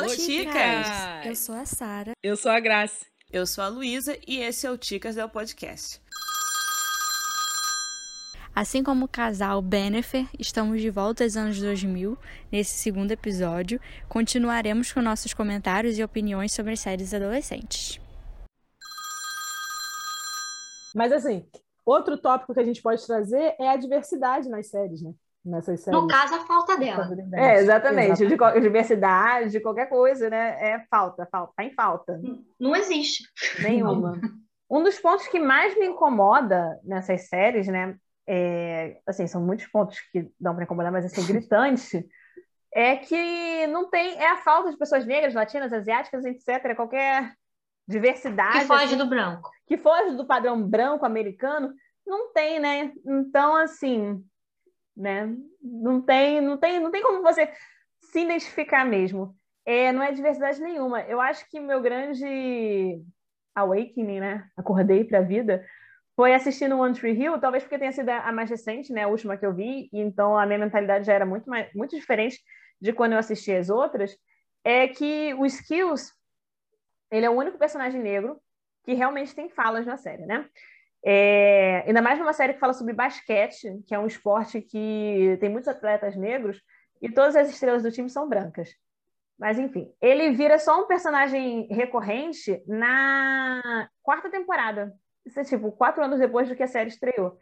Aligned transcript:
Alô, 0.00 0.16
Ticas! 0.16 0.86
Eu 1.26 1.36
sou 1.36 1.54
a 1.54 1.66
Sara. 1.66 2.12
Eu 2.22 2.34
sou 2.34 2.50
a 2.50 2.58
Graça. 2.58 3.04
Eu 3.30 3.46
sou 3.46 3.62
a 3.62 3.68
Luísa 3.68 4.16
e 4.26 4.38
esse 4.38 4.66
é 4.66 4.70
o 4.70 4.78
Ticas 4.78 5.14
Del 5.14 5.28
Podcast. 5.28 6.00
Assim 8.56 8.82
como 8.82 9.04
o 9.04 9.08
casal 9.08 9.60
Benefer, 9.60 10.26
estamos 10.38 10.80
de 10.80 10.88
volta 10.88 11.22
aos 11.22 11.36
anos 11.36 11.60
2000. 11.60 12.16
Nesse 12.50 12.78
segundo 12.78 13.12
episódio, 13.12 13.78
continuaremos 14.08 14.90
com 14.90 15.02
nossos 15.02 15.34
comentários 15.34 15.98
e 15.98 16.02
opiniões 16.02 16.54
sobre 16.54 16.72
as 16.72 16.80
séries 16.80 17.12
adolescentes. 17.12 18.00
Mas 20.94 21.12
assim, 21.12 21.46
outro 21.84 22.16
tópico 22.16 22.54
que 22.54 22.60
a 22.60 22.64
gente 22.64 22.80
pode 22.80 23.06
trazer 23.06 23.54
é 23.60 23.68
a 23.68 23.76
diversidade 23.76 24.48
nas 24.48 24.68
séries, 24.68 25.02
né? 25.02 25.12
Nessas 25.44 25.80
séries. 25.80 25.98
No 26.00 26.06
caso, 26.06 26.34
a 26.34 26.40
falta 26.46 26.76
dela. 26.76 27.08
É, 27.32 27.54
exatamente. 27.60 28.26
De 28.26 28.36
co- 28.36 28.60
diversidade, 28.60 29.50
de 29.50 29.60
qualquer 29.60 29.88
coisa, 29.88 30.28
né? 30.28 30.56
É 30.60 30.84
falta, 30.90 31.26
falta, 31.32 31.52
tá 31.56 31.64
em 31.64 31.72
falta. 31.72 32.20
Não 32.58 32.76
existe. 32.76 33.24
Nenhuma. 33.62 34.20
Um 34.70 34.82
dos 34.82 35.00
pontos 35.00 35.26
que 35.28 35.38
mais 35.40 35.74
me 35.78 35.86
incomoda 35.86 36.78
nessas 36.84 37.28
séries, 37.28 37.66
né? 37.68 37.96
É, 38.26 39.00
assim, 39.06 39.26
são 39.26 39.40
muitos 39.40 39.66
pontos 39.66 39.98
que 40.12 40.30
dão 40.38 40.54
para 40.54 40.64
incomodar, 40.64 40.92
mas 40.92 41.04
assim, 41.06 41.26
gritante, 41.26 42.06
é 42.72 42.96
que 42.96 43.66
não 43.68 43.88
tem. 43.90 44.16
É 44.18 44.30
a 44.30 44.36
falta 44.36 44.70
de 44.70 44.76
pessoas 44.76 45.06
negras, 45.06 45.34
latinas, 45.34 45.72
asiáticas, 45.72 46.24
etc. 46.24 46.76
Qualquer 46.76 47.32
diversidade. 47.88 48.60
Que 48.60 48.64
foge 48.66 48.84
assim, 48.84 48.96
do 48.98 49.06
branco. 49.06 49.50
que 49.66 49.78
foge 49.78 50.16
do 50.16 50.26
padrão 50.26 50.62
branco 50.62 51.04
americano, 51.04 51.72
não 52.06 52.32
tem, 52.32 52.60
né? 52.60 52.92
Então, 53.06 53.56
assim, 53.56 54.22
né? 55.00 55.34
Não 55.62 56.00
tem, 56.00 56.40
não 56.40 56.56
tem, 56.56 56.78
não 56.78 56.90
tem 56.90 57.02
como 57.02 57.22
você 57.22 57.50
se 58.00 58.20
identificar 58.20 58.84
mesmo. 58.84 59.34
É, 59.64 59.92
não 59.92 60.02
é 60.02 60.12
diversidade 60.12 60.60
nenhuma. 60.60 61.02
Eu 61.02 61.20
acho 61.20 61.48
que 61.48 61.60
meu 61.60 61.80
grande 61.80 63.02
awakening, 63.54 64.20
né? 64.20 64.48
Acordei 64.56 65.04
para 65.04 65.18
a 65.18 65.22
vida. 65.22 65.64
Foi 66.16 66.34
assistindo 66.34 66.78
One 66.78 66.94
Tree 66.94 67.18
Hill, 67.18 67.38
talvez 67.38 67.62
porque 67.62 67.78
tenha 67.78 67.92
sido 67.92 68.08
a 68.10 68.30
mais 68.32 68.50
recente, 68.50 68.92
né? 68.92 69.04
A 69.04 69.08
última 69.08 69.36
que 69.36 69.46
eu 69.46 69.54
vi, 69.54 69.88
e 69.92 70.00
então 70.00 70.36
a 70.36 70.44
minha 70.44 70.58
mentalidade 70.58 71.06
já 71.06 71.14
era 71.14 71.24
muito, 71.24 71.48
mais, 71.48 71.72
muito 71.74 71.96
diferente 71.96 72.38
de 72.80 72.92
quando 72.92 73.12
eu 73.12 73.18
assisti 73.18 73.52
as 73.52 73.70
outras. 73.70 74.16
É 74.62 74.88
que 74.88 75.32
o 75.34 75.46
Skills, 75.46 76.12
ele 77.10 77.24
é 77.24 77.30
o 77.30 77.34
único 77.34 77.58
personagem 77.58 78.00
negro 78.02 78.38
que 78.84 78.92
realmente 78.92 79.34
tem 79.34 79.48
falas 79.48 79.86
na 79.86 79.96
série, 79.96 80.26
né? 80.26 80.46
É, 81.04 81.84
ainda 81.86 82.02
mais 82.02 82.18
numa 82.18 82.32
série 82.32 82.54
que 82.54 82.60
fala 82.60 82.74
sobre 82.74 82.92
basquete, 82.92 83.80
que 83.86 83.94
é 83.94 83.98
um 83.98 84.06
esporte 84.06 84.60
que 84.60 85.36
tem 85.40 85.48
muitos 85.48 85.68
atletas 85.68 86.14
negros 86.16 86.60
e 87.00 87.10
todas 87.10 87.34
as 87.36 87.48
estrelas 87.48 87.82
do 87.82 87.90
time 87.90 88.10
são 88.10 88.28
brancas. 88.28 88.70
Mas 89.38 89.58
enfim, 89.58 89.90
ele 90.00 90.32
vira 90.32 90.58
só 90.58 90.82
um 90.82 90.86
personagem 90.86 91.66
recorrente 91.70 92.62
na 92.66 93.88
quarta 94.02 94.28
temporada. 94.28 94.92
Isso 95.24 95.40
é 95.40 95.44
tipo 95.44 95.72
quatro 95.72 96.04
anos 96.04 96.18
depois 96.18 96.48
do 96.48 96.54
que 96.54 96.62
a 96.62 96.68
série 96.68 96.90
estreou. 96.90 97.38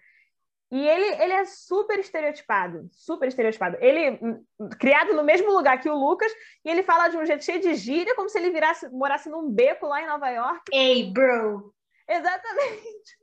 E 0.71 0.87
ele, 0.87 1.23
ele 1.23 1.33
é 1.33 1.45
super 1.47 1.99
estereotipado, 1.99 2.89
super 2.93 3.27
estereotipado. 3.27 3.79
Ele, 3.81 4.19
hum, 4.23 4.45
criado 4.79 5.15
no 5.15 5.25
mesmo 5.25 5.51
lugar 5.51 5.81
que 5.81 5.89
o 5.89 5.95
Lucas, 5.95 6.31
e 6.65 6.71
ele 6.71 6.83
fala 6.83 7.09
de 7.09 7.17
um 7.17 7.25
jeito 7.25 7.43
cheio 7.43 7.61
de 7.61 7.75
gíria, 7.75 8.15
como 8.15 8.29
se 8.29 8.39
ele 8.39 8.51
virasse, 8.51 8.89
morasse 8.91 9.31
num 9.31 9.51
beco 9.51 9.87
lá 9.87 10.03
em 10.03 10.07
Nova 10.07 10.29
York. 10.29 10.71
Ei, 10.71 11.11
bro! 11.11 11.73
Exatamente. 12.09 13.17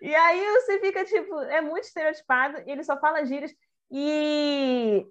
E 0.00 0.14
aí 0.14 0.44
você 0.52 0.80
fica 0.80 1.04
tipo, 1.04 1.38
é 1.42 1.60
muito 1.60 1.84
estereotipado, 1.84 2.62
ele 2.66 2.82
só 2.82 2.98
fala 2.98 3.24
gírias 3.24 3.52
e 3.90 5.06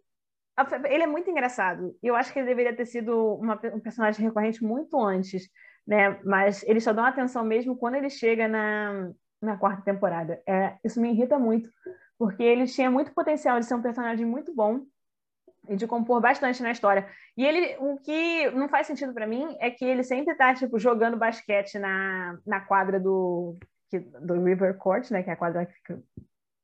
ele 0.89 1.03
é 1.03 1.07
muito 1.07 1.29
engraçado. 1.29 1.95
Eu 2.01 2.15
acho 2.15 2.33
que 2.33 2.39
ele 2.39 2.47
deveria 2.47 2.75
ter 2.75 2.85
sido 2.85 3.35
uma 3.35 3.59
um 3.73 3.79
personagem 3.79 4.25
recorrente 4.25 4.63
muito 4.63 4.99
antes, 4.99 5.49
né? 5.87 6.19
Mas 6.23 6.63
eles 6.63 6.83
só 6.83 6.91
dão 6.93 7.05
atenção 7.05 7.43
mesmo 7.43 7.77
quando 7.77 7.95
ele 7.95 8.09
chega 8.09 8.47
na, 8.47 9.11
na 9.41 9.57
quarta 9.57 9.83
temporada. 9.83 10.41
É, 10.47 10.77
isso 10.83 10.99
me 10.99 11.11
irrita 11.11 11.37
muito, 11.39 11.69
porque 12.17 12.43
ele 12.43 12.65
tinha 12.65 12.89
muito 12.89 13.13
potencial 13.13 13.59
de 13.59 13.65
ser 13.65 13.75
um 13.75 13.81
personagem 13.81 14.25
muito 14.25 14.53
bom 14.53 14.81
de 15.75 15.87
compor 15.87 16.21
bastante 16.21 16.61
na 16.61 16.71
história. 16.71 17.07
E 17.37 17.45
ele, 17.45 17.75
o 17.79 17.97
que 17.97 18.49
não 18.51 18.67
faz 18.69 18.87
sentido 18.87 19.13
para 19.13 19.27
mim 19.27 19.55
é 19.59 19.69
que 19.69 19.85
ele 19.85 20.03
sempre 20.03 20.35
tá 20.35 20.53
tipo 20.53 20.77
jogando 20.79 21.17
basquete 21.17 21.79
na, 21.79 22.37
na 22.45 22.61
quadra 22.61 22.99
do 22.99 23.57
do 24.21 24.41
River 24.41 24.77
Court, 24.77 25.11
né, 25.11 25.21
que 25.21 25.29
é 25.29 25.33
a 25.33 25.37
quadra 25.37 25.65
que 25.65 25.73
fica 25.73 26.01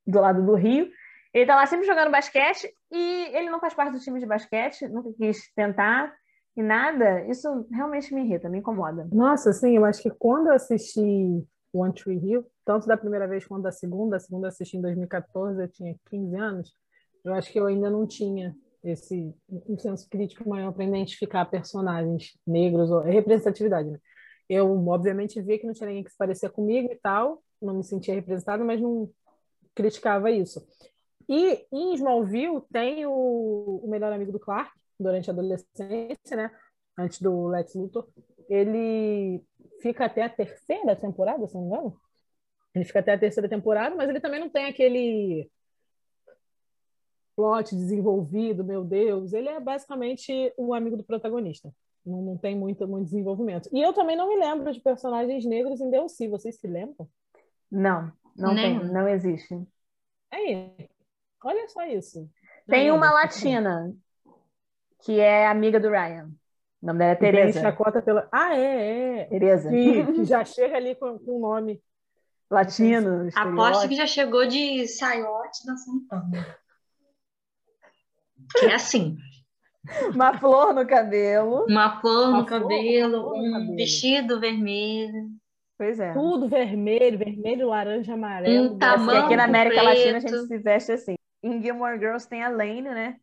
do 0.06 0.20
lado 0.20 0.46
do 0.46 0.56
rio. 0.56 0.90
Ele 1.34 1.46
tá 1.46 1.56
lá 1.56 1.66
sempre 1.66 1.86
jogando 1.86 2.12
basquete 2.12 2.74
e 2.92 3.30
ele 3.36 3.50
não 3.50 3.60
faz 3.60 3.74
parte 3.74 3.92
do 3.92 4.00
time 4.00 4.20
de 4.20 4.26
basquete, 4.26 4.88
nunca 4.88 5.12
quis 5.14 5.52
tentar 5.54 6.14
e 6.56 6.64
nada. 6.64 7.26
Isso 7.28 7.68
realmente 7.72 8.14
me 8.14 8.24
irrita, 8.24 8.50
me 8.50 8.60
incomoda. 8.60 9.08
Nossa, 9.12 9.52
sim, 9.52 9.76
eu 9.76 9.86
acho 9.86 10.02
que 10.02 10.10
quando 10.10 10.48
eu 10.48 10.54
assisti 10.54 11.46
One 11.74 11.94
Tree 11.94 12.18
Hill, 12.18 12.46
tanto 12.66 12.88
da 12.88 12.98
primeira 12.98 13.28
vez 13.28 13.46
quanto 13.46 13.64
da 13.64 13.72
segunda, 13.72 14.16
a 14.16 14.20
segunda 14.20 14.48
eu 14.48 14.50
assisti 14.50 14.78
em 14.78 14.82
2014, 14.82 15.62
eu 15.62 15.68
tinha 15.68 15.96
15 16.10 16.36
anos, 16.36 16.74
eu 17.24 17.34
acho 17.34 17.52
que 17.52 17.60
eu 17.60 17.68
ainda 17.68 17.90
não 17.90 18.08
tinha 18.08 18.56
esse 18.84 19.34
um 19.50 19.78
senso 19.78 20.08
crítico 20.10 20.48
maior 20.48 20.72
para 20.72 20.86
identificar 20.86 21.46
personagens 21.46 22.38
negros, 22.46 22.90
ou 22.92 23.04
é 23.04 23.12
representatividade, 23.12 23.90
né? 23.90 24.00
Eu, 24.50 24.72
obviamente, 24.88 25.42
via 25.42 25.60
que 25.60 25.66
não 25.66 25.74
tinha 25.74 25.88
ninguém 25.88 26.04
que 26.04 26.12
se 26.12 26.18
parecia 26.18 26.50
comigo 26.50 26.92
e 26.92 26.96
tal, 26.96 27.44
não 27.62 27.76
me 27.76 27.84
sentia 27.84 28.14
representada, 28.14 28.64
mas 28.64 28.80
não 28.80 29.10
criticava 29.76 30.32
isso. 30.32 30.66
E 31.28 31.66
em 31.72 31.94
Smallville 31.96 32.62
tem 32.72 33.06
o, 33.06 33.82
o 33.84 33.88
melhor 33.90 34.14
amigo 34.14 34.32
do 34.32 34.40
Clark, 34.40 34.72
durante 35.00 35.30
a 35.30 35.34
adolescência, 35.34 36.36
né? 36.36 36.52
Antes 36.98 37.22
do 37.22 37.48
Lex 37.48 37.76
Luthor. 37.76 38.08
Ele 38.50 39.44
fica 39.82 40.06
até 40.06 40.24
a 40.24 40.30
terceira 40.30 40.96
temporada, 40.96 41.48
se 41.48 41.54
não 41.54 41.62
me 41.62 41.68
engano. 41.68 41.98
Ele 42.74 42.86
fica 42.86 43.00
até 43.00 43.14
a 43.14 43.20
terceira 43.20 43.50
temporada, 43.50 43.96
mas 43.96 44.10
ele 44.10 44.20
também 44.20 44.40
não 44.40 44.50
tem 44.50 44.66
aquele 44.66 45.50
plot 47.38 47.76
desenvolvido, 47.76 48.66
meu 48.66 48.84
Deus. 48.84 49.32
Ele 49.32 49.48
é 49.48 49.60
basicamente 49.60 50.52
o 50.58 50.74
amigo 50.74 50.98
do 50.98 51.04
protagonista. 51.04 51.72
Não, 52.04 52.20
não 52.22 52.38
tem 52.38 52.56
muito, 52.58 52.88
muito 52.88 53.06
desenvolvimento. 53.06 53.70
E 53.72 53.80
eu 53.80 53.94
também 53.94 54.18
não 54.18 54.28
me 54.28 54.36
lembro 54.36 54.74
de 54.74 54.82
personagens 54.82 55.46
negros 55.46 55.80
em 55.80 55.90
DLC. 55.92 56.28
Vocês 56.28 56.60
se 56.60 56.66
lembram? 56.66 57.08
Não, 57.72 58.12
não 58.36 58.56
Nem. 58.56 58.80
tem, 58.80 58.90
não 58.90 59.08
existe. 59.08 59.56
Aí, 60.32 60.74
olha 61.44 61.70
só 61.70 61.86
isso. 61.86 62.28
Tem 62.66 62.88
Não 62.88 62.96
uma 62.98 63.06
lembro. 63.08 63.22
latina 63.22 63.96
que 65.04 65.20
é 65.20 65.48
amiga 65.48 65.80
do 65.80 65.90
Ryan. 65.90 66.32
O 66.82 66.88
nome 66.88 67.00
dela 67.00 67.12
é 67.12 67.16
Teresa. 67.16 67.62
chacota 67.62 68.02
pela... 68.02 68.28
Ah, 68.32 68.58
é, 68.58 69.20
é. 69.20 69.26
Teresa. 69.26 69.70
Que, 69.70 70.14
que 70.14 70.26
já 70.26 70.44
chega 70.44 70.76
ali 70.76 70.96
com 70.96 71.20
o 71.26 71.40
nome. 71.40 71.82
Latino, 72.50 73.28
Aposto 73.36 73.90
que 73.90 73.96
já 73.96 74.08
chegou 74.08 74.48
de 74.48 74.88
saiote 74.88 75.66
dançando 75.66 76.02
tango. 76.08 76.38
Que 78.56 78.66
é 78.68 78.76
assim, 78.76 79.18
uma 80.14 80.38
flor 80.38 80.74
no 80.74 80.86
cabelo. 80.88 81.66
uma 81.70 82.00
flor 82.02 82.30
Uma 82.30 82.42
no 82.42 82.48
flor, 82.48 82.62
cabelo, 82.62 83.22
flor 83.24 83.38
no 83.38 83.48
um 83.50 83.52
cabelo. 83.54 83.76
vestido 83.76 84.40
vermelho. 84.40 85.30
Pois 85.78 86.00
é. 86.00 86.12
Tudo 86.14 86.48
vermelho, 86.48 87.18
vermelho, 87.18 87.68
laranja, 87.70 88.14
amarelo. 88.14 88.74
Um 88.74 88.78
tamanho 88.80 89.26
aqui 89.26 89.36
na 89.36 89.44
América 89.46 89.82
Latina 89.82 90.18
a 90.18 90.22
preto. 90.22 90.36
gente 90.38 90.48
se 90.48 90.58
veste 90.58 90.92
assim. 90.92 91.16
Em 91.44 91.62
Gilmore 91.62 92.00
Girls 92.00 92.28
tem 92.28 92.44
a 92.44 92.50
Lane, 92.50 92.82
né? 92.82 93.16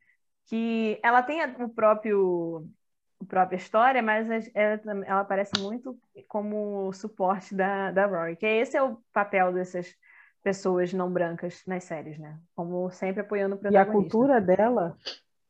Que 0.47 0.99
ela 1.03 1.23
tem 1.23 1.43
a- 1.43 1.55
o 1.59 1.69
próprio 1.69 2.67
a 3.21 3.25
própria 3.27 3.57
história, 3.57 4.03
mas 4.03 4.29
ela, 4.55 4.81
ela 5.07 5.21
aparece 5.21 5.53
muito 5.59 5.99
como 6.29 6.93
suporte 6.93 7.55
da, 7.55 7.91
da 7.91 8.07
Rory, 8.07 8.37
que 8.37 8.45
esse 8.47 8.77
é 8.77 8.83
o 8.83 8.99
papel 9.13 9.53
dessas 9.53 9.95
pessoas 10.45 10.93
não 10.93 11.11
brancas 11.11 11.63
nas 11.67 11.85
séries, 11.85 12.19
né? 12.19 12.39
Como 12.55 12.91
sempre 12.91 13.23
apoiando 13.23 13.57
o 13.57 13.59
E 13.59 13.77
a 13.77 13.85
protagonista. 13.85 13.93
cultura 13.93 14.41
dela, 14.41 14.97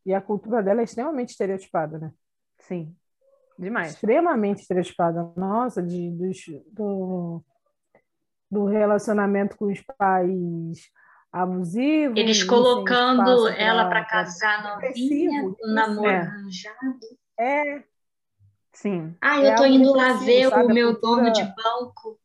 e 0.07 0.15
a 0.15 0.21
cultura 0.21 0.63
dela 0.63 0.81
é 0.81 0.85
extremamente 0.85 1.31
estereotipada, 1.31 1.99
né? 1.99 2.13
Sim, 2.61 2.97
demais. 3.59 3.93
Extremamente 3.93 4.63
estereotipada. 4.63 5.33
Nossa, 5.37 5.83
de, 5.83 6.11
dos- 6.13 6.45
do, 6.73 7.45
do 8.51 8.65
relacionamento 8.67 9.57
com 9.57 9.67
os 9.67 9.83
pais 9.99 10.89
abusivos. 11.33 12.17
Eles 12.17 12.45
colocando 12.45 13.49
ela 13.49 13.87
pra- 13.89 14.01
para 14.03 14.05
casar 14.05 14.63
novinha, 14.81 15.43
com 15.43 15.57
namoro 15.75 16.09
é. 16.09 16.19
arranjado. 16.21 17.01
É, 17.39 17.85
Sim, 18.73 19.17
Ah, 19.21 19.41
É 19.41 19.53
eu 19.53 19.57
tô 19.57 19.63
algo 19.65 19.77
indo 19.77 19.93
lá 19.93 20.09
depressivo, 20.13 20.27
ver 20.27 20.51
sabe? 20.51 20.65
o 20.65 20.75
meu 20.75 21.01
dono 21.01 21.33
de 21.33 21.43
banco. 21.43 22.19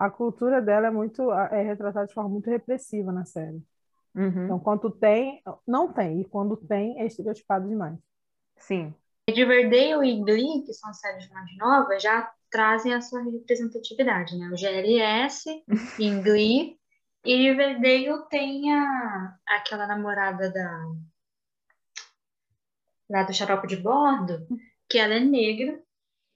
A 0.00 0.10
cultura 0.10 0.62
dela 0.62 0.86
é 0.86 0.90
muito 0.90 1.30
é 1.30 1.62
retratada 1.62 2.06
de 2.06 2.14
forma 2.14 2.30
muito 2.30 2.48
repressiva 2.48 3.12
na 3.12 3.26
série. 3.26 3.62
Uhum. 4.14 4.44
Então, 4.46 4.58
quando 4.58 4.90
tem, 4.90 5.42
não 5.66 5.92
tem, 5.92 6.22
e 6.22 6.24
quando 6.24 6.56
tem, 6.56 6.98
é 6.98 7.06
estereotipado 7.06 7.68
demais. 7.68 7.98
sim, 8.56 8.94
Riverdale 9.28 10.08
e 10.08 10.24
Glee, 10.24 10.64
que 10.64 10.72
são 10.72 10.92
séries 10.94 11.28
mais 11.28 11.54
novas, 11.58 12.02
já 12.02 12.32
trazem 12.50 12.94
a 12.94 13.00
sua 13.02 13.22
representatividade, 13.22 14.36
né? 14.36 14.48
O 14.48 14.56
GLS 14.56 15.44
em 15.98 16.20
Glee 16.24 16.78
e 17.24 17.36
Riverdale 17.36 18.26
tem 18.30 18.74
a, 18.74 19.36
aquela 19.46 19.86
namorada 19.86 20.50
da 20.50 20.86
lá 23.08 23.24
do 23.24 23.34
Xarope 23.34 23.66
de 23.66 23.76
Bordo, 23.76 24.46
que 24.88 24.98
ela 24.98 25.14
é 25.14 25.20
negra 25.20 25.78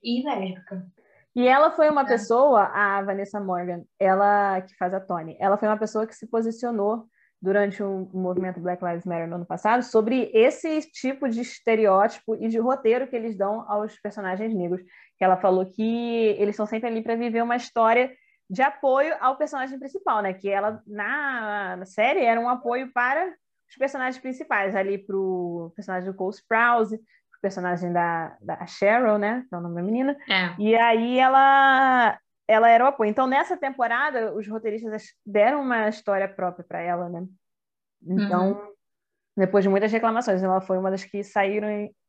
e 0.02 0.22
lésbica. 0.22 0.87
E 1.34 1.46
ela 1.48 1.70
foi 1.70 1.90
uma 1.90 2.02
É. 2.02 2.06
pessoa, 2.06 2.64
a 2.72 3.02
Vanessa 3.02 3.40
Morgan, 3.40 3.82
ela 3.98 4.60
que 4.62 4.76
faz 4.76 4.94
a 4.94 5.00
Tony, 5.00 5.36
ela 5.40 5.56
foi 5.56 5.69
uma 5.69 5.76
pessoa 5.78 6.06
que 6.06 6.14
se 6.14 6.26
posicionou 6.28 7.06
durante 7.42 7.82
o 7.82 8.08
movimento 8.14 8.60
Black 8.60 8.82
Lives 8.82 9.04
Matter 9.04 9.28
no 9.28 9.34
ano 9.36 9.44
passado 9.46 9.82
sobre 9.82 10.31
esse 10.32 10.81
tipo 10.92 11.28
de 11.28 11.42
estereótipo 11.42 12.34
e 12.36 12.48
de 12.48 12.58
roteiro 12.58 13.06
que 13.06 13.14
eles 13.14 13.36
dão 13.36 13.70
aos 13.70 14.00
personagens 14.00 14.54
negros. 14.54 14.81
Que 15.19 15.25
ela 15.25 15.36
falou 15.36 15.66
que 15.66 16.36
eles 16.38 16.54
estão 16.54 16.64
sempre 16.66 16.88
ali 16.88 17.02
para 17.02 17.16
viver 17.16 17.42
uma 17.42 17.56
história 17.56 18.10
de 18.48 18.62
apoio 18.62 19.14
ao 19.20 19.37
personagem 19.37 19.78
principal, 19.78 20.22
né? 20.22 20.32
Que 20.32 20.48
ela 20.48 20.82
na, 20.87 21.76
na 21.76 21.84
série 21.87 22.20
era 22.25 22.40
um 22.40 22.48
apoio 22.48 22.90
para 22.92 23.26
os 23.69 23.76
personagens 23.76 24.19
principais, 24.20 24.75
ali 24.75 24.98
para 24.98 25.16
o 25.16 25.72
personagem 25.75 26.10
do 26.10 26.16
Cole 26.16 26.34
Sprouse, 26.34 26.98
pro 26.98 27.04
personagem 27.44 27.93
da, 27.93 28.35
da 28.41 28.64
Cheryl, 28.64 29.19
né? 29.19 29.44
Que 29.46 29.55
é 29.55 29.58
o 29.58 29.61
nome 29.61 29.75
da 29.75 29.82
menina. 29.82 30.17
É. 30.26 30.55
E 30.58 30.75
aí 30.75 31.19
ela 31.19 32.19
ela 32.49 32.69
era 32.69 32.85
o 32.85 32.88
apoio. 32.88 33.11
Então, 33.11 33.26
nessa 33.26 33.56
temporada, 33.56 34.35
os 34.35 34.49
roteiristas 34.49 35.14
deram 35.25 35.62
uma 35.62 35.88
história 35.88 36.29
própria 36.29 36.64
para 36.67 36.81
ela, 36.81 37.08
né? 37.08 37.26
Então, 38.06 38.70
depois 39.37 39.64
de 39.64 39.70
muitas 39.70 39.93
reclamações, 39.93 40.43
ela 40.43 40.61
foi 40.61 40.79
uma 40.79 40.91
das 40.91 41.05
que 41.05 41.23
saíram 41.23 41.69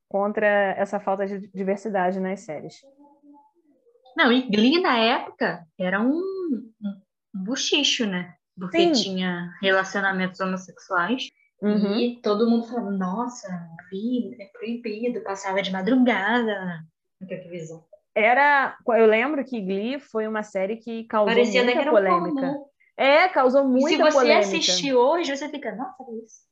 contra 0.10 0.46
essa 0.78 1.00
falta 1.00 1.26
de 1.26 1.48
diversidade 1.54 2.20
nas 2.20 2.42
séries. 2.42 2.76
Não, 4.16 4.32
e 4.32 4.42
Glee 4.44 4.82
na 4.82 4.98
época 4.98 5.66
era 5.80 6.02
um, 6.02 6.14
um 6.14 7.44
buchicho, 7.44 8.06
né? 8.06 8.34
Porque 8.58 8.78
Sim. 8.78 8.92
tinha 8.92 9.52
relacionamentos 9.62 10.40
homossexuais 10.40 11.30
Uhum. 11.62 11.96
e 11.98 12.22
todo 12.22 12.50
mundo 12.50 12.68
falava, 12.68 12.92
nossa, 12.92 13.48
Glee 13.90 14.36
é 14.40 14.46
proibido, 14.48 15.22
passava 15.22 15.62
de 15.62 15.72
madrugada 15.72 16.84
na 17.20 17.28
televisão. 17.28 17.84
Era, 18.14 18.78
eu 18.88 19.06
lembro 19.06 19.44
que 19.44 19.62
Glee 19.62 20.00
foi 20.00 20.28
uma 20.28 20.44
série 20.44 20.78
que 20.78 21.06
causou 21.06 21.34
Parecia 21.34 21.66
que 21.66 21.76
muita 21.76 21.90
um 21.90 21.94
polêmica. 21.94 22.56
É, 22.98 23.28
causou 23.30 23.66
muita 23.66 23.90
se 23.90 23.98
você 23.98 24.18
polêmica. 24.18 24.40
assistir 24.40 24.94
hoje, 24.94 25.36
você 25.36 25.50
fica, 25.50 25.76
nossa, 25.76 26.04
isso. 26.24 26.46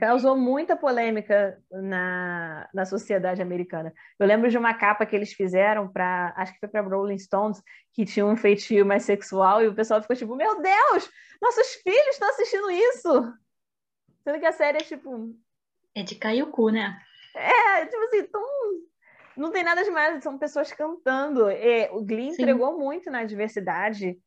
Causou 0.00 0.36
muita 0.36 0.76
polêmica 0.76 1.56
na, 1.70 2.68
na 2.74 2.84
sociedade 2.84 3.40
americana. 3.40 3.92
Eu 4.18 4.26
lembro 4.26 4.50
de 4.50 4.58
uma 4.58 4.74
capa 4.74 5.06
que 5.06 5.14
eles 5.14 5.32
fizeram 5.32 5.88
para, 5.88 6.34
acho 6.36 6.52
que 6.52 6.58
foi 6.58 6.68
para 6.68 6.82
Rolling 6.82 7.18
Stones, 7.18 7.62
que 7.92 8.04
tinha 8.04 8.26
um 8.26 8.36
feitio 8.36 8.84
mais 8.84 9.04
sexual 9.04 9.62
e 9.62 9.68
o 9.68 9.74
pessoal 9.74 10.02
ficou 10.02 10.16
tipo, 10.16 10.34
meu 10.34 10.60
Deus, 10.60 11.08
nossos 11.40 11.74
filhos 11.74 12.08
estão 12.08 12.28
assistindo 12.28 12.70
isso. 12.70 13.32
Sendo 14.24 14.38
que 14.40 14.46
a 14.46 14.52
série 14.52 14.78
é 14.78 14.82
tipo, 14.82 15.34
É 15.94 16.02
de 16.02 16.14
cair 16.14 16.42
o 16.42 16.50
cu, 16.50 16.70
né? 16.70 16.98
é, 17.34 17.86
tipo 17.86 18.02
assim, 18.04 18.22
tão... 18.24 18.42
não 19.36 19.50
tem 19.50 19.64
nada 19.64 19.82
demais, 19.84 20.22
são 20.22 20.38
pessoas 20.38 20.72
cantando. 20.72 21.50
E 21.50 21.88
o 21.92 22.04
Glee 22.04 22.30
Sim. 22.32 22.42
entregou 22.42 22.78
muito 22.78 23.10
na 23.10 23.24
diversidade 23.24 24.18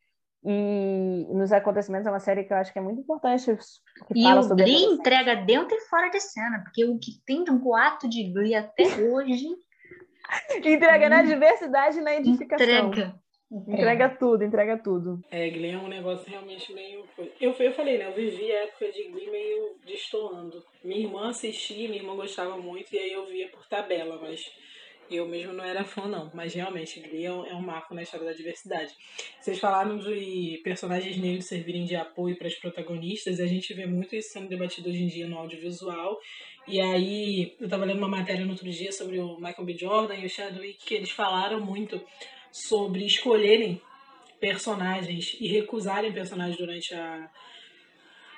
e 0.44 1.27
nos 1.31 1.51
acontecimentos. 1.51 2.07
É 2.07 2.12
uma 2.12 2.19
série 2.19 2.44
que 2.44 2.53
eu 2.53 2.57
acho 2.57 2.71
que 2.74 2.80
é 2.80 2.81
muito 2.81 3.01
importante. 3.01 3.45
Que 4.07 4.19
E 4.19 4.33
o 4.33 4.47
Glee 4.56 4.86
entrega 4.86 5.36
dentro 5.36 5.75
e 5.75 5.81
fora 5.81 6.09
de 6.09 6.19
cena, 6.19 6.62
porque 6.63 6.86
o 6.86 6.97
que 7.00 7.12
tem 7.25 7.44
de 7.44 7.51
boato 7.51 8.07
de 8.09 8.31
Glee 8.31 8.56
até 8.56 8.83
hoje 9.12 9.47
Entrega 10.63 11.07
na 11.07 11.21
Hum. 11.21 11.25
diversidade 11.25 12.00
e 12.00 12.01
na 12.01 12.15
edificação. 12.15 12.65
entrega. 12.89 13.15
Entrega 13.51 14.09
tudo, 14.09 14.44
entrega 14.44 14.77
tudo. 14.77 15.21
É, 15.30 15.50
Glee 15.50 15.71
é 15.71 15.77
um 15.77 15.88
negócio 15.88 16.27
realmente 16.27 16.74
meio. 16.74 17.06
Eu, 17.39 17.53
eu 17.53 17.74
falei, 17.74 17.97
né? 17.97 18.07
Eu 18.07 18.13
vivi 18.13 18.51
a 18.51 18.63
época 18.63 18.92
de 18.92 19.03
Glee 19.03 19.30
meio 19.30 19.75
destoando. 19.86 20.63
Minha 20.83 21.01
irmã 21.01 21.30
assistia, 21.30 21.88
minha 21.88 22.01
irmã 22.01 22.15
gostava 22.15 22.57
muito, 22.57 22.94
e 22.94 22.97
aí 22.97 23.12
eu 23.12 23.25
via 23.27 23.47
por 23.50 23.65
tabela, 23.68 24.19
mas 24.19 24.51
eu 25.12 25.27
mesmo 25.27 25.53
não 25.53 25.63
era 25.63 25.83
fã, 25.83 26.07
não. 26.07 26.31
Mas 26.33 26.56
realmente, 26.56 27.00
Glee 27.00 27.25
é 27.25 27.31
um, 27.31 27.45
é 27.45 27.53
um 27.53 27.62
marco 27.62 27.94
na 27.94 28.01
história 28.01 28.25
da 28.25 28.33
diversidade. 28.33 28.92
Vocês 29.39 29.59
falaram 29.59 30.00
de 30.00 30.59
personagens 30.63 31.15
negros 31.18 31.45
servirem 31.45 31.86
de 31.86 31.95
apoio 31.95 32.36
para 32.36 32.47
as 32.47 32.56
protagonistas, 32.56 33.38
e 33.38 33.44
a 33.44 33.47
gente 33.47 33.74
vê 33.75 33.86
muito 33.86 34.15
isso 34.15 34.33
sendo 34.33 34.50
debatido 34.50 34.89
hoje 34.89 35.03
em 35.03 35.07
dia 35.07 35.27
no 35.27 35.38
audiovisual. 35.38 36.18
E 36.68 36.81
aí, 36.81 37.56
eu 37.59 37.69
tava 37.69 37.86
lendo 37.86 38.00
uma 38.00 38.07
matéria 38.07 38.44
no 38.44 38.51
outro 38.51 38.68
dia 38.68 38.92
sobre 38.92 39.19
o 39.19 39.36
Michael 39.36 39.65
B. 39.65 39.77
Jordan 39.77 40.15
e 40.15 40.25
o 40.25 40.30
Chadwick, 40.30 40.83
que 40.83 40.95
eles 40.95 41.12
falaram 41.12 41.63
muito 41.63 42.01
sobre 42.56 43.06
escolherem 43.06 43.81
personagens 44.40 45.36
e 45.42 45.46
recusarem 45.46 46.13
personagens 46.13 46.57
durante 46.57 46.96
a, 46.96 47.30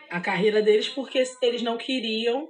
a 0.09 0.19
carreira 0.19 0.59
deles 0.59 0.89
porque 0.89 1.23
eles 1.39 1.61
não 1.61 1.77
queriam 1.77 2.49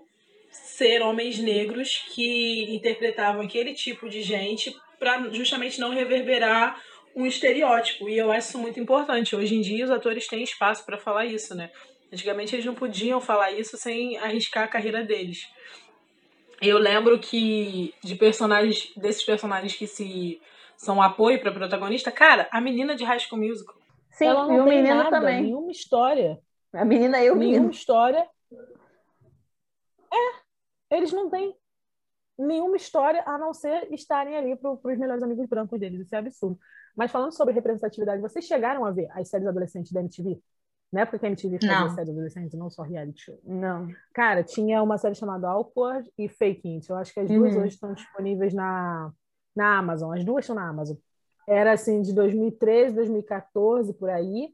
ser 0.50 1.02
homens 1.02 1.40
negros 1.40 2.06
que 2.16 2.74
interpretavam 2.74 3.42
aquele 3.42 3.74
tipo 3.74 4.08
de 4.08 4.22
gente 4.22 4.74
para 4.98 5.30
justamente 5.34 5.78
não 5.78 5.94
reverberar 5.94 6.82
um 7.14 7.26
estereótipo. 7.26 8.08
E 8.08 8.18
eu 8.18 8.32
acho 8.32 8.48
isso 8.48 8.60
muito 8.60 8.80
importante. 8.80 9.36
Hoje 9.36 9.54
em 9.54 9.60
dia 9.60 9.84
os 9.84 9.92
atores 9.92 10.26
têm 10.26 10.44
espaço 10.44 10.86
para 10.86 10.98
falar 10.98 11.26
isso, 11.26 11.54
né? 11.54 11.70
Antigamente 12.12 12.56
eles 12.56 12.66
não 12.66 12.76
podiam 12.76 13.20
falar 13.20 13.52
isso 13.52 13.76
sem 13.76 14.18
arriscar 14.20 14.64
a 14.64 14.70
carreira 14.70 15.04
deles. 15.04 15.46
Eu 16.62 16.78
lembro 16.78 17.20
que 17.20 17.94
de 18.02 18.16
personagens, 18.16 18.90
desses 18.96 19.24
personagens 19.24 19.76
que 19.76 19.86
se 19.86 20.40
são 20.78 21.02
apoio 21.02 21.42
para 21.42 21.52
protagonista, 21.52 22.12
cara, 22.12 22.48
a 22.52 22.62
menina 22.62 22.96
de 22.96 23.04
High 23.04 23.20
School 23.20 23.42
Musical. 23.42 23.76
Sim, 24.12 24.28
ela 24.28 24.48
não 24.48 24.56
e 24.56 24.60
o 24.62 24.66
tem 24.66 24.78
menino 24.78 24.96
nada, 24.96 25.10
também. 25.10 25.42
nenhuma 25.44 25.72
história. 25.72 26.40
A 26.74 26.86
menina 26.86 27.18
e 27.22 27.30
o 27.32 27.36
nenhuma 27.36 27.58
menino. 27.58 27.72
história. 27.72 28.28
É, 30.12 30.96
eles 30.96 31.12
não 31.12 31.30
têm 31.30 31.56
nenhuma 32.38 32.78
história 32.78 33.24
a 33.26 33.38
não 33.38 33.54
ser 33.54 33.92
estarem 33.92 34.38
ali 34.38 34.56
para 34.56 34.72
os 34.72 34.98
melhores 34.98 35.24
amigos 35.24 35.48
brancos 35.48 35.80
deles. 35.80 36.02
Isso 36.02 36.16
é 36.16 36.20
absurdo. 36.20 36.60
Mas 36.96 37.12
falando 37.12 37.32
sobre 37.32 37.54
representatividade, 37.54 38.22
vocês 38.22 38.46
chegaram 38.46 38.86
a 38.86 38.92
ver 38.92 39.08
as 39.12 39.28
séries 39.30 39.48
adolescentes 39.48 39.92
da 39.92 40.00
MTV? 40.02 40.40
Na 40.92 41.02
época 41.02 41.20
que 41.20 41.26
a 41.26 41.30
MTV 41.30 41.60
fazia 41.60 41.80
Não. 41.80 41.90
séries 41.90 42.10
adolescentes, 42.10 42.58
não 42.58 42.70
só 42.70 42.82
reality 42.82 43.22
show. 43.22 43.40
Não. 43.44 43.90
Cara, 44.14 44.44
tinha 44.44 44.82
uma 44.82 44.98
série 44.98 45.16
chamada 45.16 45.48
Awkward 45.50 46.10
e 46.18 46.30
Fake 46.30 46.68
It. 46.76 46.90
Eu 46.90 46.96
acho 46.96 47.14
que 47.14 47.20
as 47.20 47.28
duas 47.30 47.54
Uhum. 47.54 47.60
hoje 47.62 47.74
estão 47.74 47.94
disponíveis 47.94 48.54
na, 48.54 49.12
na 49.58 49.78
Amazon. 49.78 50.16
As 50.16 50.24
duas 50.24 50.44
estão 50.44 50.56
na 50.56 50.68
Amazon. 50.70 50.96
Era 51.48 51.74
assim 51.74 52.02
de 52.02 52.14
2013, 52.14 52.96
2014, 52.96 53.94
por 53.94 54.10
aí. 54.10 54.54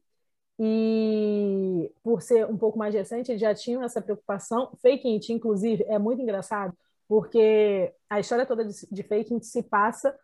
E 0.59 1.91
por 2.03 2.21
ser 2.21 2.45
um 2.45 2.57
pouco 2.57 2.77
mais 2.77 2.93
recente, 2.93 3.31
eles 3.31 3.41
já 3.41 3.53
tinham 3.53 3.83
essa 3.83 4.01
preocupação. 4.01 4.71
Fake 4.81 5.07
It, 5.07 5.33
inclusive, 5.33 5.83
é 5.87 5.97
muito 5.99 6.21
engraçado, 6.21 6.75
porque 7.07 7.93
a 8.09 8.19
história 8.19 8.45
toda 8.45 8.63
de, 8.63 8.73
de 8.91 9.03
Fake 9.03 9.33
It 9.33 9.45
se 9.45 9.63
passa 9.63 10.15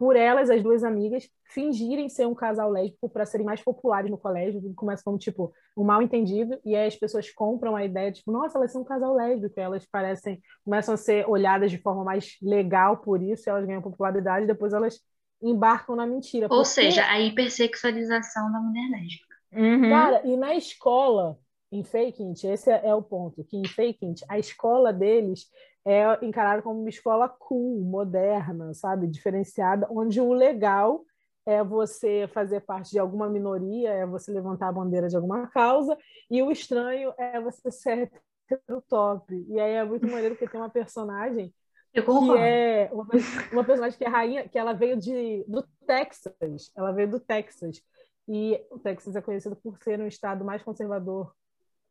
por 0.00 0.16
elas, 0.16 0.48
as 0.48 0.62
duas 0.62 0.82
amigas, 0.82 1.28
fingirem 1.44 2.08
ser 2.08 2.26
um 2.26 2.34
casal 2.34 2.70
lésbico 2.70 3.06
para 3.06 3.26
serem 3.26 3.44
mais 3.44 3.62
populares 3.62 4.10
no 4.10 4.16
colégio. 4.16 4.62
Começa 4.74 5.02
como, 5.04 5.18
tipo, 5.18 5.52
um 5.76 5.84
mal 5.84 6.00
entendido, 6.00 6.58
e 6.64 6.74
aí 6.74 6.86
as 6.86 6.96
pessoas 6.96 7.30
compram 7.30 7.76
a 7.76 7.84
ideia, 7.84 8.10
tipo, 8.10 8.32
nossa, 8.32 8.56
elas 8.56 8.72
são 8.72 8.80
um 8.80 8.84
casal 8.84 9.14
lésbico, 9.14 9.60
e 9.60 9.62
elas 9.62 9.84
parecem, 9.84 10.40
começam 10.64 10.94
a 10.94 10.96
ser 10.96 11.28
olhadas 11.28 11.70
de 11.70 11.76
forma 11.76 12.02
mais 12.02 12.38
legal 12.40 12.96
por 12.96 13.22
isso, 13.22 13.46
e 13.46 13.50
elas 13.50 13.66
ganham 13.66 13.82
popularidade, 13.82 14.46
depois 14.46 14.72
elas 14.72 14.98
embarcam 15.42 15.94
na 15.94 16.06
mentira. 16.06 16.46
Ou 16.46 16.48
Porque, 16.48 16.68
seja, 16.68 17.04
a 17.04 17.20
hipersexualização 17.20 18.50
da 18.50 18.58
mulher 18.58 18.88
lésbica. 18.90 19.36
Uhum. 19.52 19.90
Cara, 19.90 20.26
e 20.26 20.34
na 20.34 20.54
escola, 20.54 21.36
em 21.70 21.84
Fake 21.84 22.22
It, 22.22 22.46
esse 22.46 22.70
é, 22.70 22.86
é 22.86 22.94
o 22.94 23.02
ponto, 23.02 23.44
que 23.44 23.58
em 23.58 23.68
Fake 23.68 24.06
It, 24.06 24.24
a 24.30 24.38
escola 24.38 24.94
deles 24.94 25.44
é 25.84 26.24
encarada 26.24 26.62
como 26.62 26.80
uma 26.80 26.88
escola 26.88 27.28
cool, 27.28 27.80
moderna, 27.82 28.74
sabe? 28.74 29.06
Diferenciada, 29.06 29.86
onde 29.90 30.20
o 30.20 30.32
legal 30.32 31.04
é 31.46 31.64
você 31.64 32.28
fazer 32.32 32.60
parte 32.60 32.90
de 32.90 32.98
alguma 32.98 33.28
minoria, 33.28 33.90
é 33.90 34.06
você 34.06 34.30
levantar 34.30 34.68
a 34.68 34.72
bandeira 34.72 35.08
de 35.08 35.16
alguma 35.16 35.46
causa, 35.48 35.96
e 36.30 36.42
o 36.42 36.50
estranho 36.50 37.12
é 37.16 37.40
você 37.40 37.70
ser 37.70 38.10
hétero 38.50 38.82
top. 38.88 39.46
E 39.48 39.58
aí 39.58 39.72
é 39.72 39.84
muito 39.84 40.06
maneiro 40.06 40.34
porque 40.34 40.50
tem 40.50 40.60
uma 40.60 40.70
personagem 40.70 41.52
que 41.92 41.98
é 42.38 42.88
uma, 42.92 43.08
uma 43.52 43.64
personagem 43.64 43.98
que 43.98 44.04
é 44.04 44.08
rainha, 44.08 44.48
que 44.48 44.58
ela 44.58 44.72
veio 44.72 44.96
de, 44.96 45.44
do 45.48 45.62
Texas. 45.86 46.70
Ela 46.76 46.92
veio 46.92 47.10
do 47.10 47.18
Texas. 47.18 47.82
E 48.28 48.64
o 48.70 48.78
Texas 48.78 49.16
é 49.16 49.20
conhecido 49.20 49.56
por 49.56 49.76
ser 49.82 50.00
um 50.00 50.06
estado 50.06 50.44
mais 50.44 50.62
conservador 50.62 51.34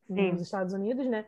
Sim. 0.08 0.32
nos 0.32 0.42
Estados 0.42 0.74
Unidos, 0.74 1.06
né? 1.06 1.26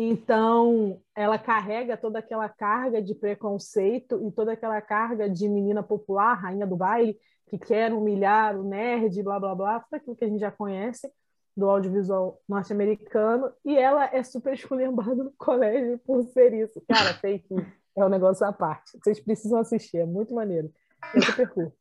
Então, 0.00 1.02
ela 1.12 1.36
carrega 1.36 1.96
toda 1.96 2.20
aquela 2.20 2.48
carga 2.48 3.02
de 3.02 3.16
preconceito 3.16 4.24
e 4.24 4.30
toda 4.30 4.52
aquela 4.52 4.80
carga 4.80 5.28
de 5.28 5.48
menina 5.48 5.82
popular, 5.82 6.34
rainha 6.34 6.64
do 6.64 6.76
baile, 6.76 7.18
que 7.48 7.58
quer 7.58 7.92
humilhar 7.92 8.56
o 8.56 8.62
nerd, 8.62 9.20
blá, 9.24 9.40
blá, 9.40 9.56
blá, 9.56 9.80
tudo 9.80 9.96
aquilo 9.96 10.14
que 10.14 10.24
a 10.24 10.28
gente 10.28 10.38
já 10.38 10.52
conhece 10.52 11.12
do 11.56 11.68
audiovisual 11.68 12.40
norte-americano, 12.48 13.52
e 13.64 13.76
ela 13.76 14.04
é 14.14 14.22
super 14.22 14.54
esculhambada 14.54 15.16
no 15.16 15.32
colégio 15.36 15.98
por 16.06 16.22
ser 16.26 16.54
isso. 16.54 16.80
Cara, 16.88 17.14
fake 17.14 17.52
é 17.96 18.04
um 18.04 18.08
negócio 18.08 18.46
à 18.46 18.52
parte. 18.52 18.96
Vocês 19.02 19.18
precisam 19.18 19.58
assistir, 19.58 19.98
é 19.98 20.06
muito 20.06 20.32
maneiro. 20.32 20.70
Super 21.26 21.50
curto. 21.50 21.76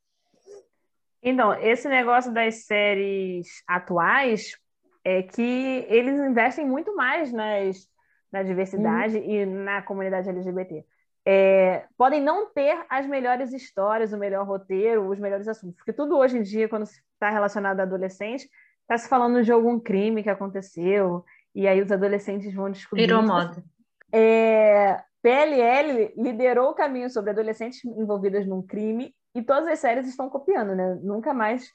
Então, 1.22 1.54
esse 1.54 1.88
negócio 1.88 2.34
das 2.34 2.66
séries 2.66 3.48
atuais 3.68 4.58
é 5.04 5.22
que 5.22 5.86
eles 5.88 6.20
investem 6.20 6.66
muito 6.66 6.96
mais 6.96 7.32
nas, 7.32 7.88
na 8.32 8.44
diversidade 8.44 9.18
e 9.18 9.46
na 9.46 9.82
comunidade 9.82 10.30
LGBT. 10.30 10.86
é, 11.30 11.84
podem 11.98 12.22
não 12.22 12.50
ter 12.54 12.86
as 12.90 13.06
melhores 13.06 13.52
histórias, 13.52 14.14
o 14.14 14.18
melhor 14.18 14.48
roteiro, 14.48 15.10
os 15.10 15.20
melhores 15.20 15.46
assuntos. 15.46 15.76
Porque 15.76 15.92
tudo 15.92 16.18
hoje 16.18 16.38
em 16.38 16.42
dia, 16.42 16.70
quando 16.70 16.84
está 16.84 17.30
relacionado 17.30 17.82
a 17.82 17.84
adolescente, 17.84 18.50
está 18.84 18.98
se 18.98 19.10
falando 19.10 19.44
de 19.44 19.52
algum 19.52 19.78
crime 19.78 20.24
que 20.24 20.30
aconteceu, 20.30 21.26
e 21.54 21.68
aí 21.68 21.82
os 21.82 21.92
adolescentes 21.92 22.54
vão 22.54 22.72
descobrir. 22.72 23.08
Virou 23.08 23.22
moda. 23.22 23.62
É, 24.10 25.02
PLL 25.22 26.14
liderou 26.16 26.70
o 26.70 26.74
caminho 26.74 27.10
sobre 27.10 27.32
adolescentes 27.32 27.84
envolvidas 27.84 28.48
num 28.48 28.62
crime 28.62 29.14
e 29.36 29.42
todas 29.42 29.68
as 29.68 29.80
séries 29.80 30.08
estão 30.08 30.30
copiando, 30.30 30.76
né? 30.76 30.98
Nunca 31.04 31.34
mais 31.34 31.74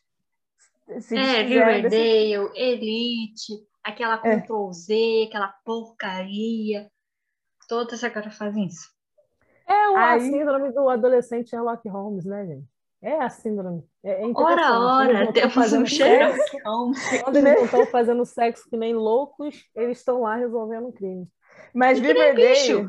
se 1.00 1.14
É, 1.14 1.42
Riverdale, 1.42 1.82
desse... 1.82 2.58
Elite, 2.58 3.52
aquela 3.82 4.20
é. 4.24 4.40
Ctrl 4.40 4.70
Z, 4.72 5.26
aquela 5.28 5.48
porcaria. 5.64 6.90
Todas 7.68 8.02
agora 8.04 8.30
fazem 8.30 8.66
isso. 8.66 8.90
É 9.66 9.88
uma 9.88 10.10
Aí... 10.12 10.20
síndrome 10.20 10.72
do 10.72 10.88
adolescente 10.88 11.50
Sherlock 11.50 11.88
Holmes, 11.88 12.24
né, 12.24 12.46
gente? 12.46 12.66
É 13.00 13.20
a 13.20 13.28
síndrome. 13.28 13.84
É, 14.04 14.22
é 14.22 14.32
ora, 14.32 14.78
ora, 14.78 15.32
temos 15.32 15.72
um 15.72 15.84
Sherlock 15.86 16.62
Holmes. 16.64 16.98
Quando 17.22 17.36
eles 17.36 17.54
não 17.54 17.64
estão 17.64 17.86
fazendo 17.86 18.24
sexo 18.24 18.68
que 18.70 18.76
nem 18.76 18.94
loucos, 18.94 19.64
eles 19.74 19.98
estão 19.98 20.22
lá 20.22 20.36
resolvendo 20.36 20.86
um 20.86 20.92
crime. 20.92 21.28
Mas 21.74 21.98
Riverdale, 21.98 22.88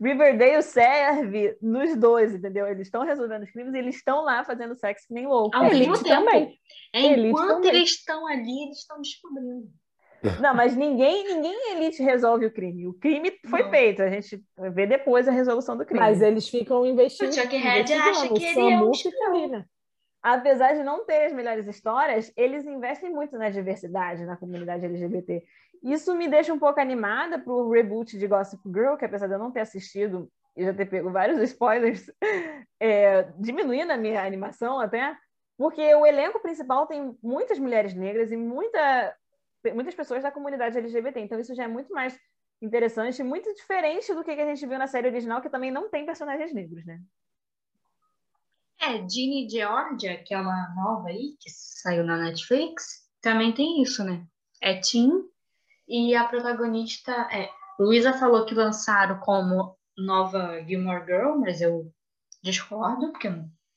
Riverdale 0.00 0.62
serve 0.62 1.58
nos 1.60 1.96
dois, 1.96 2.34
entendeu? 2.34 2.66
Eles 2.66 2.86
estão 2.86 3.02
resolvendo 3.02 3.42
os 3.42 3.50
crimes 3.50 3.74
e 3.74 3.78
eles 3.78 3.96
estão 3.96 4.22
lá 4.22 4.44
fazendo 4.44 4.74
sexo 4.76 5.08
que 5.08 5.14
nem 5.14 5.26
louco. 5.26 5.54
Ao 5.56 5.64
mesmo 5.64 5.94
tempo. 6.02 6.24
Também. 6.24 6.58
É, 6.94 7.18
enquanto 7.18 7.66
eles 7.66 7.90
estão 7.90 8.26
ali, 8.26 8.64
eles 8.64 8.78
estão 8.78 9.00
descobrindo. 9.00 9.68
Não, 10.42 10.54
mas 10.54 10.74
ninguém, 10.76 11.24
ninguém 11.24 11.52
em 11.52 11.76
elite 11.76 12.02
resolve 12.02 12.46
o 12.46 12.50
crime. 12.50 12.86
O 12.86 12.94
crime 12.94 13.32
foi 13.48 13.62
não. 13.62 13.70
feito, 13.70 14.02
a 14.02 14.10
gente 14.10 14.42
vê 14.72 14.86
depois 14.86 15.28
a 15.28 15.32
resolução 15.32 15.76
do 15.76 15.84
crime. 15.84 16.00
Mas 16.00 16.20
eles 16.20 16.48
ficam 16.48 16.84
investindo. 16.84 17.30
O 17.30 17.32
Chuck 17.32 17.56
Head 17.56 17.92
acha 17.92 18.28
que 18.28 18.44
ele 18.44 18.72
é 18.72 18.80
um 18.80 18.90
ali, 19.28 19.46
né? 19.48 19.64
Apesar 20.20 20.72
de 20.74 20.82
não 20.82 21.06
ter 21.06 21.26
as 21.26 21.32
melhores 21.32 21.66
histórias, 21.66 22.32
eles 22.36 22.66
investem 22.66 23.12
muito 23.12 23.38
na 23.38 23.48
diversidade 23.50 24.26
na 24.26 24.36
comunidade 24.36 24.84
LGBT. 24.84 25.44
Isso 25.82 26.14
me 26.16 26.28
deixa 26.28 26.52
um 26.52 26.58
pouco 26.58 26.80
animada 26.80 27.38
para 27.38 27.52
o 27.52 27.70
reboot 27.70 28.18
de 28.18 28.26
Gossip 28.26 28.60
Girl, 28.66 28.96
que 28.96 29.04
apesar 29.04 29.28
de 29.28 29.34
eu 29.34 29.38
não 29.38 29.52
ter 29.52 29.60
assistido 29.60 30.28
e 30.56 30.64
já 30.64 30.74
ter 30.74 30.86
pego 30.86 31.10
vários 31.10 31.40
spoilers, 31.48 32.10
é, 32.80 33.22
diminuindo 33.38 33.92
a 33.92 33.96
minha 33.96 34.24
animação 34.24 34.80
até, 34.80 35.16
porque 35.56 35.94
o 35.94 36.04
elenco 36.04 36.40
principal 36.40 36.86
tem 36.86 37.16
muitas 37.22 37.58
mulheres 37.58 37.94
negras 37.94 38.32
e 38.32 38.36
muita, 38.36 39.14
muitas 39.74 39.94
pessoas 39.94 40.22
da 40.22 40.30
comunidade 40.30 40.78
LGBT. 40.78 41.20
Então 41.20 41.40
isso 41.40 41.54
já 41.54 41.64
é 41.64 41.68
muito 41.68 41.92
mais 41.92 42.18
interessante, 42.60 43.22
muito 43.22 43.52
diferente 43.54 44.12
do 44.14 44.24
que 44.24 44.30
a 44.30 44.46
gente 44.46 44.66
viu 44.66 44.78
na 44.78 44.86
série 44.86 45.08
original, 45.08 45.40
que 45.40 45.50
também 45.50 45.70
não 45.70 45.88
tem 45.88 46.04
personagens 46.04 46.52
negros, 46.52 46.84
né? 46.84 47.00
É, 48.80 49.08
Ginny 49.08 49.48
Georgia, 49.48 50.22
que 50.22 50.32
é 50.32 50.40
uma 50.40 50.72
nova 50.74 51.08
aí, 51.08 51.36
que 51.40 51.50
saiu 51.50 52.04
na 52.04 52.16
Netflix, 52.16 53.08
também 53.20 53.52
tem 53.52 53.82
isso, 53.82 54.04
né? 54.04 54.24
É 54.62 54.80
teen 54.80 55.10
e 55.88 56.14
a 56.14 56.24
protagonista 56.24 57.12
é. 57.32 57.50
Luísa 57.78 58.12
falou 58.12 58.44
que 58.44 58.54
lançaram 58.54 59.20
como 59.20 59.76
nova 59.96 60.62
Gilmore 60.64 61.04
Girl, 61.04 61.38
mas 61.38 61.60
eu 61.60 61.92
discordo, 62.42 63.12
porque 63.12 63.28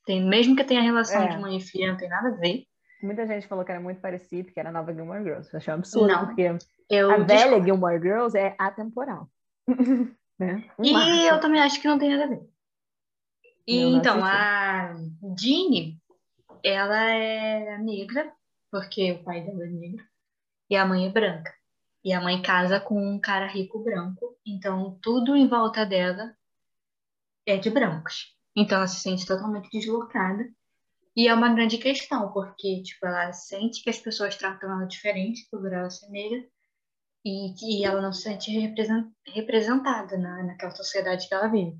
tem, 0.05 0.27
mesmo 0.27 0.55
que 0.55 0.63
tenha 0.63 0.81
relação 0.81 1.21
é. 1.21 1.29
de 1.29 1.37
mãe 1.37 1.57
e 1.57 1.61
filha, 1.61 1.91
não 1.91 1.97
tem 1.97 2.09
nada 2.09 2.29
a 2.29 2.35
ver. 2.35 2.65
Muita 3.01 3.25
gente 3.25 3.47
falou 3.47 3.65
que 3.65 3.71
era 3.71 3.81
muito 3.81 3.99
parecido, 3.99 4.51
que 4.51 4.59
era 4.59 4.69
a 4.69 4.71
nova 4.71 4.93
Gilmore 4.93 5.23
Girls. 5.23 5.49
Eu 5.51 5.57
achei 5.57 5.73
um 5.73 5.77
absurdo, 5.77 6.07
não, 6.07 6.25
porque 6.27 6.47
a 6.47 7.17
velha 7.17 7.63
Gilmore 7.63 8.01
Girls 8.01 8.37
é 8.37 8.55
atemporal. 8.57 9.29
né? 10.39 10.69
um 10.77 10.83
e 10.83 10.93
marco. 10.93 11.09
eu 11.11 11.39
também 11.39 11.61
acho 11.61 11.81
que 11.81 11.87
não 11.87 11.97
tem 11.97 12.09
nada 12.09 12.25
a 12.25 12.27
ver. 12.27 12.41
E, 13.67 13.81
então, 13.83 14.23
a 14.23 14.93
Jeannie, 15.37 15.97
ela 16.63 17.09
é 17.09 17.77
negra, 17.77 18.31
porque 18.71 19.13
o 19.13 19.23
pai 19.23 19.41
dela 19.41 19.63
é 19.63 19.67
negro, 19.67 20.03
e 20.69 20.75
a 20.75 20.85
mãe 20.85 21.05
é 21.07 21.09
branca. 21.09 21.53
E 22.03 22.11
a 22.13 22.21
mãe 22.21 22.41
casa 22.41 22.79
com 22.79 22.99
um 22.99 23.19
cara 23.19 23.45
rico 23.45 23.83
branco, 23.83 24.35
então 24.45 24.97
tudo 25.01 25.35
em 25.35 25.47
volta 25.47 25.85
dela 25.85 26.35
é 27.45 27.57
de 27.57 27.69
brancos. 27.69 28.35
Então 28.55 28.77
ela 28.77 28.87
se 28.87 29.01
sente 29.01 29.25
totalmente 29.25 29.69
deslocada. 29.69 30.49
E 31.15 31.27
é 31.27 31.33
uma 31.33 31.53
grande 31.53 31.77
questão, 31.77 32.31
porque 32.31 32.81
tipo, 32.83 33.05
ela 33.05 33.33
sente 33.33 33.83
que 33.83 33.89
as 33.89 33.99
pessoas 33.99 34.35
tratam 34.35 34.71
ela 34.71 34.85
diferente 34.85 35.47
por 35.51 35.71
ela 35.71 35.89
ser 35.89 36.09
negra 36.09 36.47
e 37.25 37.53
que 37.57 37.85
ela 37.85 38.01
não 38.01 38.13
se 38.13 38.23
sente 38.23 38.51
representada 39.27 40.17
na, 40.17 40.43
naquela 40.43 40.71
sociedade 40.71 41.27
que 41.27 41.33
ela 41.33 41.47
vive. 41.47 41.77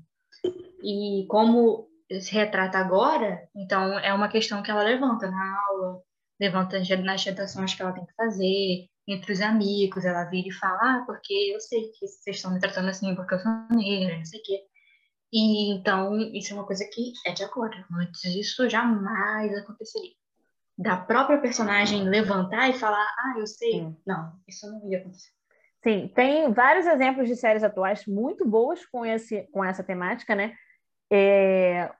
E 0.82 1.26
como 1.28 1.88
se 2.10 2.32
retrata 2.32 2.78
agora, 2.78 3.48
então 3.56 3.98
é 3.98 4.12
uma 4.12 4.28
questão 4.28 4.62
que 4.62 4.70
ela 4.70 4.82
levanta 4.82 5.30
na 5.30 5.64
aula, 5.68 6.02
levanta 6.40 6.78
nas 6.78 7.24
redações 7.24 7.74
que 7.74 7.82
ela 7.82 7.92
tem 7.92 8.04
que 8.04 8.14
fazer, 8.14 8.86
entre 9.06 9.32
os 9.32 9.40
amigos, 9.40 10.04
ela 10.04 10.24
vira 10.24 10.48
e 10.48 10.52
fala, 10.52 10.78
ah, 10.80 11.04
porque 11.06 11.32
eu 11.32 11.60
sei 11.60 11.90
que 11.90 12.06
vocês 12.06 12.36
estão 12.36 12.52
me 12.52 12.60
tratando 12.60 12.88
assim 12.88 13.14
porque 13.14 13.34
eu 13.34 13.40
sou 13.40 13.52
negra, 13.70 14.16
não 14.16 14.24
sei 14.24 14.40
o 14.40 14.42
quê. 14.42 14.64
E 15.32 15.72
então, 15.72 16.18
isso 16.18 16.52
é 16.52 16.56
uma 16.56 16.66
coisa 16.66 16.84
que 16.84 17.12
é 17.26 17.32
de 17.32 17.42
acordo. 17.42 17.76
Antes 17.98 18.24
isso 18.24 18.68
jamais 18.68 19.56
aconteceria. 19.56 20.12
Da 20.76 20.96
própria 20.96 21.40
personagem 21.40 22.04
levantar 22.04 22.68
e 22.68 22.74
falar, 22.74 23.06
ah, 23.18 23.34
eu 23.38 23.46
sei. 23.46 23.72
Sim. 23.72 23.96
Não, 24.06 24.32
isso 24.46 24.70
não 24.70 24.90
ia 24.90 24.98
acontecer. 24.98 25.30
Sim, 25.82 26.12
tem 26.14 26.52
vários 26.52 26.86
exemplos 26.86 27.26
de 27.26 27.34
séries 27.34 27.64
atuais 27.64 28.06
muito 28.06 28.46
boas 28.46 28.84
com, 28.86 29.04
esse, 29.04 29.42
com 29.52 29.64
essa 29.64 29.82
temática, 29.82 30.34
né? 30.34 30.54
É, 31.10 31.90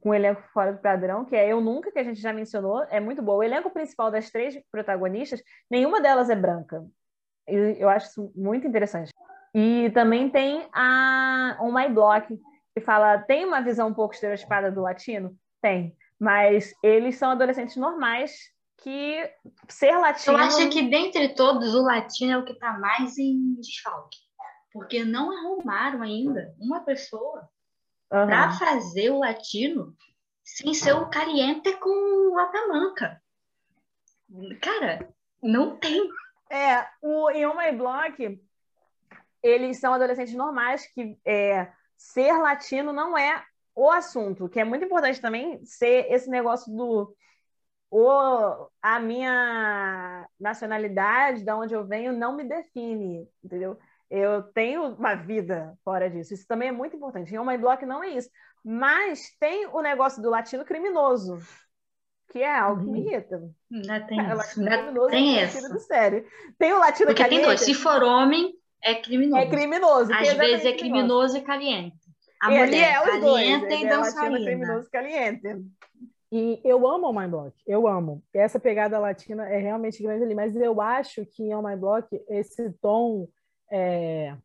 com 0.00 0.10
o 0.10 0.14
elenco 0.14 0.42
fora 0.52 0.72
do 0.72 0.80
padrão, 0.80 1.24
que 1.24 1.36
é 1.36 1.52
Eu 1.52 1.60
Nunca, 1.60 1.92
que 1.92 1.98
a 1.98 2.04
gente 2.04 2.20
já 2.20 2.32
mencionou, 2.32 2.84
é 2.90 2.98
muito 2.98 3.22
boa. 3.22 3.38
O 3.38 3.42
elenco 3.42 3.70
principal 3.70 4.10
das 4.10 4.30
três 4.30 4.58
protagonistas, 4.70 5.42
nenhuma 5.70 6.00
delas 6.00 6.30
é 6.30 6.36
branca. 6.36 6.84
Eu, 7.46 7.70
eu 7.72 7.88
acho 7.88 8.08
isso 8.08 8.32
muito 8.34 8.66
interessante. 8.66 9.12
E 9.54 9.90
também 9.90 10.28
tem 10.28 10.68
a 10.72 11.58
On 11.60 11.72
My 11.72 11.88
Block, 11.88 12.38
fala, 12.80 13.18
tem 13.18 13.44
uma 13.44 13.60
visão 13.60 13.88
um 13.88 13.94
pouco 13.94 14.14
estereotipada 14.14 14.70
do 14.70 14.82
latino? 14.82 15.36
Tem. 15.60 15.96
Mas 16.18 16.72
eles 16.82 17.16
são 17.16 17.30
adolescentes 17.30 17.76
normais 17.76 18.32
que 18.78 19.30
ser 19.68 19.96
latino... 19.96 20.36
Eu 20.36 20.44
acho 20.44 20.70
que 20.70 20.82
dentre 20.88 21.34
todos, 21.34 21.74
o 21.74 21.82
latino 21.82 22.32
é 22.32 22.38
o 22.38 22.44
que 22.44 22.52
está 22.52 22.78
mais 22.78 23.18
em 23.18 23.54
desfalque. 23.54 24.18
Porque 24.72 25.04
não 25.04 25.30
arrumaram 25.30 26.02
ainda 26.02 26.54
uma 26.58 26.80
pessoa 26.80 27.48
uhum. 28.12 28.26
para 28.26 28.52
fazer 28.52 29.10
o 29.10 29.18
latino 29.18 29.94
sem 30.44 30.72
ser 30.72 30.92
o 30.94 31.10
caliente 31.10 31.72
com 31.78 32.34
o 32.34 32.38
atamanca. 32.38 33.20
Cara, 34.60 35.08
não 35.42 35.76
tem. 35.76 36.08
É, 36.50 36.86
o, 37.02 37.30
em 37.30 37.46
My 37.56 37.76
Block, 37.76 38.40
eles 39.42 39.78
são 39.78 39.92
adolescentes 39.92 40.34
normais 40.34 40.86
que 40.92 41.18
é, 41.24 41.70
ser 41.98 42.32
latino 42.38 42.92
não 42.92 43.18
é 43.18 43.44
o 43.74 43.90
assunto, 43.90 44.48
que 44.48 44.58
é 44.58 44.64
muito 44.64 44.84
importante 44.84 45.20
também 45.20 45.62
ser 45.64 46.10
esse 46.10 46.30
negócio 46.30 46.74
do 46.74 47.14
o, 47.90 48.68
a 48.82 49.00
minha 49.00 50.28
nacionalidade, 50.38 51.44
de 51.44 51.52
onde 51.52 51.74
eu 51.74 51.86
venho, 51.86 52.12
não 52.12 52.36
me 52.36 52.44
define, 52.44 53.26
entendeu? 53.42 53.78
Eu 54.10 54.42
tenho 54.42 54.94
uma 54.94 55.14
vida 55.14 55.74
fora 55.84 56.08
disso. 56.08 56.34
Isso 56.34 56.46
também 56.46 56.68
é 56.68 56.72
muito 56.72 56.96
importante. 56.96 57.34
Em 57.34 57.46
My 57.46 57.58
Block 57.58 57.84
não 57.84 58.02
é 58.02 58.10
isso. 58.10 58.30
Mas 58.64 59.30
tem 59.38 59.66
o 59.66 59.80
negócio 59.80 60.22
do 60.22 60.30
latino 60.30 60.64
criminoso, 60.64 61.38
que 62.30 62.40
é 62.40 62.58
algo 62.58 62.84
que 62.84 62.90
me 62.90 63.00
uhum. 63.00 63.06
irrita. 63.06 63.38
Não 63.70 64.06
tem 64.06 64.20
é, 64.20 64.34
isso. 64.34 64.64
Tem 65.10 65.42
isso. 65.42 65.68
Do 65.72 65.80
sério. 65.80 66.26
Tem 66.58 66.72
o 66.72 66.78
latino 66.78 67.06
Porque 67.06 67.22
caliente. 67.22 67.40
Tem 67.40 67.48
dois. 67.48 67.60
Se 67.60 67.74
for 67.74 68.02
homem, 68.02 68.54
é 68.82 68.94
criminoso. 68.94 69.42
É 69.42 69.46
criminoso. 69.46 70.12
Às 70.12 70.32
vezes 70.34 70.66
é 70.66 70.72
criminoso 70.72 71.36
e 71.36 71.40
caliente. 71.40 71.96
A 72.40 72.52
e 72.52 72.58
mulher 72.58 72.94
é 72.94 73.00
caliente 73.00 73.20
dois, 73.20 73.48
e 73.48 73.84
é 73.84 73.88
dançarina. 73.88 74.44
criminoso 74.44 74.90
caliente. 74.90 75.66
E 76.30 76.60
eu 76.62 76.86
amo 76.86 77.08
o 77.08 77.12
My 77.12 77.26
Block, 77.26 77.54
eu 77.66 77.88
amo. 77.88 78.22
Essa 78.34 78.60
pegada 78.60 78.98
latina 78.98 79.48
é 79.48 79.58
realmente 79.58 80.02
grande 80.02 80.24
ali, 80.24 80.34
mas 80.34 80.54
eu 80.54 80.80
acho 80.80 81.24
que 81.24 81.44
em 81.44 81.62
My 81.62 81.74
Block 81.74 82.06
esse 82.28 82.70
tom 82.82 83.26
é, 83.72 84.36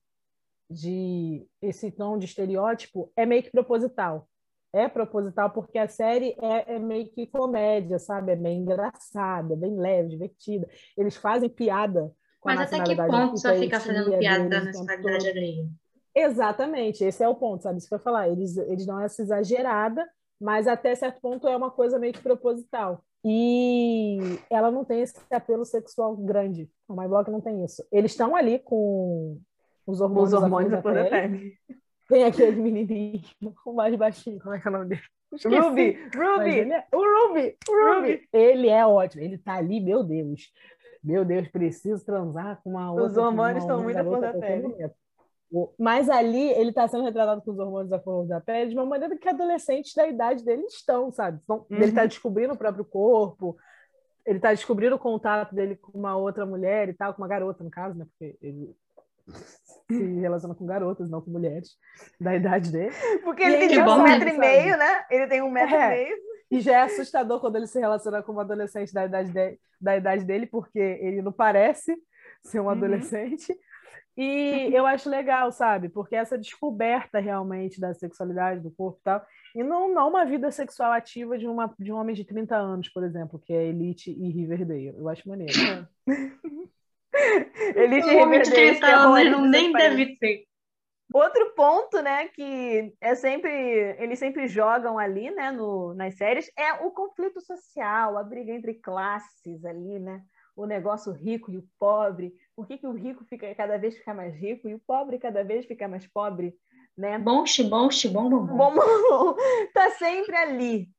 de 0.69 1.45
esse 1.61 1.91
tom 1.91 2.17
de 2.17 2.25
estereótipo 2.25 3.11
é 3.15 3.25
meio 3.25 3.43
que 3.43 3.51
proposital. 3.51 4.27
É 4.71 4.87
proposital 4.87 5.51
porque 5.51 5.77
a 5.77 5.87
série 5.87 6.35
é, 6.41 6.75
é 6.75 6.79
meio 6.79 7.07
que 7.11 7.27
comédia, 7.27 7.99
sabe? 7.99 8.31
É 8.31 8.35
bem 8.35 8.59
engraçada, 8.59 9.55
bem 9.55 9.77
leve, 9.77 10.09
divertida. 10.09 10.67
Eles 10.97 11.15
fazem 11.15 11.49
piada 11.49 12.11
Mas 12.45 12.59
até 12.59 12.83
que 12.83 12.95
ponto 12.95 13.37
você 13.37 13.55
fica 13.59 13.79
fazendo 13.79 14.17
piada 14.17 14.49
da 14.49 14.63
nacionalidade 14.63 15.29
alheia? 15.29 15.67
Exatamente, 16.15 17.03
esse 17.03 17.23
é 17.23 17.27
o 17.27 17.35
ponto, 17.35 17.63
sabe? 17.63 17.79
Isso 17.79 17.87
que 17.87 17.93
eu 17.93 17.97
ia 17.97 18.03
falar. 18.03 18.29
Eles, 18.29 18.55
eles 18.57 18.85
dão 18.85 18.99
essa 18.99 19.21
exagerada, 19.21 20.07
mas 20.39 20.67
até 20.67 20.93
certo 20.93 21.19
ponto 21.21 21.47
é 21.47 21.57
uma 21.57 21.71
coisa 21.71 21.97
meio 21.97 22.13
que 22.13 22.21
proposital. 22.21 23.03
E 23.25 24.19
ela 24.49 24.69
não 24.69 24.83
tem 24.83 25.01
esse 25.01 25.15
apelo 25.31 25.65
sexual 25.65 26.15
grande. 26.15 26.69
O 26.87 26.93
My 26.93 27.07
Block 27.07 27.31
não 27.31 27.39
tem 27.39 27.63
isso. 27.63 27.83
Eles 27.91 28.11
estão 28.11 28.35
ali 28.35 28.59
com 28.59 29.39
os 29.87 30.01
hormônios, 30.01 30.33
os 30.33 30.41
hormônios 30.41 30.71
da 30.71 30.81
pele. 30.81 31.57
Tem 32.09 32.25
aquele 32.25 32.57
menininho, 32.61 33.23
o 33.65 33.73
mais 33.73 33.95
baixinho, 33.95 34.39
como 34.39 34.53
é 34.53 34.59
que 34.59 34.67
é 34.67 34.69
o 34.69 34.73
nome 34.73 34.89
dele? 34.89 35.01
Esqueci. 35.33 35.57
Ruby, 35.57 35.97
Ruby. 36.15 36.71
É, 36.71 36.85
o 36.93 37.27
Ruby, 37.27 37.57
o 37.67 37.95
Ruby. 37.95 38.27
Ele 38.31 38.69
é 38.69 38.85
ótimo. 38.85 39.23
Ele 39.23 39.37
tá 39.37 39.55
ali, 39.55 39.79
meu 39.79 40.03
Deus. 40.03 40.51
Meu 41.03 41.25
Deus, 41.25 41.47
preciso 41.49 42.05
transar 42.05 42.61
com 42.63 42.71
uma 42.71 42.91
outra. 42.91 43.07
Os 43.07 43.17
hormônios 43.17 43.63
estão 43.63 43.83
muito 43.83 43.97
à 43.97 44.03
flor 44.03 44.21
da 44.21 44.33
pele. 44.33 44.73
Mas 45.77 46.09
ali 46.09 46.49
ele 46.51 46.69
está 46.69 46.87
sendo 46.87 47.03
retratado 47.03 47.41
com 47.41 47.51
os 47.51 47.59
hormônios 47.59 47.91
à 47.91 47.99
flor 47.99 48.25
da 48.25 48.41
pele 48.41 48.69
de 48.69 48.75
uma 48.75 48.85
maneira 48.85 49.15
que 49.17 49.29
adolescentes 49.29 49.93
da 49.93 50.07
idade 50.07 50.43
dele 50.43 50.63
estão, 50.63 51.11
sabe? 51.11 51.39
Então, 51.43 51.65
uhum. 51.69 51.77
Ele 51.77 51.85
está 51.85 52.05
descobrindo 52.05 52.53
o 52.53 52.57
próprio 52.57 52.85
corpo, 52.85 53.55
ele 54.25 54.37
está 54.37 54.51
descobrindo 54.51 54.95
o 54.95 54.99
contato 54.99 55.53
dele 55.53 55.75
com 55.75 55.97
uma 55.97 56.15
outra 56.15 56.45
mulher 56.45 56.89
e 56.89 56.93
tal, 56.93 57.13
com 57.13 57.21
uma 57.21 57.27
garota, 57.27 57.63
no 57.63 57.69
caso, 57.69 57.97
né? 57.97 58.05
Porque 58.05 58.37
ele 58.41 58.75
se 59.87 60.19
relaciona 60.19 60.55
com 60.55 60.65
garotas, 60.65 61.09
não 61.09 61.21
com 61.21 61.29
mulheres 61.29 61.77
da 62.19 62.35
idade 62.35 62.71
dele. 62.71 62.93
Porque 63.23 63.43
ele 63.43 63.67
tem 63.67 63.83
um 63.83 64.03
metro 64.03 64.29
e 64.29 64.37
meio, 64.37 64.77
né? 64.77 65.05
Ele 65.09 65.27
tem 65.27 65.41
um 65.41 65.51
metro 65.51 65.75
é. 65.75 65.85
e 65.85 66.03
meio. 66.05 66.32
E 66.53 66.61
já 66.61 66.73
é 66.73 66.81
assustador 66.83 67.39
quando 67.39 67.55
ele 67.55 67.65
se 67.65 67.79
relaciona 67.79 68.21
com 68.21 68.31
uma 68.31 68.43
adolescente 68.43 68.93
da 68.93 69.05
idade, 69.05 69.31
de, 69.31 69.59
da 69.81 69.97
idade 69.97 70.23
dele, 70.23 70.45
porque 70.45 70.77
ele 70.77 71.19
não 71.19 71.31
parece 71.31 71.97
ser 72.43 72.59
um 72.59 72.65
uhum. 72.65 72.69
adolescente. 72.69 73.57
E 74.15 74.69
eu 74.71 74.85
acho 74.85 75.09
legal, 75.09 75.51
sabe? 75.51 75.89
Porque 75.89 76.15
essa 76.15 76.37
descoberta 76.37 77.19
realmente 77.19 77.81
da 77.81 77.91
sexualidade, 77.95 78.61
do 78.61 78.69
corpo 78.69 78.99
e 78.99 79.03
tal, 79.03 79.25
e 79.55 79.63
não, 79.63 79.91
não 79.91 80.09
uma 80.09 80.23
vida 80.25 80.51
sexual 80.51 80.91
ativa 80.91 81.39
de, 81.39 81.47
uma, 81.47 81.73
de 81.79 81.91
um 81.91 81.95
homem 81.95 82.13
de 82.13 82.23
30 82.23 82.55
anos, 82.55 82.87
por 82.89 83.03
exemplo, 83.03 83.39
que 83.39 83.51
é 83.51 83.69
Elite 83.69 84.11
e 84.11 84.29
Riverdale. 84.29 84.93
Eu 84.95 85.09
acho 85.09 85.27
maneiro. 85.27 85.53
Elite 87.75 88.07
e 88.07 88.13
Riverdale. 88.13 88.43
de 88.43 88.51
30 88.51 88.85
anos 88.85 89.31
não 89.31 89.45
nem 89.47 89.73
deve 89.73 90.17
ter. 90.17 90.45
Outro 91.11 91.53
ponto, 91.55 92.01
né, 92.01 92.27
que 92.29 92.95
é 92.99 93.15
sempre 93.15 93.51
eles 93.99 94.17
sempre 94.19 94.47
jogam 94.47 94.97
ali, 94.97 95.29
né, 95.31 95.51
no, 95.51 95.93
nas 95.93 96.15
séries, 96.15 96.51
é 96.57 96.73
o 96.85 96.91
conflito 96.91 97.39
social, 97.41 98.17
a 98.17 98.23
briga 98.23 98.51
entre 98.51 98.75
classes 98.75 99.63
ali, 99.65 99.99
né? 99.99 100.23
O 100.55 100.65
negócio 100.65 101.11
rico 101.11 101.51
e 101.51 101.57
o 101.57 101.67
pobre. 101.79 102.33
Por 102.55 102.67
que, 102.67 102.77
que 102.77 102.87
o 102.87 102.93
rico 102.93 103.25
fica 103.25 103.53
cada 103.55 103.77
vez 103.77 103.97
fica 103.97 104.13
mais 104.13 104.35
rico 104.35 104.67
e 104.67 104.73
o 104.75 104.79
pobre 104.79 105.19
cada 105.19 105.43
vez 105.43 105.65
fica 105.65 105.87
mais 105.87 106.05
pobre, 106.07 106.55
né? 106.97 107.17
Bom, 107.19 107.43
bom, 107.69 107.89
bom, 108.11 108.47
bom, 108.47 108.47
bom. 108.47 108.57
Bom, 108.57 108.75
bom, 108.75 109.35
tá 109.73 109.89
sempre 109.91 110.35
ali. 110.35 110.89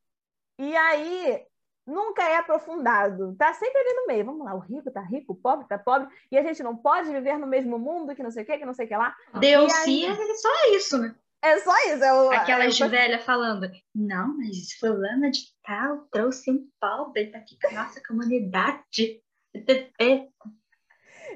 E 0.58 0.76
aí 0.76 1.46
nunca 1.87 2.23
é 2.23 2.37
aprofundado, 2.37 3.35
tá 3.37 3.53
sempre 3.53 3.79
ali 3.79 3.95
no 3.95 4.07
meio. 4.07 4.25
Vamos 4.25 4.45
lá, 4.45 4.55
o 4.55 4.61
rico 4.61 4.91
tá 4.91 5.00
rico, 5.00 5.33
o 5.33 5.37
pobre 5.37 5.67
tá 5.69 5.79
pobre, 5.79 6.09
e 6.31 6.38
a 6.38 6.43
gente 6.43 6.62
não 6.62 6.76
pode 6.76 7.11
viver 7.11 7.38
no 7.38 7.47
mesmo 7.47 7.79
mundo 7.79 8.14
que 8.14 8.23
não 8.23 8.31
sei 8.31 8.43
o 8.43 8.47
que, 8.47 8.59
que 8.59 8.67
não 8.67 8.75
sei 8.75 8.87
o 8.87 8.88
que 8.88 8.97
lá. 8.97 9.14
Deus 9.38 9.73
sim, 9.73 10.07
é 10.07 10.35
só 10.35 10.75
isso, 10.75 10.99
né? 10.99 11.14
É 11.43 11.59
só 11.59 11.76
isso. 11.93 12.03
É 12.03 12.12
o, 12.12 12.31
Aquelas 12.31 12.81
é 12.81 12.87
o... 12.87 12.88
velhas 12.88 13.23
falando, 13.23 13.71
não, 13.95 14.37
mas 14.38 14.73
fulana 14.81 15.31
de 15.31 15.41
tal 15.62 16.07
trouxe 16.11 16.50
um 16.50 16.67
pobre 16.81 17.26
tá 17.26 17.38
aqui 17.38 17.59
com 17.61 17.69
a 17.69 17.85
nossa 17.85 18.03
comunidade. 18.03 19.23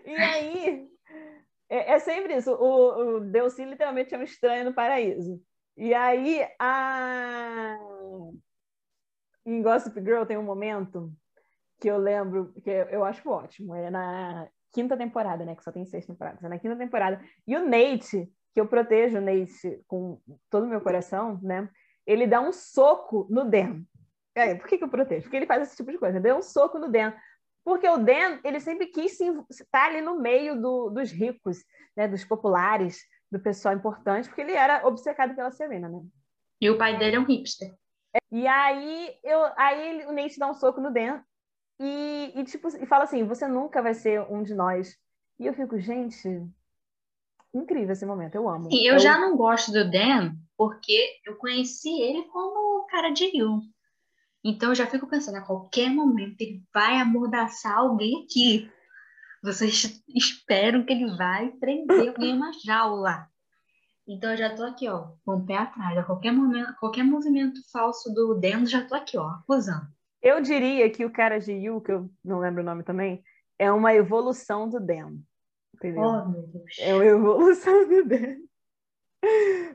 E 0.04 0.16
aí, 0.16 0.88
é, 1.68 1.92
é 1.94 1.98
sempre 1.98 2.36
isso. 2.36 2.52
O, 2.52 3.16
o 3.16 3.20
Deus 3.20 3.52
sim 3.52 3.66
literalmente 3.66 4.14
é 4.14 4.18
um 4.18 4.22
estranho 4.22 4.64
no 4.64 4.74
paraíso. 4.74 5.40
E 5.76 5.94
aí, 5.94 6.40
a 6.58 7.78
em 9.48 9.62
Gossip 9.62 9.98
Girl 10.00 10.24
tem 10.24 10.36
um 10.36 10.42
momento 10.42 11.10
que 11.80 11.88
eu 11.88 11.96
lembro, 11.96 12.52
que 12.62 12.70
eu 12.70 13.04
acho 13.04 13.28
ótimo, 13.28 13.74
é 13.74 13.88
na 13.88 14.48
quinta 14.72 14.96
temporada, 14.96 15.44
né? 15.44 15.56
Que 15.56 15.64
só 15.64 15.72
tem 15.72 15.86
seis 15.86 16.06
temporadas, 16.06 16.42
é 16.44 16.48
na 16.48 16.58
quinta 16.58 16.76
temporada. 16.76 17.20
E 17.46 17.56
o 17.56 17.66
Nate, 17.66 18.30
que 18.52 18.60
eu 18.60 18.66
protejo 18.66 19.18
o 19.18 19.20
Nate 19.20 19.82
com 19.86 20.20
todo 20.50 20.64
o 20.64 20.68
meu 20.68 20.80
coração, 20.80 21.40
né? 21.42 21.68
Ele 22.06 22.26
dá 22.26 22.40
um 22.40 22.52
soco 22.52 23.26
no 23.30 23.48
Dan. 23.48 23.82
É, 24.34 24.54
por 24.54 24.68
que, 24.68 24.78
que 24.78 24.84
eu 24.84 24.88
protejo? 24.88 25.22
Porque 25.22 25.36
ele 25.36 25.46
faz 25.46 25.62
esse 25.62 25.76
tipo 25.76 25.90
de 25.90 25.98
coisa. 25.98 26.20
Deu 26.20 26.36
um 26.36 26.42
soco 26.42 26.78
no 26.78 26.90
Dan. 26.90 27.12
Porque 27.64 27.88
o 27.88 27.98
Dan, 27.98 28.40
ele 28.44 28.60
sempre 28.60 28.86
quis 28.86 29.18
estar 29.50 29.86
ali 29.86 30.00
no 30.00 30.20
meio 30.20 30.60
do, 30.60 30.90
dos 30.90 31.10
ricos, 31.10 31.64
né? 31.96 32.06
Dos 32.06 32.24
populares, 32.24 33.00
do 33.30 33.38
pessoal 33.38 33.74
importante, 33.74 34.28
porque 34.28 34.42
ele 34.42 34.52
era 34.52 34.86
obcecado 34.86 35.34
pela 35.34 35.50
Serena, 35.50 35.88
né? 35.88 36.00
E 36.60 36.68
o 36.68 36.76
pai 36.76 36.98
dele 36.98 37.16
é 37.16 37.20
um 37.20 37.24
hipster. 37.24 37.74
E 38.30 38.46
aí, 38.46 39.14
eu, 39.24 39.40
aí 39.56 40.06
o 40.06 40.12
Nate 40.12 40.38
dá 40.38 40.50
um 40.50 40.54
soco 40.54 40.80
no 40.80 40.92
Dan 40.92 41.20
e, 41.80 42.32
e, 42.34 42.44
tipo, 42.44 42.68
e 42.68 42.86
fala 42.86 43.04
assim: 43.04 43.24
você 43.24 43.46
nunca 43.46 43.82
vai 43.82 43.94
ser 43.94 44.20
um 44.30 44.42
de 44.42 44.54
nós. 44.54 44.96
E 45.38 45.46
eu 45.46 45.54
fico, 45.54 45.78
gente, 45.78 46.28
incrível 47.54 47.92
esse 47.92 48.04
momento, 48.04 48.34
eu 48.34 48.48
amo. 48.48 48.68
E 48.70 48.88
eu, 48.88 48.94
eu 48.94 48.98
já 48.98 49.18
não 49.18 49.36
gosto 49.36 49.72
do 49.72 49.88
Dan 49.88 50.34
porque 50.56 51.20
eu 51.24 51.36
conheci 51.36 52.00
ele 52.00 52.24
como 52.24 52.86
cara 52.86 53.10
de 53.10 53.24
Yu. 53.36 53.60
Então 54.44 54.70
eu 54.70 54.74
já 54.74 54.86
fico 54.86 55.06
pensando, 55.06 55.36
a 55.36 55.46
qualquer 55.46 55.88
momento 55.90 56.40
ele 56.40 56.62
vai 56.72 56.96
amordaçar 56.96 57.78
alguém 57.78 58.24
aqui. 58.24 58.70
Vocês 59.42 60.02
esperam 60.08 60.84
que 60.84 60.92
ele 60.92 61.16
vai 61.16 61.50
prender 61.52 62.08
alguém 62.08 62.36
na 62.36 62.50
jaula. 62.64 63.28
Então 64.08 64.30
eu 64.30 64.36
já 64.38 64.54
tô 64.54 64.64
aqui, 64.64 64.88
ó, 64.88 65.10
com 65.22 65.34
o 65.34 65.44
pé 65.44 65.58
atrás. 65.58 65.98
A 65.98 66.02
qualquer 66.02 66.32
momento, 66.32 66.74
qualquer 66.80 67.04
movimento 67.04 67.60
falso 67.70 68.12
do 68.14 68.34
Deno, 68.34 68.64
já 68.64 68.86
tô 68.86 68.94
aqui, 68.94 69.18
ó, 69.18 69.28
acusando. 69.28 69.86
Eu 70.22 70.40
diria 70.40 70.90
que 70.90 71.04
o 71.04 71.12
cara 71.12 71.38
de 71.38 71.52
Yu, 71.52 71.80
que 71.82 71.92
eu 71.92 72.10
não 72.24 72.38
lembro 72.38 72.62
o 72.62 72.64
nome 72.64 72.82
também, 72.82 73.22
é 73.58 73.70
uma 73.70 73.94
evolução 73.94 74.66
do 74.66 74.80
Den. 74.80 75.22
Entendeu? 75.74 76.02
Oh, 76.02 76.28
meu 76.28 76.42
Deus. 76.46 76.76
É 76.80 76.94
uma 76.94 77.04
evolução 77.04 77.86
do 77.86 78.04
Den. 78.04 78.38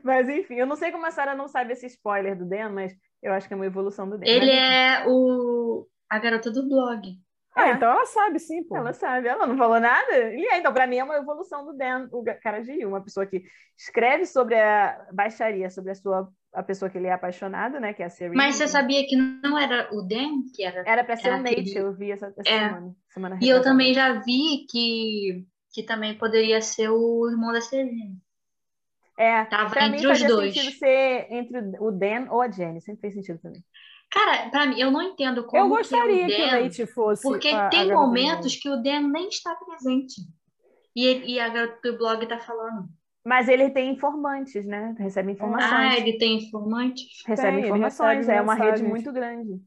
Mas 0.02 0.28
enfim, 0.28 0.54
eu 0.54 0.66
não 0.66 0.76
sei 0.76 0.90
como 0.90 1.06
a 1.06 1.10
Sarah 1.12 1.36
não 1.36 1.46
sabe 1.46 1.72
esse 1.72 1.86
spoiler 1.86 2.36
do 2.36 2.44
Dan, 2.44 2.70
mas 2.70 2.92
eu 3.22 3.32
acho 3.32 3.46
que 3.46 3.54
é 3.54 3.56
uma 3.56 3.66
evolução 3.66 4.08
do 4.08 4.18
Dan. 4.18 4.26
Ele 4.26 4.46
mas... 4.46 5.04
é 5.04 5.04
o 5.08 5.86
a 6.10 6.18
garota 6.18 6.50
do 6.50 6.68
blog. 6.68 7.18
Ah, 7.54 7.68
é. 7.68 7.72
então 7.72 7.90
ela 7.90 8.04
sabe 8.06 8.38
sim, 8.38 8.64
pô. 8.64 8.76
Ela 8.76 8.92
sabe, 8.92 9.28
ela 9.28 9.46
não 9.46 9.56
falou 9.56 9.78
nada. 9.78 10.34
E 10.34 10.44
então, 10.54 10.72
para 10.72 10.86
mim, 10.86 10.96
é 10.96 11.04
uma 11.04 11.16
evolução 11.16 11.64
do 11.64 11.72
Dan, 11.76 12.08
o 12.12 12.24
cara 12.42 12.60
de 12.60 12.72
Yu, 12.72 12.88
uma 12.88 13.02
pessoa 13.02 13.26
que 13.26 13.44
escreve 13.78 14.26
sobre 14.26 14.58
a 14.60 15.06
baixaria, 15.12 15.70
sobre 15.70 15.92
a 15.92 15.94
sua 15.94 16.28
a 16.52 16.62
pessoa 16.62 16.88
que 16.88 16.96
ele 16.96 17.08
é 17.08 17.12
apaixonado, 17.12 17.80
né, 17.80 17.92
que 17.92 18.00
é 18.00 18.06
a 18.06 18.10
Serena. 18.10 18.36
Mas 18.36 18.54
você 18.54 18.68
sabia 18.68 19.04
que 19.08 19.16
não 19.16 19.58
era 19.58 19.88
o 19.92 20.02
Dan 20.02 20.44
que 20.54 20.62
era 20.62 20.84
Era 20.86 21.02
para 21.02 21.16
ser 21.16 21.30
o 21.30 21.38
Nate, 21.38 21.52
aquele... 21.52 21.78
eu 21.78 21.92
vi 21.92 22.12
essa, 22.12 22.32
essa 22.38 22.48
é. 22.48 22.68
semana, 22.68 22.96
semana 23.08 23.38
E 23.42 23.48
eu 23.48 23.60
também 23.60 23.92
já 23.92 24.12
vi 24.20 24.64
que 24.70 25.44
que 25.72 25.82
também 25.82 26.16
poderia 26.16 26.62
ser 26.62 26.88
o 26.88 27.28
irmão 27.28 27.52
da 27.52 27.60
Serena. 27.60 28.14
É, 29.18 29.44
Tava 29.44 29.76
entre 29.84 30.06
mim, 30.06 30.06
os 30.06 30.22
dois. 30.22 30.54
sentido 30.54 30.78
ser 30.78 31.26
entre 31.30 31.58
o 31.80 31.90
Dan 31.90 32.30
ou 32.30 32.40
a 32.40 32.48
Jenny, 32.48 32.80
sempre 32.80 33.00
fez 33.00 33.14
sentido 33.14 33.40
também. 33.40 33.64
Cara, 34.14 34.48
para 34.48 34.66
mim, 34.66 34.78
eu 34.78 34.92
não 34.92 35.02
entendo 35.02 35.42
como 35.44 35.60
eu 35.60 35.68
gostaria 35.68 36.24
que 36.24 36.34
o, 36.34 36.38
Dan, 36.38 36.50
que 36.50 36.56
o 36.56 36.62
Nate 36.62 36.86
fosse. 36.86 37.22
Porque 37.22 37.48
a, 37.48 37.68
tem 37.68 37.90
a 37.90 37.94
momentos 37.96 38.54
que 38.54 38.68
o 38.68 38.76
Dan 38.76 39.08
nem 39.08 39.28
está 39.28 39.52
presente. 39.56 40.20
E, 40.94 41.04
ele, 41.04 41.32
e 41.32 41.40
a 41.40 41.48
garota 41.48 41.90
do 41.90 41.98
blog 41.98 42.24
tá 42.28 42.38
falando. 42.38 42.88
Mas 43.26 43.48
ele 43.48 43.70
tem 43.70 43.92
informantes, 43.92 44.64
né? 44.64 44.94
Recebe 44.96 45.32
informações. 45.32 45.72
Ah, 45.72 45.98
ele 45.98 46.16
tem 46.16 46.38
informantes? 46.38 47.24
Recebe 47.26 47.56
tem, 47.56 47.64
informações, 47.64 48.18
recebe 48.18 48.38
é 48.38 48.40
uma 48.40 48.54
rede 48.54 48.84
muito 48.84 49.12
grande. 49.12 49.60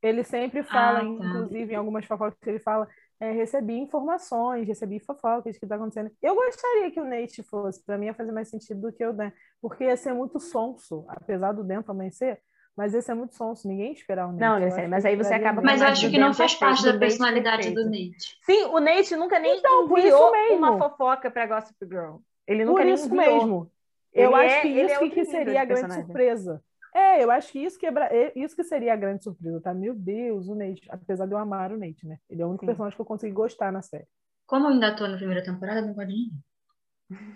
Ele 0.00 0.22
sempre 0.22 0.62
fala, 0.62 1.00
ah, 1.00 1.02
tá. 1.02 1.08
inclusive, 1.08 1.72
em 1.72 1.76
algumas 1.76 2.04
fofocas 2.04 2.38
que 2.40 2.50
ele 2.50 2.60
fala, 2.60 2.86
é, 3.18 3.32
recebi 3.32 3.80
informações, 3.80 4.68
recebi 4.68 5.00
fofocas 5.00 5.58
que 5.58 5.64
está 5.64 5.74
acontecendo. 5.74 6.12
Eu 6.22 6.36
gostaria 6.36 6.88
que 6.92 7.00
o 7.00 7.04
Nate 7.04 7.42
fosse, 7.42 7.84
para 7.84 7.98
mim 7.98 8.06
ia 8.06 8.14
fazer 8.14 8.30
mais 8.30 8.48
sentido 8.48 8.80
do 8.80 8.92
que 8.92 9.04
o 9.04 9.12
Dan, 9.12 9.32
porque 9.60 9.82
ia 9.82 9.96
ser 9.96 10.14
muito 10.14 10.38
sonso, 10.38 11.04
apesar 11.08 11.50
do 11.50 11.64
Dan 11.64 11.82
também 11.82 12.12
ser, 12.12 12.40
mas 12.78 12.94
esse 12.94 13.10
é 13.10 13.14
muito 13.14 13.34
sonso, 13.34 13.66
ninguém 13.66 13.90
esperar 13.90 14.28
o 14.28 14.30
Nate. 14.30 14.40
Não, 14.40 14.58
eu 14.60 14.70
sei, 14.70 14.86
mas 14.86 15.04
aí 15.04 15.16
você 15.16 15.34
acaba... 15.34 15.60
Mas 15.60 15.80
eu 15.80 15.88
acho 15.88 16.08
que 16.08 16.16
não 16.16 16.32
faz 16.32 16.54
parte 16.54 16.84
da 16.84 16.96
personalidade 16.96 17.72
do 17.72 17.84
Nate. 17.86 18.38
Sim, 18.46 18.66
o 18.66 18.78
Nate 18.78 19.16
nunca 19.16 19.40
nem 19.40 19.58
então, 19.58 19.84
enviou 19.84 20.32
uma 20.52 20.78
fofoca 20.78 21.28
para 21.28 21.44
Gossip 21.44 21.74
Girl. 21.84 22.18
Ele 22.46 22.64
nunca 22.64 22.78
por 22.78 22.84
nem 22.84 22.94
isso 22.94 23.06
enviou. 23.06 23.20
mesmo. 23.20 23.72
eu 24.14 24.36
é, 24.36 24.46
acho 24.46 24.62
que 24.62 24.68
isso 24.68 24.94
é 24.94 25.08
que 25.10 25.24
seria 25.24 25.62
a 25.62 25.64
grande 25.64 25.92
surpresa. 25.92 26.62
É, 26.94 27.24
eu 27.24 27.32
acho 27.32 27.50
que 27.50 27.58
isso, 27.58 27.76
quebra... 27.80 28.04
É, 28.12 28.32
isso 28.36 28.54
que 28.54 28.62
seria 28.62 28.92
a 28.92 28.96
grande 28.96 29.24
surpresa, 29.24 29.60
tá? 29.60 29.74
Meu 29.74 29.92
Deus, 29.92 30.46
o 30.46 30.54
Nate, 30.54 30.86
apesar 30.88 31.26
de 31.26 31.32
eu 31.32 31.38
amar 31.38 31.72
o 31.72 31.76
Nate, 31.76 32.06
né? 32.06 32.18
Ele 32.30 32.42
é 32.42 32.46
o 32.46 32.48
único 32.48 32.62
Sim. 32.62 32.66
personagem 32.66 32.94
que 32.94 33.02
eu 33.02 33.06
consegui 33.06 33.32
gostar 33.32 33.72
na 33.72 33.82
série. 33.82 34.06
Como 34.46 34.66
eu 34.66 34.70
ainda 34.70 34.94
tô 34.94 35.04
na 35.08 35.16
primeira 35.16 35.42
temporada, 35.42 35.82
não 35.82 35.94
pode 35.94 36.12
ninguém. 36.12 36.30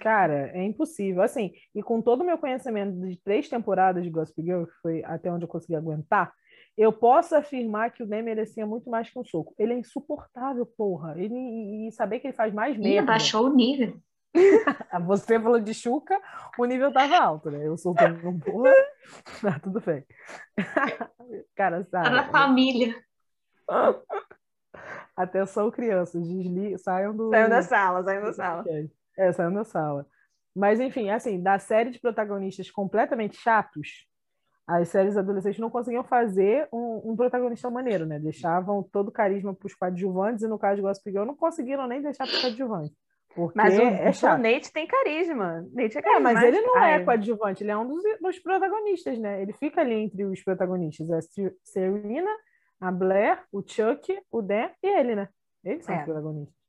Cara, 0.00 0.50
é 0.54 0.62
impossível. 0.62 1.22
Assim, 1.22 1.52
e 1.74 1.82
com 1.82 2.02
todo 2.02 2.20
o 2.20 2.24
meu 2.24 2.36
conhecimento 2.36 2.98
de 3.00 3.16
três 3.22 3.48
temporadas 3.48 4.04
de 4.04 4.10
Gossip 4.10 4.42
Girl, 4.42 4.64
que 4.64 4.74
foi 4.82 5.04
até 5.04 5.32
onde 5.32 5.44
eu 5.44 5.48
consegui 5.48 5.74
aguentar, 5.74 6.32
eu 6.76 6.92
posso 6.92 7.34
afirmar 7.34 7.90
que 7.90 8.02
o 8.02 8.06
Nem 8.06 8.22
merecia 8.22 8.66
muito 8.66 8.88
mais 8.88 9.10
que 9.10 9.18
um 9.18 9.24
soco. 9.24 9.54
Ele 9.58 9.74
é 9.74 9.78
insuportável, 9.78 10.66
porra. 10.66 11.14
Ele, 11.18 11.88
e 11.88 11.92
saber 11.92 12.20
que 12.20 12.28
ele 12.28 12.36
faz 12.36 12.52
mais 12.52 12.76
merda. 12.78 13.06
baixou 13.06 13.46
o 13.46 13.54
nível. 13.54 14.00
Você 15.06 15.38
falou 15.38 15.60
de 15.60 15.74
Chuca, 15.74 16.18
o 16.58 16.64
nível 16.64 16.92
tava 16.92 17.18
alto, 17.18 17.50
né? 17.50 17.66
Eu 17.66 17.76
sou 17.76 17.92
um 17.92 18.38
porra. 18.38 18.72
Ah, 19.44 19.58
tudo 19.58 19.80
bem. 19.80 20.04
Cara, 21.56 21.84
sabe. 21.84 22.04
Tá 22.04 22.10
na 22.10 22.30
família. 22.30 22.94
Atenção, 25.16 25.70
crianças, 25.70 26.26
desli... 26.26 26.78
saiam 26.78 27.14
do. 27.14 27.30
Saiam 27.30 27.48
da 27.48 27.62
sala, 27.62 28.04
saiam 28.04 28.22
da 28.22 28.32
sala. 28.32 28.64
É, 29.18 29.30
da 29.32 29.64
sala. 29.64 30.06
Mas, 30.54 30.80
enfim, 30.80 31.10
assim, 31.10 31.42
da 31.42 31.58
série 31.58 31.90
de 31.90 32.00
protagonistas 32.00 32.70
completamente 32.70 33.36
chatos, 33.36 34.06
as 34.66 34.88
séries 34.88 35.16
adolescentes 35.16 35.58
não 35.58 35.70
conseguiam 35.70 36.04
fazer 36.04 36.68
um, 36.72 37.12
um 37.12 37.16
protagonista 37.16 37.70
maneiro, 37.70 38.06
né? 38.06 38.18
Deixavam 38.18 38.82
todo 38.82 39.08
o 39.08 39.12
carisma 39.12 39.54
para 39.54 39.66
os 39.66 39.74
coadjuvantes, 39.74 40.42
e 40.42 40.48
no 40.48 40.58
caso 40.58 40.76
de 40.76 40.82
Gossip 40.82 41.10
Girl, 41.10 41.24
não 41.24 41.36
conseguiram 41.36 41.86
nem 41.86 42.00
deixar 42.00 42.26
para 42.26 42.34
os 42.34 42.40
coadjuvantes. 42.42 42.92
Porque 43.34 43.56
mas 43.56 43.78
o, 43.78 43.82
é 43.82 44.34
o 44.34 44.38
Nate 44.38 44.70
tem 44.72 44.86
carisma. 44.86 45.66
Nate 45.72 45.98
é, 45.98 46.02
é 46.16 46.20
mas 46.20 46.42
ele 46.42 46.60
não 46.60 46.76
é 46.76 46.96
Ai. 46.96 47.04
coadjuvante, 47.04 47.64
ele 47.64 47.70
é 47.70 47.76
um 47.76 47.88
dos, 47.88 48.02
dos 48.20 48.38
protagonistas, 48.38 49.18
né? 49.18 49.40
Ele 49.40 49.54
fica 49.54 49.80
ali 49.80 49.94
entre 49.94 50.24
os 50.24 50.42
protagonistas. 50.42 51.10
A 51.10 51.22
Ser- 51.22 51.56
Serena, 51.64 52.30
a 52.78 52.92
Blair, 52.92 53.42
o 53.50 53.62
Chuck, 53.66 54.22
o 54.30 54.42
Dan 54.42 54.68
e 54.82 54.86
ele, 54.86 55.16
né? 55.16 55.28
Eles 55.64 55.84
são 55.84 55.94
É. 55.94 55.98
os 56.00 56.04
protagonistas. 56.04 56.61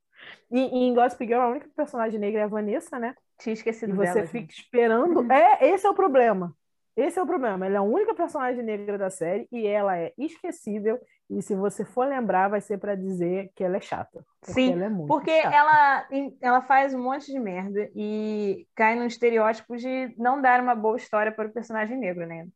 E, 0.50 0.58
e 0.58 0.84
em 0.88 0.94
Gossip 0.94 1.26
Girl, 1.26 1.40
a 1.40 1.48
única 1.48 1.68
personagem 1.74 2.18
negra 2.18 2.42
é 2.42 2.44
a 2.44 2.48
Vanessa, 2.48 2.98
né? 2.98 3.14
Tinha 3.38 3.52
E 3.52 3.56
esquecido 3.56 3.94
você 3.94 4.20
dela. 4.20 4.26
fica 4.26 4.38
gente. 4.40 4.60
esperando. 4.62 5.30
É, 5.32 5.68
esse 5.68 5.86
é 5.86 5.90
o 5.90 5.94
problema. 5.94 6.54
Esse 6.96 7.18
é 7.18 7.22
o 7.22 7.26
problema. 7.26 7.66
Ela 7.66 7.74
é 7.74 7.78
a 7.78 7.82
única 7.82 8.14
personagem 8.14 8.62
negra 8.62 8.96
da 8.96 9.10
série 9.10 9.48
e 9.50 9.66
ela 9.66 9.96
é 9.98 10.12
esquecível. 10.16 11.00
E 11.28 11.42
se 11.42 11.54
você 11.54 11.84
for 11.84 12.06
lembrar, 12.06 12.48
vai 12.48 12.60
ser 12.60 12.78
para 12.78 12.94
dizer 12.94 13.50
que 13.54 13.64
ela 13.64 13.76
é 13.76 13.80
chata. 13.80 14.24
Porque 14.40 14.52
Sim, 14.52 14.70
ela 14.70 14.84
é 14.84 14.90
Porque 15.06 15.30
chata. 15.30 15.56
ela, 15.56 16.08
ela 16.40 16.62
faz 16.62 16.94
um 16.94 17.02
monte 17.02 17.32
de 17.32 17.38
merda 17.40 17.90
e 17.96 18.66
cai 18.74 18.94
no 18.94 19.04
estereótipo 19.06 19.76
de 19.76 20.14
não 20.16 20.40
dar 20.40 20.60
uma 20.60 20.74
boa 20.74 20.96
história 20.96 21.32
para 21.32 21.48
o 21.48 21.52
personagem 21.52 21.98
negro, 21.98 22.26
né? 22.26 22.46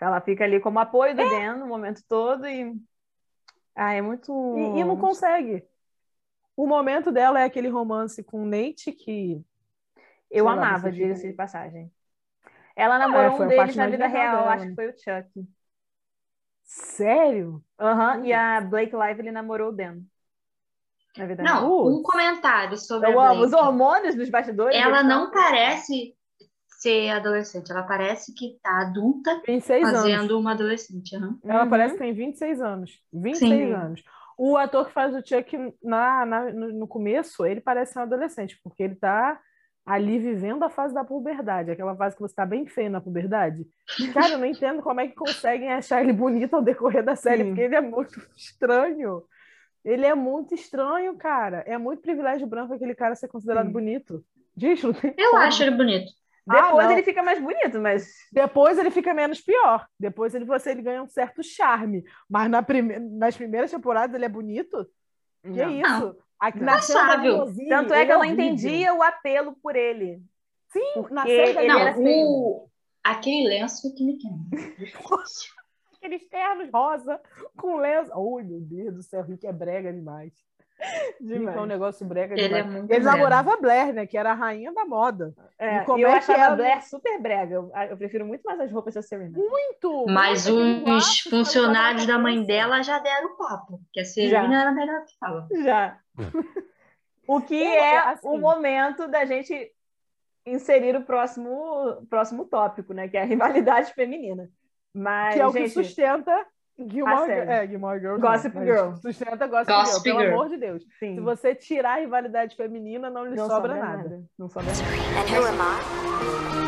Ela 0.00 0.20
fica 0.20 0.44
ali 0.44 0.58
como 0.60 0.78
apoio 0.80 1.14
do 1.14 1.22
Dan 1.22 1.56
no 1.58 1.66
momento 1.66 2.02
todo 2.08 2.46
e. 2.46 2.72
Ah, 3.74 3.92
é 3.92 4.00
muito. 4.02 4.32
E, 4.56 4.80
e 4.80 4.84
não 4.84 4.96
consegue. 4.96 5.64
O 6.56 6.66
momento 6.66 7.10
dela 7.12 7.40
é 7.40 7.44
aquele 7.44 7.68
romance 7.68 8.22
com 8.22 8.42
o 8.42 8.46
Nate 8.46 8.92
que. 8.92 9.42
Eu 10.30 10.46
sei 10.46 10.52
amava, 10.54 10.90
diga-se 10.92 11.28
de 11.28 11.34
passagem. 11.34 11.92
Ela 12.76 12.98
namorou 12.98 13.32
foi 13.32 13.46
um 13.46 13.48
deles 13.48 13.76
na 13.76 13.86
vida 13.88 14.06
real, 14.06 14.44
dela, 14.44 14.54
acho 14.54 14.66
né? 14.66 14.70
que 14.70 14.74
foi 14.74 14.88
o 14.88 14.92
Chuck. 14.98 15.48
Sério? 16.64 17.62
Aham, 17.78 18.24
e 18.26 18.32
a 18.32 18.60
Blake 18.62 18.94
Lively 18.96 19.30
namorou 19.30 19.68
o 19.70 19.72
Dan. 19.72 20.02
Na 21.16 21.26
vida 21.26 21.42
real. 21.44 21.54
Não, 21.62 21.80
Putz. 21.80 22.00
um 22.00 22.02
comentário 22.02 22.76
sobre 22.78 23.10
Eu 23.10 23.20
amo 23.20 23.44
os 23.44 23.52
hormônios 23.52 24.14
dos 24.14 24.30
bastidores. 24.30 24.74
Ela 24.76 25.02
não 25.02 25.26
são- 25.26 25.30
parece 25.30 26.16
ser 26.80 27.10
adolescente, 27.10 27.70
ela 27.70 27.84
parece 27.84 28.34
que 28.34 28.58
tá 28.62 28.82
adulta 28.82 29.40
26 29.46 29.92
anos. 29.92 29.92
fazendo 30.02 30.38
uma 30.38 30.52
adolescente. 30.52 31.14
aham. 31.16 31.38
Ela 31.46 31.64
Uhum. 31.64 31.70
parece 31.70 31.94
que 31.94 31.98
tem 32.00 32.14
26 32.14 32.60
anos. 32.60 33.02
26 33.12 33.70
Sim. 33.70 33.72
anos. 33.72 34.02
O 34.38 34.56
ator 34.56 34.86
que 34.86 34.92
faz 34.92 35.14
o 35.14 35.26
Chuck 35.26 35.56
na, 35.82 36.24
na- 36.26 36.52
no, 36.52 36.72
no 36.72 36.88
começo, 36.88 37.44
ele 37.46 37.60
parece 37.60 37.92
ser 37.92 37.98
um 38.00 38.02
adolescente, 38.02 38.58
porque 38.62 38.82
ele 38.82 38.94
tá 38.96 39.40
ali 39.84 40.18
vivendo 40.18 40.62
a 40.62 40.70
fase 40.70 40.94
da 40.94 41.04
puberdade, 41.04 41.70
aquela 41.72 41.96
fase 41.96 42.14
que 42.14 42.22
você 42.22 42.34
tá 42.34 42.46
bem 42.46 42.66
feio 42.66 42.88
na 42.90 43.00
puberdade. 43.00 43.66
Cara, 44.14 44.34
eu 44.34 44.38
não 44.38 44.46
entendo 44.46 44.80
como 44.80 45.00
é 45.00 45.08
que 45.08 45.14
conseguem 45.14 45.72
achar 45.72 46.00
ele 46.02 46.12
bonito 46.12 46.54
ao 46.54 46.62
decorrer 46.62 47.04
da 47.04 47.16
série, 47.16 47.42
Sim. 47.42 47.48
porque 47.48 47.62
ele 47.62 47.74
é 47.74 47.80
muito 47.80 48.20
estranho. 48.36 49.24
Ele 49.84 50.06
é 50.06 50.14
muito 50.14 50.54
estranho, 50.54 51.16
cara. 51.16 51.64
É 51.66 51.76
muito 51.76 52.00
privilégio 52.02 52.46
branco 52.46 52.72
aquele 52.72 52.94
cara 52.94 53.16
ser 53.16 53.26
considerado 53.26 53.66
Sim. 53.66 53.72
bonito. 53.72 54.24
Gente, 54.56 54.84
não 54.86 54.92
tem 54.92 55.12
Eu 55.18 55.30
como. 55.30 55.42
acho 55.42 55.62
ele 55.64 55.72
bonito. 55.76 56.12
Depois 56.46 56.84
Ah, 56.84 56.88
não. 56.88 56.90
ele 56.92 57.02
fica 57.02 57.22
mais 57.22 57.40
bonito, 57.40 57.80
mas. 57.80 58.08
Depois 58.32 58.76
ele 58.78 58.90
fica 58.90 59.14
menos 59.14 59.40
pior. 59.40 59.86
Depois 59.98 60.34
ele, 60.34 60.44
você, 60.44 60.70
ele 60.70 60.82
ganha 60.82 61.02
um 61.02 61.08
certo 61.08 61.42
charme. 61.42 62.04
Mas 62.28 62.50
na 62.50 62.62
prime... 62.62 62.98
nas 62.98 63.36
primeiras 63.36 63.70
temporadas 63.70 64.14
ele 64.14 64.24
é 64.24 64.28
bonito? 64.28 64.86
Que 65.42 65.48
Não. 65.50 65.70
isso? 65.70 66.16
Aqui, 66.40 66.58
Não. 66.58 66.66
na 66.66 66.80
Tanto 67.68 67.94
é 67.94 68.04
que 68.04 68.12
eu 68.12 68.18
não 68.18 68.24
entendia 68.24 68.92
o 68.92 69.02
apelo 69.02 69.54
por 69.62 69.76
ele. 69.76 70.20
Sim, 70.72 70.92
porque 70.94 71.14
na 71.14 71.28
ele 71.28 71.68
Não, 71.68 71.78
era 71.78 71.94
feio. 71.94 72.26
o... 72.26 72.68
aquele 73.04 73.48
lenço 73.48 73.94
que 73.94 74.04
me 74.04 74.16
queima. 74.18 74.44
aqueles 76.02 76.28
ternos 76.28 76.68
rosa 76.72 77.20
com 77.56 77.76
lenço. 77.76 78.10
Ai, 78.12 78.42
meu 78.44 78.60
Deus 78.60 78.94
do 78.94 79.02
céu, 79.02 79.22
Rick 79.22 79.46
é 79.46 79.52
brega 79.52 79.92
demais. 79.92 80.32
É 81.56 81.60
um 81.60 81.66
negócio 81.66 82.04
brega 82.06 82.34
Ele 82.34 82.42
é 82.42 82.48
demais. 82.48 82.66
muito 82.66 82.90
Ele 82.90 83.00
brega. 83.00 83.16
namorava 83.16 83.54
a 83.54 83.56
Blair, 83.56 83.92
né? 83.94 84.06
Que 84.06 84.18
era 84.18 84.32
a 84.32 84.34
rainha 84.34 84.72
da 84.72 84.84
moda. 84.84 85.32
É, 85.58 85.76
E 85.76 85.84
como 85.84 86.00
eu 86.00 86.08
é 86.08 86.12
que 86.20 86.32
achava 86.32 86.52
a 86.52 86.56
Blair 86.56 86.84
super 86.88 87.20
brega. 87.20 87.54
Eu, 87.54 87.70
eu 87.90 87.96
prefiro 87.96 88.26
muito 88.26 88.42
mais 88.42 88.58
as 88.60 88.72
roupas 88.72 88.94
da 88.94 89.02
Serena. 89.02 89.36
Muito! 89.38 90.06
Mas 90.08 90.48
os 90.48 91.22
que 91.22 91.30
funcionários 91.30 92.04
da 92.06 92.18
mãe 92.18 92.44
dela 92.44 92.82
já 92.82 92.98
deram 92.98 93.36
papo, 93.36 93.80
que 93.92 94.00
a 94.00 94.04
Serena 94.04 94.60
era 94.62 94.72
melhor 94.72 95.04
que 95.04 95.14
ela. 95.24 95.48
Já. 95.64 95.98
O 97.24 97.40
que 97.40 97.54
Eu, 97.54 97.68
é 97.82 97.98
assim- 97.98 98.28
o 98.28 98.36
momento 98.36 99.06
da 99.06 99.24
gente 99.24 99.72
inserir 100.44 100.96
o 100.96 101.04
próximo, 101.04 102.04
próximo 102.10 102.44
tópico, 102.44 102.92
né? 102.92 103.06
Que 103.08 103.16
é 103.16 103.22
a 103.22 103.24
rivalidade 103.24 103.92
feminina. 103.94 104.50
Mas, 104.92 105.34
Que 105.36 105.40
é 105.40 105.46
o 105.46 105.52
que 105.52 105.60
gente, 105.60 105.70
sustenta 105.70 106.44
Gilmore, 106.78 107.30
é, 107.30 107.66
Gilmore 107.66 108.00
Girls. 108.00 108.20
Gossip 108.20 108.54
não, 108.54 108.64
Girl. 108.64 108.94
Sustenta 108.96 109.46
Gossip, 109.46 109.72
Gossip 109.72 110.02
Girl, 110.02 110.16
pelo 110.16 110.20
Girl. 110.20 110.32
amor 110.32 110.48
de 110.48 110.56
Deus. 110.56 110.82
sim, 110.98 111.14
Se 111.16 111.20
você 111.20 111.54
tirar 111.54 111.98
a 111.98 112.00
rivalidade 112.00 112.56
feminina, 112.56 113.10
não 113.10 113.26
lhe 113.26 113.36
não 113.36 113.48
sobra, 113.48 113.74
nada. 113.74 114.24
Não 114.38 114.48
sobra 114.48 114.70
nada. 114.72 114.82
And 115.18 115.24
who 115.30 115.46
am 115.46 115.60
I? 115.60 115.78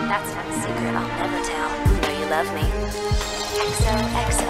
That's 0.08 0.34
not 0.34 0.46
a 0.46 0.52
secret 0.52 0.94
I'll 0.94 1.08
never 1.18 1.40
tell. 1.44 1.70
You 2.12 2.20
you 2.20 2.28
love 2.30 2.50
me. 2.54 2.64
XOXO. 3.54 4.44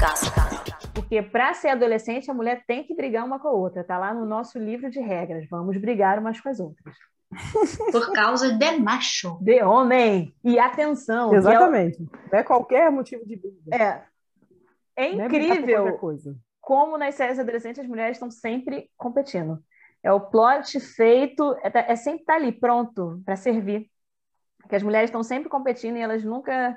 Gossip, 0.00 0.34
gossip. 0.34 0.66
Porque 0.94 1.22
para 1.22 1.54
ser 1.54 1.68
adolescente, 1.68 2.30
a 2.30 2.34
mulher 2.34 2.64
tem 2.66 2.82
que 2.82 2.94
brigar 2.94 3.24
uma 3.24 3.38
com 3.38 3.48
a 3.48 3.52
outra. 3.52 3.84
Tá 3.84 3.98
lá 3.98 4.12
no 4.12 4.26
nosso 4.26 4.58
livro 4.58 4.90
de 4.90 4.98
regras. 5.00 5.46
Vamos 5.48 5.76
brigar 5.78 6.18
umas 6.18 6.40
com 6.40 6.48
as 6.48 6.58
outras. 6.58 6.96
Por 7.92 8.12
causa 8.12 8.52
de 8.52 8.78
macho. 8.78 9.38
De 9.40 9.62
homem! 9.62 10.34
E 10.44 10.58
atenção! 10.58 11.32
é 11.34 11.36
Exatamente. 11.36 11.98
Não 12.00 12.38
é 12.38 12.42
qualquer 12.42 12.90
motivo 12.90 13.24
de 13.26 13.36
briga. 13.36 13.76
É, 13.76 14.02
é 14.96 15.14
Não 15.14 15.24
é 15.24 15.28
por 15.28 15.40
incrível 15.40 15.98
como 16.60 16.98
nas 16.98 17.14
séries 17.14 17.38
adolescentes 17.38 17.80
as 17.80 17.86
mulheres 17.86 18.16
estão 18.16 18.28
sempre 18.28 18.90
competindo. 18.96 19.62
É 20.02 20.12
o 20.12 20.20
plot 20.20 20.80
feito, 20.80 21.56
é, 21.62 21.70
tá- 21.70 21.84
é 21.86 21.94
sempre 21.94 22.22
estar 22.22 22.34
ali, 22.34 22.50
pronto, 22.50 23.22
para 23.24 23.36
servir. 23.36 23.88
Que 24.68 24.74
as 24.74 24.82
mulheres 24.82 25.08
estão 25.08 25.22
sempre 25.22 25.48
competindo 25.48 25.96
e 25.96 26.00
elas 26.00 26.24
nunca 26.24 26.76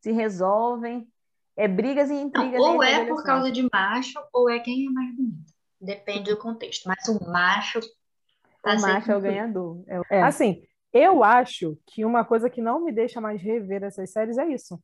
se 0.00 0.10
resolvem. 0.10 1.06
É 1.54 1.68
brigas 1.68 2.08
e 2.08 2.14
Não, 2.14 2.22
intrigas. 2.22 2.60
ou 2.60 2.82
entre 2.82 3.02
é 3.02 3.06
por 3.06 3.22
causa 3.22 3.52
de 3.52 3.68
macho, 3.70 4.18
ou 4.32 4.48
é 4.48 4.58
quem 4.58 4.86
é 4.86 4.90
mais 4.90 5.14
bonito. 5.14 5.52
Depende 5.78 6.30
do 6.30 6.38
contexto. 6.38 6.88
Mas 6.88 7.06
o 7.08 7.30
macho. 7.30 7.80
tá 8.62 8.74
O 8.74 8.80
macho 8.80 9.12
é 9.12 9.16
o 9.16 9.20
ganhador. 9.20 9.84
É 9.86 10.16
é. 10.16 10.22
Assim, 10.22 10.62
eu 10.92 11.22
acho 11.22 11.78
que 11.86 12.04
uma 12.06 12.24
coisa 12.24 12.48
que 12.48 12.62
não 12.62 12.82
me 12.82 12.90
deixa 12.90 13.20
mais 13.20 13.40
rever 13.40 13.82
essas 13.82 14.10
séries 14.10 14.38
é 14.38 14.46
isso. 14.48 14.82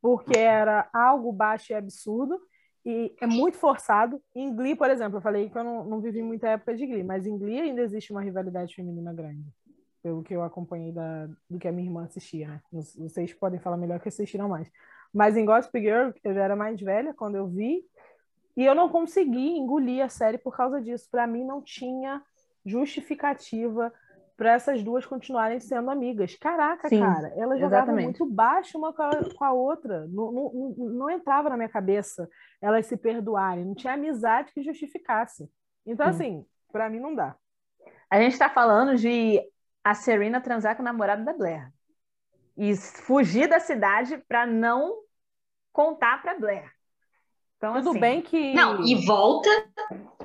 Porque 0.00 0.38
era 0.38 0.88
algo 0.92 1.32
baixo 1.32 1.72
e 1.72 1.74
absurdo 1.74 2.40
e 2.84 3.14
é 3.20 3.26
muito 3.26 3.58
forçado. 3.58 4.22
Em 4.34 4.54
Glee, 4.54 4.74
por 4.74 4.90
exemplo, 4.90 5.18
eu 5.18 5.22
falei 5.22 5.50
que 5.50 5.58
eu 5.58 5.64
não, 5.64 5.84
não 5.84 6.00
vivi 6.00 6.22
muita 6.22 6.48
época 6.48 6.74
de 6.74 6.86
Glee, 6.86 7.02
mas 7.02 7.26
em 7.26 7.36
Glee 7.36 7.60
ainda 7.60 7.82
existe 7.82 8.12
uma 8.12 8.22
rivalidade 8.22 8.74
feminina 8.74 9.12
grande. 9.12 9.44
Pelo 10.02 10.22
que 10.22 10.34
eu 10.34 10.42
acompanhei 10.42 10.92
da, 10.92 11.28
do 11.50 11.58
que 11.58 11.68
a 11.68 11.72
minha 11.72 11.86
irmã 11.86 12.04
assistia, 12.04 12.48
né? 12.48 12.62
Vocês 12.72 13.34
podem 13.34 13.60
falar 13.60 13.76
melhor 13.76 14.00
que 14.00 14.08
assistiram 14.08 14.48
mais. 14.48 14.70
Mas 15.12 15.36
em 15.36 15.44
Gossip 15.44 15.78
Girl, 15.80 16.10
eu 16.22 16.34
já 16.34 16.44
era 16.44 16.56
mais 16.56 16.80
velha 16.80 17.12
quando 17.12 17.34
eu 17.34 17.46
vi, 17.46 17.84
e 18.56 18.64
eu 18.64 18.74
não 18.74 18.88
consegui 18.88 19.56
engolir 19.58 20.04
a 20.04 20.08
série 20.08 20.38
por 20.38 20.56
causa 20.56 20.80
disso. 20.80 21.08
Para 21.10 21.26
mim, 21.26 21.44
não 21.44 21.60
tinha 21.60 22.22
justificativa 22.64 23.92
para 24.38 24.52
essas 24.52 24.84
duas 24.84 25.04
continuarem 25.04 25.58
sendo 25.58 25.90
amigas. 25.90 26.36
Caraca, 26.36 26.88
Sim, 26.88 27.00
cara, 27.00 27.32
elas 27.36 27.58
jogavam 27.58 27.92
exatamente. 27.92 28.20
muito 28.20 28.24
baixo 28.24 28.78
uma 28.78 28.92
com 28.92 29.02
a, 29.02 29.10
com 29.34 29.44
a 29.44 29.52
outra. 29.52 30.06
Não, 30.06 30.30
não, 30.30 30.74
não- 30.78 31.10
entrava 31.10 31.50
na 31.50 31.56
minha 31.56 31.68
cabeça 31.68 32.30
elas 32.60 32.86
se 32.86 32.96
perdoarem. 32.96 33.64
Não 33.64 33.74
tinha 33.74 33.94
amizade 33.94 34.52
que 34.52 34.62
justificasse. 34.62 35.50
Então, 35.84 36.06
Sim. 36.06 36.10
assim, 36.12 36.46
para 36.70 36.88
mim 36.88 37.00
não 37.00 37.16
dá. 37.16 37.34
A 38.08 38.20
gente 38.20 38.32
está 38.34 38.48
falando 38.48 38.96
de 38.96 39.42
a 39.82 39.92
Serena 39.92 40.40
transar 40.40 40.76
com 40.76 40.82
o 40.82 40.84
namorado 40.84 41.24
da 41.24 41.32
Blair. 41.32 41.72
E 42.56 42.76
fugir 42.76 43.48
da 43.48 43.58
cidade 43.58 44.18
para 44.28 44.46
não 44.46 45.00
contar 45.72 46.22
para 46.22 46.38
Blair. 46.38 46.70
Então, 47.56 47.74
Tudo 47.74 47.90
assim, 47.90 48.00
bem 48.00 48.22
que. 48.22 48.54
Não, 48.54 48.84
e 48.84 49.04
volta, 49.04 49.50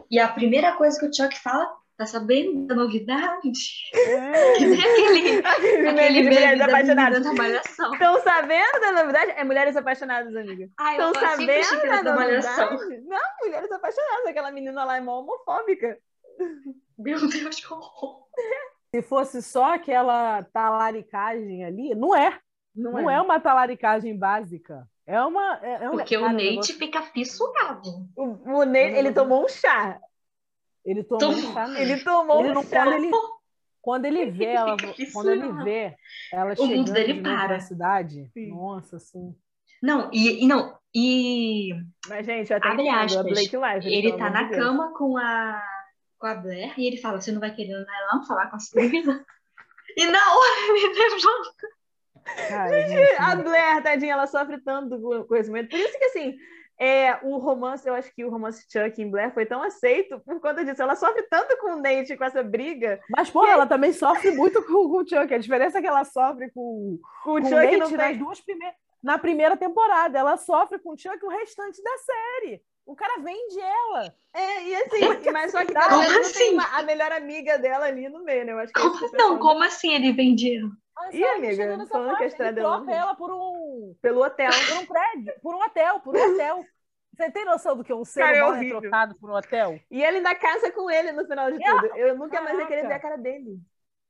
e 0.10 0.20
a 0.20 0.28
primeira 0.28 0.74
coisa 0.74 1.00
que 1.00 1.08
o 1.08 1.12
Chuck 1.12 1.40
fala, 1.40 1.68
tá 2.04 2.12
sabendo 2.12 2.66
da 2.68 2.76
novidade? 2.76 3.52
É, 3.94 4.54
Que 4.58 4.66
nem 4.66 4.80
aquele, 4.80 5.48
Aquele 5.48 5.88
aquele 5.88 5.92
meme 5.94 6.24
mulheres 6.24 6.60
da 6.60 6.66
apaixonadas. 6.66 7.26
Estão 7.26 8.22
sabendo 8.22 8.80
da 8.80 8.92
novidade? 8.92 9.32
É 9.32 9.44
Mulheres 9.44 9.76
Apaixonadas, 9.76 10.36
amiga. 10.36 10.64
Eu 10.64 10.92
Estão 10.92 11.14
sabendo 11.14 11.82
da 11.88 12.02
da 12.02 12.16
novidade? 12.16 13.02
Não, 13.06 13.20
Mulheres 13.42 13.72
Apaixonadas. 13.72 14.28
Aquela 14.28 14.52
menina 14.52 14.84
lá 14.84 14.98
é 14.98 15.02
mó 15.02 15.22
homofóbica. 15.22 15.98
Meu 16.98 17.20
Deus, 17.20 17.60
que 17.60 17.74
horror. 17.74 18.24
se 18.94 19.02
fosse 19.02 19.42
só 19.42 19.74
aquela 19.74 20.44
talaricagem 20.54 21.66
ali, 21.66 21.96
não 21.96 22.16
é. 22.16 22.40
Não, 22.76 22.94
Não 22.94 23.10
é 23.10 23.22
uma 23.22 23.40
talaricagem 23.40 24.18
básica. 24.18 24.88
É 25.06 25.22
uma. 25.22 25.60
É, 25.62 25.84
é 25.84 25.90
um, 25.90 25.98
Porque 25.98 26.18
o 26.18 26.22
cara, 26.22 26.34
Nate 26.34 26.50
negócio- 26.50 26.78
fica 26.78 27.02
fissurado. 27.04 27.90
O, 28.16 28.24
o 28.60 28.66
Nate, 28.66 28.96
ele 28.96 29.12
tomou 29.12 29.46
um 29.46 29.48
chá. 29.50 30.00
Ele 30.86 31.04
tomou 31.04 31.32
um 31.32 31.36
Tomou. 31.36 31.54
chá 31.54 31.68
mesmo. 31.68 31.82
Ele 31.82 32.04
tomou 32.04 32.40
Ele 32.42 32.50
um 32.50 32.54
não 32.56 32.64
chá. 32.64 32.84
come, 32.86 32.96
ele, 32.98 33.12
Quando 33.82 34.06
ele 34.06 34.26
vê 34.32 34.46
ela, 34.54 34.78
quando 35.14 35.32
ele 35.32 35.44
não. 35.44 35.64
vê 35.64 35.96
ela 36.32 36.54
O 36.58 36.66
mundo 36.68 36.88
chegando 36.90 36.94
dele 36.94 37.22
para. 37.22 37.48
na 37.54 37.60
cidade, 37.60 38.30
Sim. 38.34 38.50
nossa, 38.50 38.98
assim. 38.98 39.36
Não, 39.82 40.10
e, 40.14 40.44
e 40.44 40.48
não, 40.48 40.78
e 40.96 41.74
Mas, 42.08 42.26
gente, 42.26 42.50
eu 42.52 42.58
até 42.58 42.70
Abre 42.70 42.84
entendo, 42.84 43.00
aspas. 43.00 43.18
a 43.18 43.24
Blake 43.24 43.58
Lively, 43.58 43.94
ele 43.96 44.18
tá 44.18 44.30
na 44.30 44.44
de 44.44 44.50
Deus. 44.52 44.64
cama 44.64 44.94
com 44.98 45.18
a, 45.18 45.62
com 46.18 46.28
a 46.28 46.36
Blair 46.36 46.74
e 46.80 46.88
ele 46.88 46.98
fala: 46.98 47.20
Você 47.20 47.32
não 47.34 47.42
vai 47.42 47.54
querer 47.54 47.72
ir 47.72 47.86
lá 47.86 48.24
falar 48.26 48.50
com 48.50 48.56
a 48.56 48.60
Suína? 48.60 49.26
E 49.96 50.06
na 50.08 50.18
hora 50.18 50.60
ele 50.70 50.88
levanta. 50.98 52.48
Cara, 52.48 52.88
gente, 52.88 53.16
A 53.20 53.36
Blair, 53.36 53.84
tadinha, 53.84 54.14
ela 54.14 54.26
sofre 54.26 54.60
tanto 54.64 54.96
esse 55.36 55.50
momento. 55.50 55.70
Por 55.70 55.78
isso 55.80 56.00
que, 56.00 56.06
assim, 56.06 56.36
é, 56.80 57.18
o 57.24 57.38
romance, 57.38 57.88
eu 57.88 57.94
acho 57.94 58.14
que 58.14 58.26
o 58.26 58.30
romance 58.30 58.66
Chuck 58.70 59.02
em 59.02 59.10
Blair 59.10 59.34
foi 59.34 59.46
tão 59.46 59.62
aceito 59.64 60.20
por 60.20 60.40
conta 60.40 60.64
disso. 60.66 60.82
Ela 60.82 60.96
sofre 60.96 61.24
tanto 61.24 61.58
com 61.58 61.74
o 61.74 61.76
Nate, 61.82 62.18
com 62.18 62.24
essa 62.24 62.44
briga, 62.44 63.00
Mas, 63.10 63.30
pô, 63.30 63.46
ela 63.46 63.66
também 63.66 63.94
sofre 63.94 64.32
muito 64.32 64.62
com, 64.64 64.90
com 64.90 64.98
o 65.04 65.08
Chuck. 65.08 65.34
A 65.34 65.38
diferença 65.38 65.78
é 65.78 65.82
que 65.82 65.88
ela 65.88 66.04
sofre 66.04 66.50
com, 66.52 67.00
com 67.24 67.32
o 67.32 67.34
com 67.34 67.40
o 67.40 67.44
Chuck 67.44 67.78
Nate 67.78 67.98
nas 67.98 68.18
duas 68.18 68.42
primeiras. 68.42 68.76
Na 69.04 69.18
primeira 69.18 69.58
temporada, 69.58 70.18
ela 70.18 70.38
sofre 70.38 70.80
com 70.80 70.92
o 70.94 70.98
Chuck 70.98 71.24
o 71.26 71.30
restante 71.30 71.82
da 71.84 71.92
série. 71.98 72.62
O 72.86 72.96
cara 72.96 73.22
vende 73.22 73.60
ela. 73.60 74.14
É, 74.34 74.64
e 74.64 74.76
assim, 74.76 75.32
mas 75.32 75.52
só 75.52 75.64
que 75.66 75.74
Como 75.74 76.02
assim? 76.20 76.34
tem 76.34 76.54
uma- 76.54 76.78
a 76.78 76.84
melhor 76.84 77.12
amiga 77.14 77.58
dela 77.58 77.86
ali 77.86 78.10
no 78.10 78.24
meio, 78.24 78.46
né? 78.46 78.52
Eu 78.52 78.60
acho 78.60 78.74
que 78.74 78.82
Como, 78.82 79.06
esse 79.06 79.16
não, 79.16 79.40
como 79.40 79.64
assim 79.64 79.94
ele 79.94 80.12
vende 80.12 80.58
ela? 80.58 80.70
A 80.98 81.16
Ih, 81.16 81.24
amiga, 81.24 81.86
falando 81.88 82.18
que 82.18 82.24
a 82.24 82.28
estrada 82.28 82.60
ele 82.60 82.68
é 82.68 82.70
troca 82.70 82.92
ela 82.92 83.16
por 83.16 83.32
um, 83.32 83.63
Pelo 84.02 84.24
hotel. 84.24 84.50
por 84.70 84.78
um 84.78 84.86
prédio, 84.86 85.34
por 85.42 85.56
um 85.56 85.62
hotel, 85.64 86.00
por 86.02 86.16
um 86.16 86.34
hotel. 86.34 86.66
Você 87.16 87.30
tem 87.32 87.46
noção 87.46 87.78
do 87.78 87.84
que 87.84 87.94
um 87.94 88.04
ser 88.04 88.22
Cara, 88.22 88.38
é 88.38 88.42
humano 88.42 88.56
é 88.56 88.60
horrível. 88.60 88.82
trocado 88.82 89.16
por 89.20 89.30
um 89.30 89.34
hotel? 89.36 89.80
E 89.92 90.02
ele 90.04 90.18
ainda 90.18 90.34
casa 90.36 90.72
com 90.72 90.90
ele 90.90 91.12
no 91.12 91.26
final 91.28 91.52
de 91.52 91.64
ela- 91.64 91.82
tudo. 91.82 91.96
Eu 91.96 92.18
nunca 92.18 92.42
mais 92.42 92.58
ia 92.58 92.66
querer 92.66 92.82
Caraca. 92.82 92.88
ver 92.88 92.94
a 92.94 93.00
cara 93.12 93.18
dele. 93.22 93.60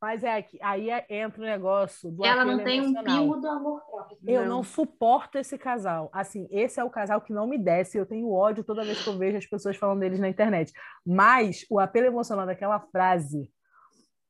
Mas 0.02 0.22
é 0.22 0.36
aqui, 0.38 0.60
aí 0.62 0.90
é- 0.90 1.06
entra 1.10 1.42
o 1.42 1.46
negócio 1.46 2.12
do 2.12 2.26
Ela 2.26 2.44
não 2.44 2.62
tem 2.62 2.82
um 2.82 2.94
pingo 3.04 3.38
do 3.38 3.48
amor 3.48 3.82
próprio. 3.90 4.18
Eu 4.28 4.42
Não. 4.42 4.58
não. 4.58 4.64
suporto 4.64 5.38
esse 5.38 5.58
casal. 5.58 6.10
Assim, 6.12 6.46
esse 6.52 6.78
é 6.78 6.84
o 6.84 6.90
casal 6.90 7.22
que 7.22 7.32
não 7.32 7.48
me 7.48 7.58
desce. 7.58 7.98
Eu 7.98 8.06
tenho 8.06 8.30
ódio 8.30 8.66
toda 8.66 8.84
vez 8.84 9.02
que 9.02 9.10
eu 9.10 9.18
vejo 9.18 9.38
as 9.38 9.46
pessoas 9.46 9.78
falando 9.78 10.00
deles 10.02 10.20
na 10.20 10.28
internet. 10.28 10.74
Mas 11.06 11.66
o 11.70 11.80
apelo 11.80 12.08
emocional 12.08 12.46
daquela 12.46 12.82
frase 12.82 13.50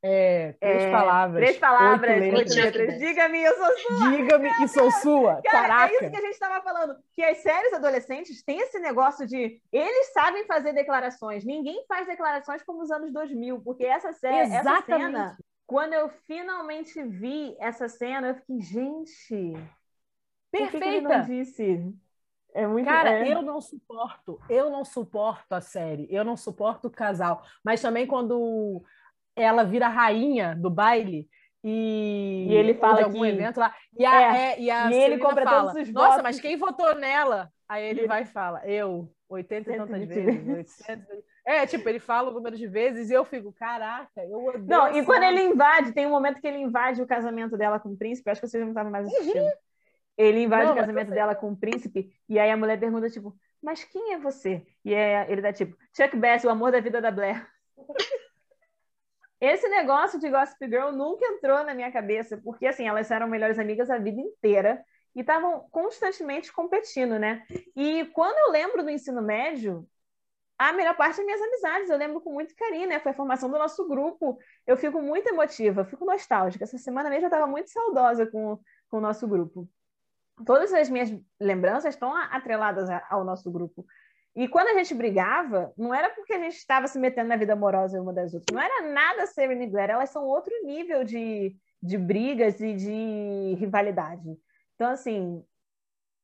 é 0.06 0.54
três 0.60 0.84
É, 0.84 0.92
palavras. 0.92 1.42
Três 1.44 1.58
palavras, 1.58 2.22
oito 2.22 2.36
letras. 2.36 2.56
letras. 2.56 3.00
Diga-me, 3.00 3.42
eu 3.42 3.56
sou 3.56 3.78
sua. 3.78 4.12
Diga-me 4.12 4.54
que 4.58 4.68
sou 4.68 4.92
sua. 4.92 5.42
Cara, 5.42 5.68
Caraca. 5.68 5.94
é 5.94 5.96
isso 5.96 6.12
que 6.12 6.18
a 6.18 6.22
gente 6.22 6.34
estava 6.34 6.62
falando. 6.62 6.96
Que 7.14 7.24
as 7.24 7.38
séries 7.38 7.74
adolescentes 7.74 8.44
têm 8.44 8.60
esse 8.60 8.78
negócio 8.80 9.26
de 9.26 9.62
eles 9.72 10.14
sabem 10.14 10.46
fazer 10.46 10.74
declarações. 10.74 11.46
Ninguém 11.46 11.86
faz 11.88 12.06
declarações 12.06 12.62
como 12.64 12.80
nos 12.80 12.92
anos 12.92 13.14
2000, 13.14 13.62
porque 13.62 13.86
essa 13.86 14.12
série, 14.12 14.40
essa 14.40 14.60
Exatamente. 14.60 15.06
cena, 15.06 15.38
quando 15.66 15.94
eu 15.94 16.10
finalmente 16.28 17.02
vi 17.04 17.56
essa 17.58 17.88
cena, 17.88 18.28
eu 18.28 18.36
fiquei, 18.36 18.60
gente, 18.60 19.54
por 20.52 20.70
que 20.70 20.78
ele 20.78 21.02
não 21.02 21.10
Perfeita. 21.12 21.20
disse? 21.26 21.94
É 22.54 22.68
muito 22.68 22.86
Cara, 22.86 23.10
é. 23.26 23.34
eu 23.34 23.42
não 23.42 23.60
suporto, 23.60 24.40
eu 24.48 24.70
não 24.70 24.86
suporto 24.86 25.54
a 25.54 25.62
série, 25.62 26.08
eu 26.12 26.24
não 26.24 26.38
suporto 26.38 26.88
o 26.88 26.92
casal. 26.92 27.42
Mas 27.64 27.82
também 27.82 28.06
quando 28.06 28.84
ela 29.36 29.64
vira 29.64 29.88
rainha 29.88 30.56
do 30.56 30.70
baile 30.70 31.28
e, 31.64 32.48
E 32.50 32.54
ele 32.56 32.74
fala 32.74 32.98
de 32.98 33.04
algum 33.04 33.22
que- 33.22 33.28
evento 33.28 33.60
lá, 33.60 33.74
e 33.98 34.06
a, 34.06 34.22
É, 34.22 34.38
é, 34.54 34.60
e 34.60 34.70
a 34.70 34.92
e 34.92 34.96
ele 34.96 35.18
compra 35.18 35.44
fala, 35.46 35.72
todos 35.74 35.88
os 35.88 35.94
Nossa, 35.94 36.08
votos." 36.10 36.24
mas 36.24 36.40
quem 36.40 36.58
votou 36.58 36.94
nela? 36.96 37.50
Aí 37.70 37.86
ele 37.86 38.06
vai 38.06 38.24
e 38.24 38.26
fala, 38.26 38.62
eu, 38.68 39.10
80 39.30 39.72
e 39.72 39.78
tantas 39.78 40.00
120 40.02 40.08
vezes, 40.26 40.48
800... 40.86 41.24
É, 41.46 41.66
tipo, 41.66 41.88
ele 41.90 42.00
fala 42.00 42.30
o 42.30 42.34
número 42.34 42.56
de 42.56 42.68
vezes 42.68 43.10
e 43.10 43.14
eu 43.14 43.26
fico, 43.26 43.52
caraca, 43.54 44.24
eu 44.26 44.46
odeio 44.46 44.66
Não, 44.66 44.96
e 44.96 45.04
quando 45.04 45.24
série." 45.24 45.38
ele 45.40 45.44
invade, 45.52 45.92
tem 45.94 46.06
um 46.06 46.10
momento 46.12 46.40
que 46.40 46.48
ele 46.48 46.58
invade 46.60 47.02
o 47.02 47.08
casamento 47.08 47.58
dela 47.58 47.80
com 47.80 47.90
o 47.90 47.98
príncipe, 47.98 48.30
acho 48.30 48.40
que 48.42 48.48
vocês 48.48 48.62
não 48.62 48.70
estavam 48.70 48.92
mais 48.92 49.06
Uhum. 49.08 49.12
assistindo. 49.18 49.52
Ele 50.18 50.44
invade 50.44 50.66
Não, 50.68 50.74
o 50.74 50.76
casamento 50.76 51.10
dela 51.12 51.34
com 51.36 51.52
o 51.52 51.58
príncipe, 51.58 52.14
e 52.30 52.38
aí 52.38 52.52
a 52.52 52.56
mulher 52.58 52.80
pergunta, 52.80 53.10
tipo, 53.10 53.36
mas 53.62 53.84
quem 53.84 54.14
é 54.14 54.18
você? 54.20 54.66
E 54.86 54.94
é, 54.94 55.26
ele 55.30 55.42
dá 55.42 55.52
tipo, 55.52 55.76
Chuck 55.96 56.16
Bass, 56.18 56.44
o 56.44 56.50
amor 56.50 56.72
da 56.72 56.80
vida 56.80 57.02
da 57.02 57.10
Blair. 57.12 57.48
Esse 59.46 59.68
negócio 59.68 60.18
de 60.22 60.30
Gossip 60.30 60.66
Girl 60.70 60.92
nunca 60.94 61.26
entrou 61.26 61.66
na 61.66 61.74
minha 61.74 61.92
cabeça, 61.92 62.40
porque 62.42 62.66
assim, 62.66 62.88
elas 62.88 63.12
eram 63.12 63.28
melhores 63.28 63.60
amigas 63.60 63.90
a 63.90 63.98
vida 63.98 64.22
inteira 64.22 64.82
e 65.14 65.20
estavam 65.20 65.68
constantemente 65.70 66.50
competindo, 66.54 67.20
né? 67.20 67.46
E 67.76 68.06
quando 68.14 68.38
eu 68.38 68.52
lembro 68.52 68.82
do 68.82 68.90
ensino 68.90 69.22
médio, 69.22 69.86
a 70.58 70.72
melhor 70.72 70.96
parte 70.96 71.20
é 71.20 71.26
minhas 71.26 71.42
amizades, 71.42 71.90
eu 71.90 71.98
lembro 71.98 72.22
com 72.22 72.32
muito 72.32 72.56
carinho, 72.56 72.88
né? 72.88 73.02
Foi 73.02 73.12
a 73.12 73.16
formação 73.16 73.52
do 73.52 73.58
nosso 73.58 73.86
grupo. 73.86 74.40
Eu 74.66 74.78
fico 74.78 75.02
muito 75.02 75.28
emotiva, 75.28 75.84
fico 75.84 76.06
nostálgica. 76.06 76.64
Essa 76.64 76.78
semana 76.78 77.10
mesmo 77.10 77.26
eu 77.26 77.28
estava 77.28 77.46
muito 77.46 77.70
saudosa 77.70 78.26
com, 78.26 78.58
com 78.88 78.98
o 79.00 79.02
nosso 79.02 79.28
grupo. 79.28 79.68
Todas 80.46 80.74
as 80.74 80.90
minhas 80.90 81.10
lembranças 81.38 81.96
estão 81.96 82.16
atreladas 82.16 82.90
ao 83.10 83.26
nosso 83.26 83.52
grupo. 83.52 83.86
E 84.36 84.48
quando 84.48 84.70
a 84.70 84.74
gente 84.74 84.96
brigava, 84.96 85.72
não 85.78 85.94
era 85.94 86.10
porque 86.10 86.34
a 86.34 86.40
gente 86.40 86.56
estava 86.56 86.88
se 86.88 86.98
metendo 86.98 87.30
na 87.30 87.38
vida 87.38 87.54
amorosa 87.54 88.02
uma 88.02 88.12
das 88.14 88.34
outras. 88.34 88.54
Não 88.56 88.62
era 88.62 88.92
nada 88.92 89.28
Serena 89.28 89.64
e 89.64 89.70
Blair, 89.70 89.92
elas 89.92 90.10
são 90.10 90.26
outro 90.26 90.52
nível 90.66 91.04
de, 91.04 91.56
de 91.82 91.98
brigas 91.98 92.60
e 92.60 92.74
de 92.74 93.56
rivalidade. 93.60 94.36
Então, 94.76 94.90
assim, 94.92 95.44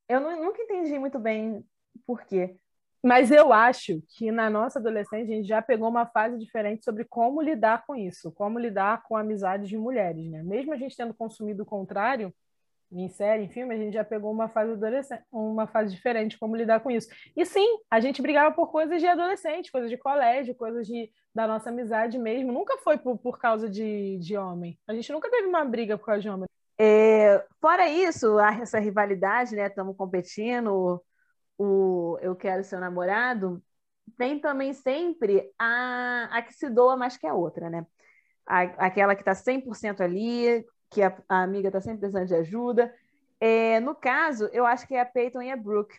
eu 0.08 0.19
nu- 0.19 0.43
nunca 0.43 0.62
entendi 0.62 0.98
muito 0.98 1.19
bem 1.19 1.63
por 2.06 2.22
quê. 2.26 2.56
Mas 3.02 3.32
eu 3.32 3.54
acho 3.54 4.02
que 4.10 4.30
na 4.32 4.50
nossa 4.50 4.80
adolescência 4.80 5.34
a 5.34 5.38
gente 5.38 5.48
já 5.48 5.62
pegou 5.62 5.88
uma 5.88 6.06
fase 6.08 6.38
diferente 6.38 6.84
sobre 6.84 7.06
como 7.06 7.41
lidar 7.41 7.86
com 7.86 7.95
isso, 7.95 8.32
como 8.32 8.60
lidar 8.60 9.04
com 9.04 9.15
amizades 9.15 9.69
de 9.69 9.78
mulheres, 9.78 10.30
né? 10.30 10.43
Mesmo 10.43 10.74
a 10.74 10.78
gente 10.78 10.98
tendo 10.98 11.13
consumido 11.13 11.63
o 11.63 11.65
contrário 11.65 12.34
em 12.91 13.08
série, 13.08 13.43
em 13.43 13.49
filme, 13.49 13.73
a 13.73 13.78
gente 13.78 13.93
já 13.93 14.04
pegou 14.04 14.32
uma 14.32 14.49
fase 14.49 14.71
adolescente, 14.71 15.23
uma 15.32 15.67
fase 15.67 15.93
diferente 15.93 16.39
como 16.39 16.56
lidar 16.56 16.80
com 16.80 16.89
isso. 16.89 17.08
E 17.36 17.45
sim, 17.45 17.80
a 17.89 17.99
gente 17.99 18.21
brigava 18.21 18.54
por 18.54 18.71
coisas 18.71 18.99
de 18.99 19.08
adolescente, 19.08 19.71
coisas 19.71 19.89
de 19.89 19.97
colégio, 19.97 20.56
coisas 20.56 20.88
de, 20.88 21.12
da 21.34 21.47
nossa 21.47 21.69
amizade 21.69 22.17
mesmo. 22.17 22.52
Nunca 22.52 22.78
foi 22.80 22.97
por, 22.97 23.17
por 23.17 23.38
causa 23.38 23.69
de, 23.69 24.17
de 24.17 24.36
homem. 24.36 24.78
A 24.88 24.93
gente 24.93 25.12
nunca 25.12 25.30
teve 25.30 25.47
uma 25.47 25.63
briga 25.63 25.97
por 25.97 26.06
causa 26.06 26.21
de 26.21 26.30
homem. 26.30 26.47
É, 26.80 27.45
fora 27.60 27.89
isso, 27.89 28.39
essa 28.39 28.80
rivalidade, 28.80 29.56
né? 29.56 29.67
Estamos 29.67 29.95
competindo, 29.95 31.04
o 31.58 32.17
eu 32.21 32.36
quero 32.36 32.63
seu 32.63 32.80
namorado. 32.80 33.62
Tem 34.17 34.39
também 34.39 34.73
sempre 34.73 35.52
a, 35.60 36.30
a 36.32 36.41
que 36.41 36.54
se 36.54 36.69
doa 36.69 36.97
mais 36.97 37.17
que 37.17 37.28
a 37.28 37.34
outra, 37.34 37.69
né? 37.69 37.86
A, 38.47 38.62
aquela 38.88 39.13
que 39.13 39.21
está 39.21 39.36
100% 39.36 40.02
ali, 40.02 40.65
que 40.89 41.02
a, 41.02 41.15
a 41.28 41.43
amiga 41.43 41.69
está 41.69 41.82
sempre 41.82 41.99
precisando 41.99 42.28
de 42.28 42.36
ajuda. 42.36 42.93
É, 43.39 43.80
no 43.80 43.95
caso, 43.95 44.49
eu 44.52 44.65
acho 44.65 44.88
que 44.88 44.95
é 44.95 45.02
a 45.02 45.06
Peyton 45.06 45.41
e 45.41 45.52
a 45.52 45.58
Brooke. 45.58 45.97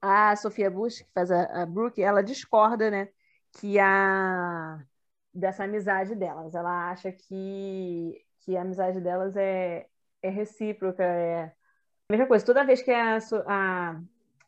A 0.00 0.36
Sofia 0.36 0.70
Bush, 0.70 1.02
que 1.02 1.12
faz 1.12 1.30
a, 1.30 1.62
a 1.62 1.66
Brooke, 1.66 2.02
ela 2.02 2.22
discorda, 2.22 2.90
né? 2.90 3.08
Que 3.52 3.78
a 3.78 4.78
dessa 5.32 5.64
amizade 5.64 6.14
delas. 6.14 6.54
Ela 6.54 6.90
acha 6.90 7.12
que, 7.12 8.24
que 8.40 8.56
a 8.56 8.62
amizade 8.62 9.00
delas 9.00 9.36
é, 9.36 9.86
é 10.22 10.30
recíproca, 10.30 11.02
é 11.02 11.44
a 11.44 11.52
mesma 12.10 12.26
coisa. 12.26 12.44
Toda 12.44 12.64
vez 12.64 12.82
que 12.82 12.90
a, 12.90 13.18
a 13.46 14.00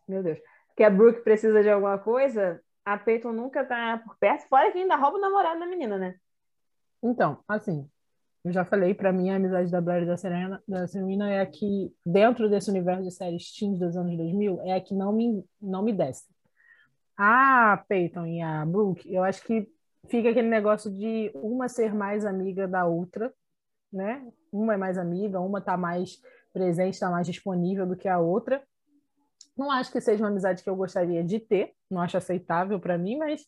meu 0.06 0.22
Deus, 0.22 0.38
que 0.76 0.82
a 0.82 0.90
Brooke 0.90 1.22
precisa 1.22 1.62
de 1.62 1.70
alguma 1.70 1.98
coisa, 1.98 2.62
a 2.84 2.96
Peyton 2.96 3.32
nunca 3.32 3.64
tá 3.64 3.98
por 4.04 4.16
perto, 4.16 4.48
fora 4.48 4.72
que 4.72 4.78
ainda 4.78 4.96
rouba 4.96 5.18
o 5.18 5.20
namorado 5.20 5.60
da 5.60 5.66
menina, 5.66 5.98
né? 5.98 6.18
Então, 7.02 7.42
assim, 7.46 7.88
eu 8.48 8.52
já 8.52 8.64
falei, 8.64 8.94
para 8.94 9.12
mim 9.12 9.28
a 9.28 9.36
amizade 9.36 9.70
da 9.70 9.80
Blair 9.80 10.04
e 10.04 10.06
da 10.06 10.16
Serena, 10.16 10.62
da 10.66 10.86
Serena 10.86 11.30
é 11.30 11.40
a 11.40 11.46
que, 11.46 11.92
dentro 12.04 12.48
desse 12.48 12.70
universo 12.70 13.02
de 13.02 13.10
séries 13.10 13.52
teens 13.52 13.78
dos 13.78 13.96
anos 13.96 14.16
2000, 14.16 14.62
é 14.62 14.72
a 14.72 14.80
que 14.80 14.94
não 14.94 15.12
me, 15.12 15.44
não 15.60 15.82
me 15.82 15.92
desce. 15.92 16.24
A 17.16 17.84
Peyton 17.88 18.26
e 18.26 18.40
a 18.40 18.64
Brooke, 18.64 19.12
eu 19.12 19.22
acho 19.22 19.42
que 19.42 19.68
fica 20.08 20.30
aquele 20.30 20.48
negócio 20.48 20.90
de 20.90 21.30
uma 21.34 21.68
ser 21.68 21.94
mais 21.94 22.24
amiga 22.24 22.66
da 22.66 22.86
outra, 22.86 23.32
né? 23.92 24.26
Uma 24.50 24.74
é 24.74 24.76
mais 24.78 24.96
amiga, 24.96 25.40
uma 25.40 25.60
tá 25.60 25.76
mais 25.76 26.18
presente, 26.52 26.98
tá 26.98 27.10
mais 27.10 27.26
disponível 27.26 27.86
do 27.86 27.96
que 27.96 28.08
a 28.08 28.18
outra. 28.18 28.62
Não 29.56 29.70
acho 29.70 29.92
que 29.92 30.00
seja 30.00 30.22
uma 30.22 30.30
amizade 30.30 30.62
que 30.62 30.70
eu 30.70 30.76
gostaria 30.76 31.22
de 31.22 31.38
ter, 31.38 31.74
não 31.90 32.00
acho 32.00 32.16
aceitável 32.16 32.80
para 32.80 32.96
mim, 32.96 33.18
mas 33.18 33.44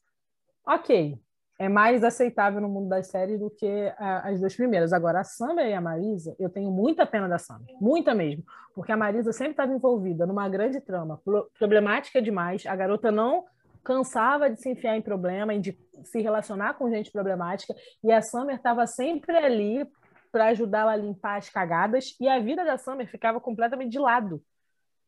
ok, 0.66 1.18
é 1.60 1.68
mais 1.68 2.02
aceitável 2.02 2.58
no 2.58 2.70
mundo 2.70 2.88
das 2.88 3.08
séries 3.08 3.38
do 3.38 3.50
que 3.50 3.92
a- 3.98 4.30
as 4.30 4.40
duas 4.40 4.56
primeiras. 4.56 4.94
Agora, 4.94 5.20
a 5.20 5.24
Summer 5.24 5.66
e 5.66 5.74
a 5.74 5.80
Marisa, 5.80 6.34
eu 6.38 6.48
tenho 6.48 6.70
muita 6.70 7.04
pena 7.04 7.28
da 7.28 7.38
Summer, 7.38 7.66
muita 7.78 8.14
mesmo, 8.14 8.42
porque 8.74 8.90
a 8.90 8.96
Marisa 8.96 9.30
sempre 9.30 9.50
estava 9.52 9.70
envolvida 9.70 10.26
numa 10.26 10.48
grande 10.48 10.80
trama, 10.80 11.20
pro- 11.22 11.50
problemática 11.58 12.22
demais, 12.22 12.64
a 12.64 12.74
garota 12.74 13.12
não 13.12 13.44
cansava 13.84 14.48
de 14.48 14.58
se 14.58 14.70
enfiar 14.70 14.96
em 14.96 15.02
problema 15.02 15.58
de 15.58 15.78
se 16.02 16.22
relacionar 16.22 16.74
com 16.74 16.88
gente 16.88 17.12
problemática, 17.12 17.74
e 18.02 18.10
a 18.10 18.22
Summer 18.22 18.56
estava 18.56 18.86
sempre 18.86 19.36
ali 19.36 19.86
para 20.32 20.46
ajudá-la 20.46 20.92
a 20.92 20.96
limpar 20.96 21.36
as 21.36 21.50
cagadas, 21.50 22.16
e 22.18 22.26
a 22.26 22.38
vida 22.40 22.64
da 22.64 22.78
Summer 22.78 23.06
ficava 23.06 23.38
completamente 23.38 23.90
de 23.92 23.98
lado. 23.98 24.42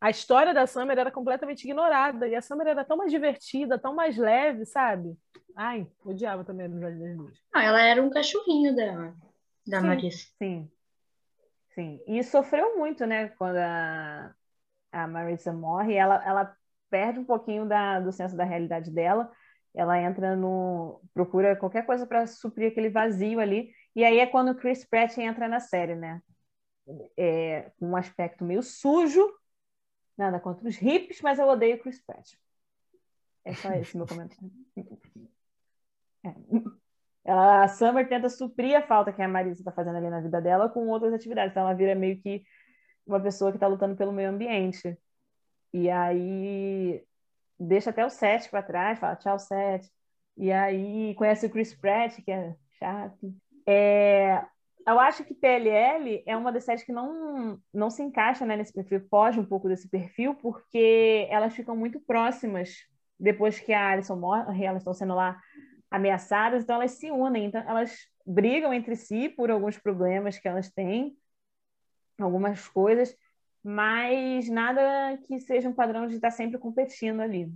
A 0.03 0.11
história 0.11 0.53
da 0.53 0.67
Summer 0.67 0.99
era 0.99 1.12
completamente 1.12 1.62
ignorada, 1.62 2.27
e 2.27 2.35
a 2.35 2.43
Summer 2.43 2.67
era 2.67 2.85
tão 2.85 2.97
mais 2.97 3.12
divertida, 3.12 3.79
tão 3.79 3.95
mais 3.95 4.19
leve, 4.19 4.67
sabe? 4.67 5.17
Ai, 5.55 5.87
odiava 6.05 6.43
também 6.43 6.67
a 6.67 6.69
amizade 6.69 6.99
das 6.99 7.17
duas. 7.17 7.38
Ah, 7.55 7.62
ela 7.62 7.81
era 7.81 8.03
um 8.03 8.11
cachorrinho 8.11 8.75
da, 8.75 9.15
da 9.65 9.81
Sim. 9.81 9.87
Marisa. 9.87 10.27
Sim. 10.38 10.71
Sim. 11.77 12.01
E 12.09 12.21
sofreu 12.25 12.77
muito, 12.77 13.07
né? 13.07 13.29
Quando 13.38 13.59
a, 13.59 14.35
a 14.91 15.07
Marissa 15.07 15.53
morre, 15.53 15.95
ela, 15.95 16.21
ela 16.27 16.57
perde 16.91 17.21
um 17.21 17.25
pouquinho 17.25 17.65
da, 17.65 18.01
do 18.01 18.11
senso 18.11 18.37
da 18.37 18.43
realidade 18.43 18.91
dela. 18.91 19.31
Ela 19.73 20.03
entra 20.03 20.35
no. 20.35 21.01
procura 21.15 21.55
qualquer 21.55 21.87
coisa 21.87 22.09
para 22.09 22.27
suprir 22.27 22.73
aquele 22.73 22.91
vazio 22.91 23.38
ali. 23.38 23.71
E 23.95 24.05
aí 24.05 24.19
é 24.19 24.27
quando 24.27 24.51
o 24.51 24.57
Chris 24.57 24.85
Pratt 24.85 25.17
entra 25.19 25.47
na 25.47 25.61
série, 25.61 25.95
né? 25.95 26.21
É, 27.17 27.71
com 27.79 27.91
um 27.91 27.97
aspecto 27.97 28.45
meio 28.45 28.65
sujo. 28.65 29.33
Nada 30.16 30.38
contra 30.40 30.68
os 30.68 30.81
hips, 30.81 31.20
mas 31.22 31.38
eu 31.38 31.46
odeio 31.46 31.81
Chris 31.81 32.01
Pratt. 32.01 32.35
É 33.44 33.55
só 33.55 33.72
esse 33.72 33.96
meu 33.96 34.07
comentário. 34.07 34.51
É. 36.25 36.35
A 37.25 37.68
Summer 37.68 38.09
tenta 38.09 38.29
suprir 38.29 38.77
a 38.77 38.83
falta 38.83 39.12
que 39.12 39.22
a 39.22 39.29
Marisa 39.29 39.61
está 39.61 39.72
fazendo 39.72 39.96
ali 39.96 40.11
na 40.11 40.20
vida 40.20 40.40
dela 40.40 40.68
com 40.68 40.88
outras 40.88 41.12
atividades. 41.12 41.53
Então 41.53 41.62
ela 41.62 41.75
vira 41.75 41.94
meio 41.94 42.20
que 42.20 42.44
uma 43.07 43.20
pessoa 43.20 43.51
que 43.51 43.57
está 43.57 43.66
lutando 43.66 43.96
pelo 43.96 44.12
meio 44.12 44.31
ambiente. 44.31 44.96
E 45.72 45.88
aí 45.90 47.05
deixa 47.59 47.90
até 47.90 48.05
o 48.05 48.11
Seth 48.11 48.48
para 48.51 48.62
trás, 48.62 48.98
fala 48.98 49.16
tchau, 49.16 49.38
Seth. 49.38 49.88
E 50.37 50.51
aí 50.51 51.14
conhece 51.14 51.46
o 51.46 51.51
Chris 51.51 51.75
Pratt, 51.75 52.20
que 52.22 52.31
é 52.31 52.57
chato. 52.79 53.35
É, 53.66 54.44
eu 54.87 54.99
acho 54.99 55.25
que 55.25 55.35
PLL 55.35 56.23
é 56.27 56.37
uma 56.37 56.53
das 56.53 56.64
séries 56.64 56.83
que 56.83 56.92
não, 56.92 57.61
não 57.73 57.90
se 57.90 58.03
encaixa 58.03 58.45
né, 58.45 58.57
nesse 58.57 58.73
perfil, 58.73 59.07
foge 59.09 59.38
um 59.38 59.45
pouco 59.45 59.68
desse 59.68 59.88
perfil, 59.88 60.35
porque 60.35 61.27
elas 61.31 61.55
ficam 61.55 61.77
muito 61.77 62.01
próximas 62.01 62.75
depois 63.18 63.61
que 63.61 63.73
a 63.73 63.90
Alison 63.90 64.16
morre, 64.16 64.64
elas 64.64 64.83
estão 64.83 64.95
sendo 64.95 65.14
lá 65.14 65.40
ameaçadas, 65.90 66.62
então 66.62 66.77
elas 66.77 66.92
se 66.92 67.11
unem, 67.11 67.45
então 67.47 67.62
elas 67.68 67.97
brigam 68.27 68.73
entre 68.73 68.97
si 68.97 69.29
por 69.29 69.51
alguns 69.51 69.79
problemas 69.79 70.38
que 70.38 70.49
elas 70.49 70.71
têm, 70.71 71.16
algumas 72.18 72.66
coisas, 72.68 73.14
mas 73.62 74.49
nada 74.49 75.16
que 75.27 75.38
seja 75.40 75.68
um 75.68 75.75
padrão 75.75 76.07
de 76.07 76.16
estar 76.16 76.31
sempre 76.31 76.59
competindo 76.59 77.21
ali. 77.21 77.53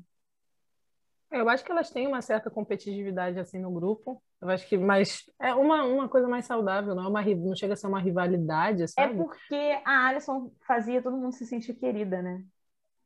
Eu 1.36 1.48
acho 1.48 1.64
que 1.64 1.70
elas 1.72 1.90
têm 1.90 2.06
uma 2.06 2.20
certa 2.22 2.50
competitividade 2.50 3.38
assim 3.38 3.58
no 3.60 3.70
grupo. 3.70 4.22
Eu 4.40 4.48
acho 4.50 4.66
que, 4.68 4.76
mas 4.76 5.22
é 5.40 5.54
uma, 5.54 5.82
uma 5.84 6.08
coisa 6.08 6.28
mais 6.28 6.44
saudável, 6.46 6.94
não 6.94 7.04
é 7.04 7.08
uma 7.08 7.22
não 7.22 7.54
chega 7.56 7.74
a 7.74 7.76
ser 7.76 7.86
uma 7.86 8.00
rivalidade, 8.00 8.82
É 8.82 8.86
sabe? 8.86 9.16
porque 9.16 9.80
a 9.84 10.08
Alison 10.08 10.50
fazia 10.66 11.02
todo 11.02 11.16
mundo 11.16 11.32
se 11.32 11.46
sentir 11.46 11.74
querida, 11.74 12.20
né? 12.22 12.42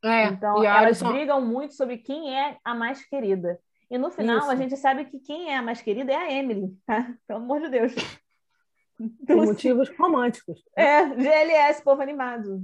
É, 0.03 0.27
Então 0.27 0.63
e 0.63 0.67
elas 0.67 1.03
Alison- 1.03 1.13
brigam 1.13 1.41
muito 1.41 1.75
sobre 1.75 1.99
quem 1.99 2.37
é 2.37 2.57
a 2.65 2.75
mais 2.75 3.05
querida. 3.05 3.59
E 3.91 3.99
no 3.99 4.11
final 4.11 4.39
Isso. 4.39 4.51
a 4.51 4.57
gente 4.57 4.77
sabe 4.77 5.05
que 5.07 5.19
quem 5.19 5.53
é 5.53 5.57
a 5.57 5.63
mais 5.63 5.83
querida 5.83 6.13
é 6.13 6.17
a 6.17 6.33
Emily, 6.33 6.77
tá? 6.87 7.13
Pelo 7.27 7.41
amor 7.41 7.61
de 7.61 7.69
Deus. 7.69 7.93
por 9.27 9.37
motivos 9.37 9.89
românticos. 9.99 10.63
É, 10.77 11.07
GLS, 11.17 11.83
povo 11.83 12.01
animado. 12.01 12.63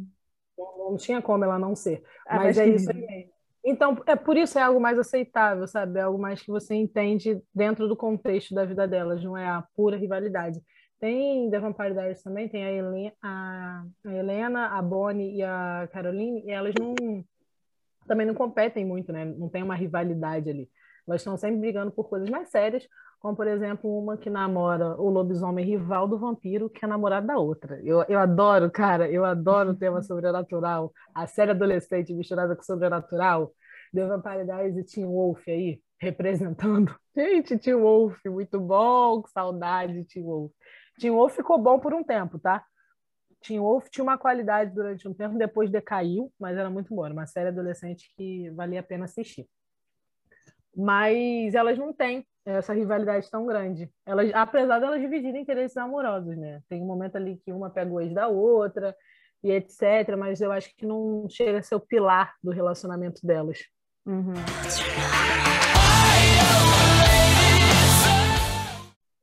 Não, 0.57 0.91
não 0.91 0.97
tinha 0.97 1.21
como 1.21 1.45
ela 1.45 1.59
não 1.59 1.75
ser. 1.75 2.03
Mas 2.29 2.39
mais 2.39 2.59
é 2.59 2.67
isso 2.69 2.91
aí. 2.91 3.31
Então, 3.69 4.01
é 4.07 4.15
por 4.15 4.37
isso 4.37 4.57
é 4.61 4.63
algo 4.63 4.81
mais 4.81 4.97
aceitável, 4.97 5.67
sabe? 5.67 5.99
É 5.99 6.03
algo 6.03 6.21
mais 6.21 6.41
que 6.41 6.47
você 6.53 6.73
entende 6.77 7.43
dentro 7.53 7.89
do 7.89 7.97
contexto 7.97 8.55
da 8.55 8.65
vida 8.65 8.87
delas, 8.87 9.25
não 9.25 9.37
é 9.37 9.45
a 9.49 9.65
pura 9.75 9.97
rivalidade. 9.97 10.61
Tem 11.01 11.51
The 11.51 11.59
Vampire 11.59 11.93
Diaries 11.93 12.23
também, 12.23 12.49
tem 12.49 12.65
a 12.65 12.73
Helena, 12.73 13.13
a, 13.21 13.85
a 14.05 14.15
Helena, 14.15 14.67
a 14.69 14.81
Bonnie 14.81 15.39
e 15.39 15.43
a 15.43 15.89
Caroline, 15.93 16.45
e 16.47 16.51
elas 16.51 16.77
não 16.77 17.25
também 18.07 18.25
não 18.25 18.35
competem 18.35 18.85
muito, 18.85 19.13
né? 19.13 19.25
Não 19.25 19.49
tem 19.49 19.65
uma 19.65 19.75
rivalidade 19.75 20.49
ali. 20.49 20.71
Elas 21.07 21.21
estão 21.21 21.37
sempre 21.37 21.61
brigando 21.61 21.93
por 21.93 22.09
coisas 22.09 22.29
mais 22.29 22.49
sérias, 22.51 22.87
como, 23.21 23.37
por 23.37 23.47
exemplo, 23.47 23.99
uma 23.99 24.17
que 24.17 24.29
namora 24.29 25.01
o 25.01 25.09
lobisomem 25.09 25.65
rival 25.65 26.07
do 26.09 26.19
vampiro, 26.19 26.69
que 26.69 26.85
é 26.85 26.89
namorado 26.89 27.27
da 27.27 27.39
outra. 27.39 27.81
Eu, 27.85 28.05
eu 28.09 28.19
adoro, 28.19 28.71
cara, 28.71 29.11
eu 29.11 29.25
adoro 29.25 29.71
o 29.71 29.77
tema 29.77 30.03
sobrenatural. 30.03 30.93
A 31.15 31.27
série 31.27 31.53
adolescente 31.53 32.13
misturada 32.13 32.55
com 32.57 32.63
sobrenatural. 32.63 33.53
The 33.95 34.05
Vampire 34.07 34.45
Diaries 34.45 34.77
e 34.77 34.85
Teen 34.85 35.07
Wolf 35.07 35.43
aí, 35.49 35.81
representando. 36.01 36.95
Gente, 37.17 37.57
Teen 37.57 37.77
Wolf, 37.77 38.19
muito 38.27 38.61
bom, 38.61 39.23
que 39.23 39.31
saudade 39.31 39.95
de 39.95 40.05
Teen 40.05 40.25
Wolf. 40.25 40.53
Teen 40.99 41.13
Wolf 41.13 41.35
ficou 41.37 41.59
bom 41.59 41.79
por 41.79 41.95
um 41.95 42.03
tempo, 42.03 42.39
tá? 42.39 42.65
Teen 43.41 43.61
Wolf 43.61 43.89
tinha 43.91 44.03
uma 44.03 44.19
qualidade 44.19 44.75
durante 44.75 45.07
um 45.09 45.15
tempo, 45.15 45.39
depois 45.39 45.71
decaiu, 45.71 46.33
mas 46.39 46.57
era 46.59 46.69
muito 46.69 46.95
boa. 46.95 47.07
Era 47.07 47.15
uma 47.15 47.27
série 47.27 47.49
adolescente 47.49 48.13
que 48.17 48.51
valia 48.51 48.81
a 48.81 48.83
pena 48.83 49.05
assistir 49.05 49.49
mas 50.77 51.55
elas 51.55 51.79
não 51.79 51.93
têm 51.93 52.27
essa 52.45 52.75
rivalidade 52.75 53.31
tão 53.31 53.47
grande. 53.47 53.91
Elas, 54.05 54.31
apesar 54.35 54.79
de 54.79 54.85
elas 54.85 55.01
dividirem 55.01 55.43
interesses 55.43 55.77
amorosos, 55.77 56.37
né? 56.37 56.61
Tem 56.69 56.83
um 56.83 56.87
momento 56.87 57.17
ali 57.17 57.41
que 57.45 57.53
uma 57.53 57.71
pega 57.71 57.91
o 57.91 58.01
ex 58.01 58.13
da 58.13 58.29
outra 58.29 58.95
e 59.43 59.51
etc, 59.51 60.17
mas 60.17 60.41
eu 60.41 60.53
acho 60.53 60.75
que 60.77 60.87
não 60.87 61.27
chega 61.29 61.59
a 61.59 61.63
ser 61.63 61.75
o 61.75 61.81
pilar 61.81 62.35
do 62.43 62.51
relacionamento 62.51 63.27
delas. 63.27 63.59
Uhum. 64.05 64.35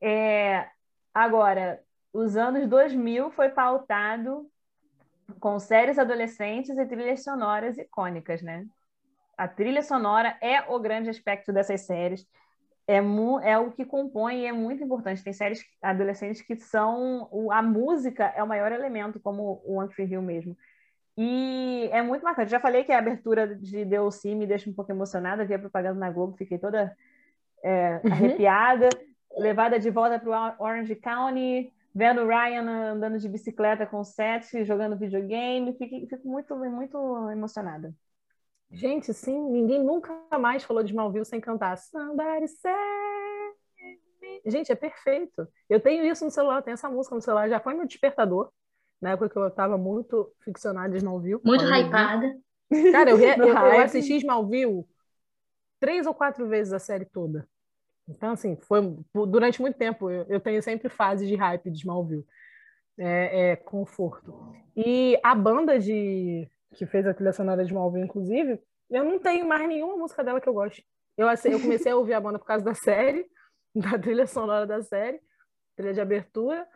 É, 0.02 0.68
agora, 1.14 1.80
os 2.12 2.36
anos 2.36 2.68
2000 2.68 3.32
foi 3.32 3.50
pautado 3.50 4.50
com 5.40 5.58
séries 5.60 5.98
adolescentes 5.98 6.78
e 6.78 6.86
trilhas 6.86 7.24
sonoras 7.24 7.78
icônicas, 7.78 8.42
né? 8.42 8.66
A 9.38 9.48
trilha 9.48 9.82
sonora 9.82 10.38
é 10.42 10.62
o 10.70 10.80
grande 10.80 11.10
aspecto 11.10 11.52
dessas 11.54 11.82
séries. 11.82 12.26
É, 12.88 13.02
mu 13.02 13.40
é 13.40 13.58
o 13.58 13.72
que 13.72 13.86
compõe 13.86 14.42
e 14.42 14.46
é 14.46 14.52
muito 14.52 14.84
importante. 14.84 15.24
Tem 15.24 15.34
séries 15.34 15.64
adolescentes 15.82 16.42
que 16.42 16.56
são... 16.58 17.28
o- 17.32 17.52
A 17.52 17.62
música 17.62 18.26
é 18.36 18.44
o 18.44 18.48
maior 18.48 18.72
elemento, 18.72 19.20
como 19.20 19.62
o 19.66 19.76
One 19.78 19.90
Tree 19.90 20.06
Hill 20.08 20.22
mesmo. 20.22 20.58
E 21.18 21.90
é 21.92 22.02
muito 22.02 22.24
marcante. 22.24 22.52
Já 22.52 22.60
falei 22.60 22.84
que 22.84 22.92
a 22.92 22.98
abertura 23.00 23.56
de 23.56 23.86
DLC 23.86 24.36
me 24.36 24.48
deixa 24.48 24.70
um 24.70 24.74
pouco 24.74 24.92
emocionada. 24.92 25.46
Vi 25.46 25.54
a 25.54 25.60
propaganda 25.60 26.00
na 26.00 26.12
Globo, 26.12 26.38
fiquei 26.38 26.58
toda 26.58 26.96
é, 27.64 28.02
arrepiada. 28.10 28.90
Levada 29.38 29.80
de 29.80 29.90
volta 29.90 30.20
para 30.20 30.56
o 30.60 30.64
Orange 30.64 30.96
County, 30.96 31.74
vendo 31.94 32.22
o 32.22 32.28
Ryan 32.28 32.94
andando 32.94 33.18
de 33.20 33.28
bicicleta 33.30 33.86
com 33.86 34.00
o 34.00 34.04
Seth, 34.04 34.64
jogando 34.64 34.98
videogame. 34.98 35.74
Fico, 35.78 36.08
fico 36.08 36.28
muito, 36.28 36.56
muito 36.56 37.30
emocionada. 37.32 37.94
Gente, 38.74 39.14
sim, 39.14 39.40
ninguém 39.52 39.84
nunca 39.84 40.12
mais 40.40 40.64
falou 40.64 40.82
de 40.82 40.90
Smallville 40.90 41.26
sem 41.26 41.40
cantar 41.40 41.78
Somebody 41.78 42.48
Save 42.48 42.74
Me. 44.20 44.42
Gente, 44.48 44.72
é 44.72 44.76
perfeito. 44.76 45.48
Eu 45.70 45.80
tenho 45.80 46.04
isso 46.06 46.26
no 46.26 46.32
celular, 46.32 46.58
eu 46.58 46.62
tenho 46.64 46.74
essa 46.74 46.90
música 46.90 47.14
no 47.14 47.22
celular, 47.22 47.48
já 47.48 47.60
foi 47.60 47.76
meu 47.76 47.86
despertador, 47.86 48.52
na 49.00 49.12
época 49.12 49.30
que 49.30 49.38
eu 49.38 49.48
estava 49.48 49.78
muito 49.78 50.34
ficcionada 50.44 50.96
em 50.96 50.98
Smallville. 50.98 51.40
Muito 51.46 51.64
hypada. 51.66 52.36
Cara, 52.92 53.12
eu, 53.12 53.20
eu, 53.46 53.48
eu 53.48 53.82
assisti 53.82 54.16
Smallville 54.16 54.84
três 55.80 56.08
ou 56.08 56.14
quatro 56.14 56.48
vezes 56.48 56.74
a 56.74 56.80
série 56.80 57.06
toda. 57.06 57.48
Então, 58.10 58.32
assim, 58.32 58.56
foi 58.56 58.82
durante 59.28 59.62
muito 59.62 59.78
tempo. 59.78 60.10
Eu, 60.10 60.26
eu 60.28 60.40
tenho 60.40 60.64
sempre 60.64 60.90
fases 60.90 61.28
de 61.28 61.36
hype 61.36 61.70
de 61.70 61.78
Smallville. 61.78 62.26
É, 62.98 63.52
é 63.52 63.56
conforto. 63.56 64.52
E 64.76 65.20
a 65.24 65.36
banda 65.36 65.80
de 65.80 66.50
que 66.74 66.86
fez 66.86 67.06
a 67.08 67.14
trilha 67.14 67.32
sonora 67.34 67.64
de 67.64 67.70
Smallville, 67.72 68.06
inclusive, 68.06 68.62
eu 68.90 69.04
não 69.04 69.20
tenho 69.20 69.48
mais 69.48 69.68
nenhuma 69.68 69.96
música 69.98 70.24
dela 70.24 70.42
que 70.42 70.48
eu 70.50 70.54
goste. 70.54 70.86
Eu, 71.18 71.28
assi- 71.30 71.50
eu 71.52 71.60
comecei 71.60 71.92
a 71.92 71.96
ouvir 71.96 72.14
a 72.14 72.20
banda 72.22 72.40
por 72.40 72.46
causa 72.46 72.64
da 72.66 72.74
série, 72.74 73.26
da 73.76 73.98
trilha 74.00 74.28
sonora 74.28 74.66
da 74.66 74.82
série, 74.82 75.20
trilha 75.76 75.94
de 75.94 76.02
abertura. 76.02 76.68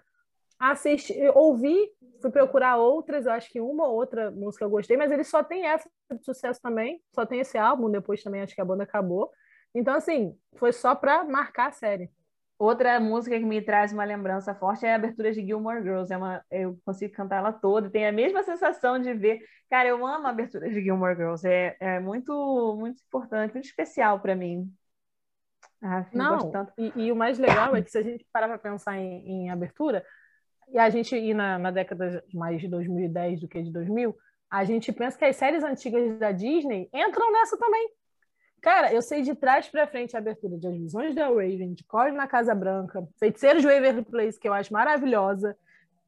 Assisti, 0.59 1.13
ouvi, 1.35 1.77
fui 2.19 2.31
procurar 2.31 2.77
outras, 2.77 3.27
acho 3.27 3.49
que 3.51 3.61
uma 3.61 3.87
ou 3.87 3.95
outra 3.95 4.31
música 4.31 4.65
eu 4.65 4.69
gostei, 4.69 4.97
mas 4.97 5.11
ele 5.11 5.23
só 5.23 5.43
tem 5.43 5.65
essa 5.67 5.87
de 6.11 6.23
sucesso 6.25 6.59
também, 6.61 6.99
só 7.13 7.25
tem 7.27 7.39
esse 7.41 7.57
álbum, 7.59 7.91
depois 7.91 8.23
também 8.23 8.41
acho 8.41 8.55
que 8.55 8.61
a 8.61 8.65
banda 8.65 8.83
acabou. 8.83 9.31
Então, 9.75 9.93
assim, 9.93 10.35
foi 10.55 10.73
só 10.73 10.95
para 10.95 11.23
marcar 11.23 11.67
a 11.67 11.71
série. 11.71 12.09
Outra 12.59 12.99
música 12.99 13.37
que 13.37 13.45
me 13.45 13.61
traz 13.61 13.93
uma 13.93 14.03
lembrança 14.03 14.55
forte 14.55 14.85
é 14.85 14.93
a 14.93 14.95
abertura 14.95 15.31
de 15.31 15.45
Gilmore 15.45 15.83
Girls. 15.83 16.11
É 16.11 16.17
uma, 16.17 16.43
eu 16.49 16.77
consigo 16.83 17.13
cantar 17.13 17.37
ela 17.37 17.53
toda. 17.53 17.89
Tem 17.89 18.07
a 18.07 18.11
mesma 18.11 18.41
sensação 18.41 18.99
de 18.99 19.13
ver. 19.13 19.39
Cara, 19.69 19.89
eu 19.89 20.05
amo 20.05 20.25
a 20.25 20.31
abertura 20.31 20.67
de 20.67 20.81
Gilmore 20.81 21.15
Girls. 21.15 21.47
É, 21.47 21.77
é 21.79 21.99
muito, 21.99 22.75
muito 22.79 22.99
importante, 23.07 23.53
muito 23.53 23.65
especial 23.65 24.19
para 24.19 24.35
mim. 24.35 24.71
Ah, 25.83 26.03
Não, 26.11 26.51
e, 26.77 26.91
e 26.95 27.11
o 27.11 27.15
mais 27.15 27.37
legal 27.37 27.75
é 27.75 27.83
que 27.83 27.91
se 27.91 27.99
a 27.99 28.01
gente 28.01 28.25
parar 28.33 28.47
para 28.47 28.57
pensar 28.57 28.97
em, 28.97 29.43
em 29.43 29.49
abertura, 29.51 30.03
e 30.69 30.79
a 30.79 30.89
gente 30.89 31.15
ir 31.15 31.35
na, 31.35 31.59
na 31.59 31.69
década 31.69 32.23
mais 32.33 32.59
de 32.59 32.67
2010 32.67 33.41
do 33.41 33.47
que 33.47 33.61
de 33.61 33.71
2000, 33.71 34.15
a 34.49 34.63
gente 34.63 34.91
pensa 34.91 35.17
que 35.17 35.25
as 35.25 35.35
séries 35.35 35.63
antigas 35.63 36.17
da 36.17 36.31
Disney 36.31 36.89
entram 36.93 37.31
nessa 37.31 37.57
também. 37.57 37.89
Cara, 38.61 38.91
eu 38.93 39.01
sei 39.01 39.21
de 39.21 39.33
trás 39.35 39.67
para 39.67 39.87
frente 39.87 40.15
a 40.15 40.19
abertura 40.19 40.57
de 40.57 40.67
As 40.67 40.75
Visões 40.75 41.15
da 41.15 41.27
Raven, 41.27 41.73
de 41.73 41.83
Corre 41.83 42.11
na 42.11 42.27
Casa 42.27 42.53
Branca, 42.55 43.07
Feiticeiros 43.19 43.61
de 43.61 43.67
Waverly 43.67 44.03
Place, 44.03 44.39
que 44.39 44.47
eu 44.47 44.53
acho 44.53 44.73
maravilhosa, 44.73 45.55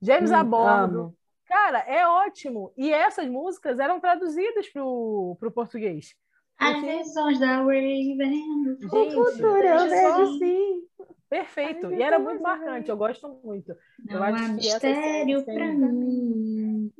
James 0.01 0.31
Hum, 0.31 0.35
a 0.35 0.43
Bordo. 0.43 0.99
amo. 0.99 1.15
Cara, 1.45 1.79
é 1.79 2.05
ótimo. 2.07 2.71
E 2.77 2.91
essas 2.91 3.27
músicas 3.27 3.79
eram 3.79 3.99
traduzidas 3.99 4.67
para 4.69 4.83
o 4.83 5.37
português. 5.53 6.15
As 6.59 6.81
visões 6.81 7.39
da 7.39 7.57
Raven. 7.57 8.77
O 8.83 8.89
futuro 9.11 9.55
eu 9.57 9.89
vejo 9.89 10.37
sim. 10.39 10.83
Perfeito. 11.29 11.93
E 11.93 12.01
era 12.03 12.17
muito 12.19 12.41
marcante, 12.41 12.89
eu 12.89 12.97
gosto 12.97 13.29
muito. 13.43 13.71
Eu 14.07 14.19
Não 14.19 14.23
acho 14.23 14.43
há 14.45 14.47
mistério 14.49 15.45
tem- 15.45 15.75
mim. 15.77 16.91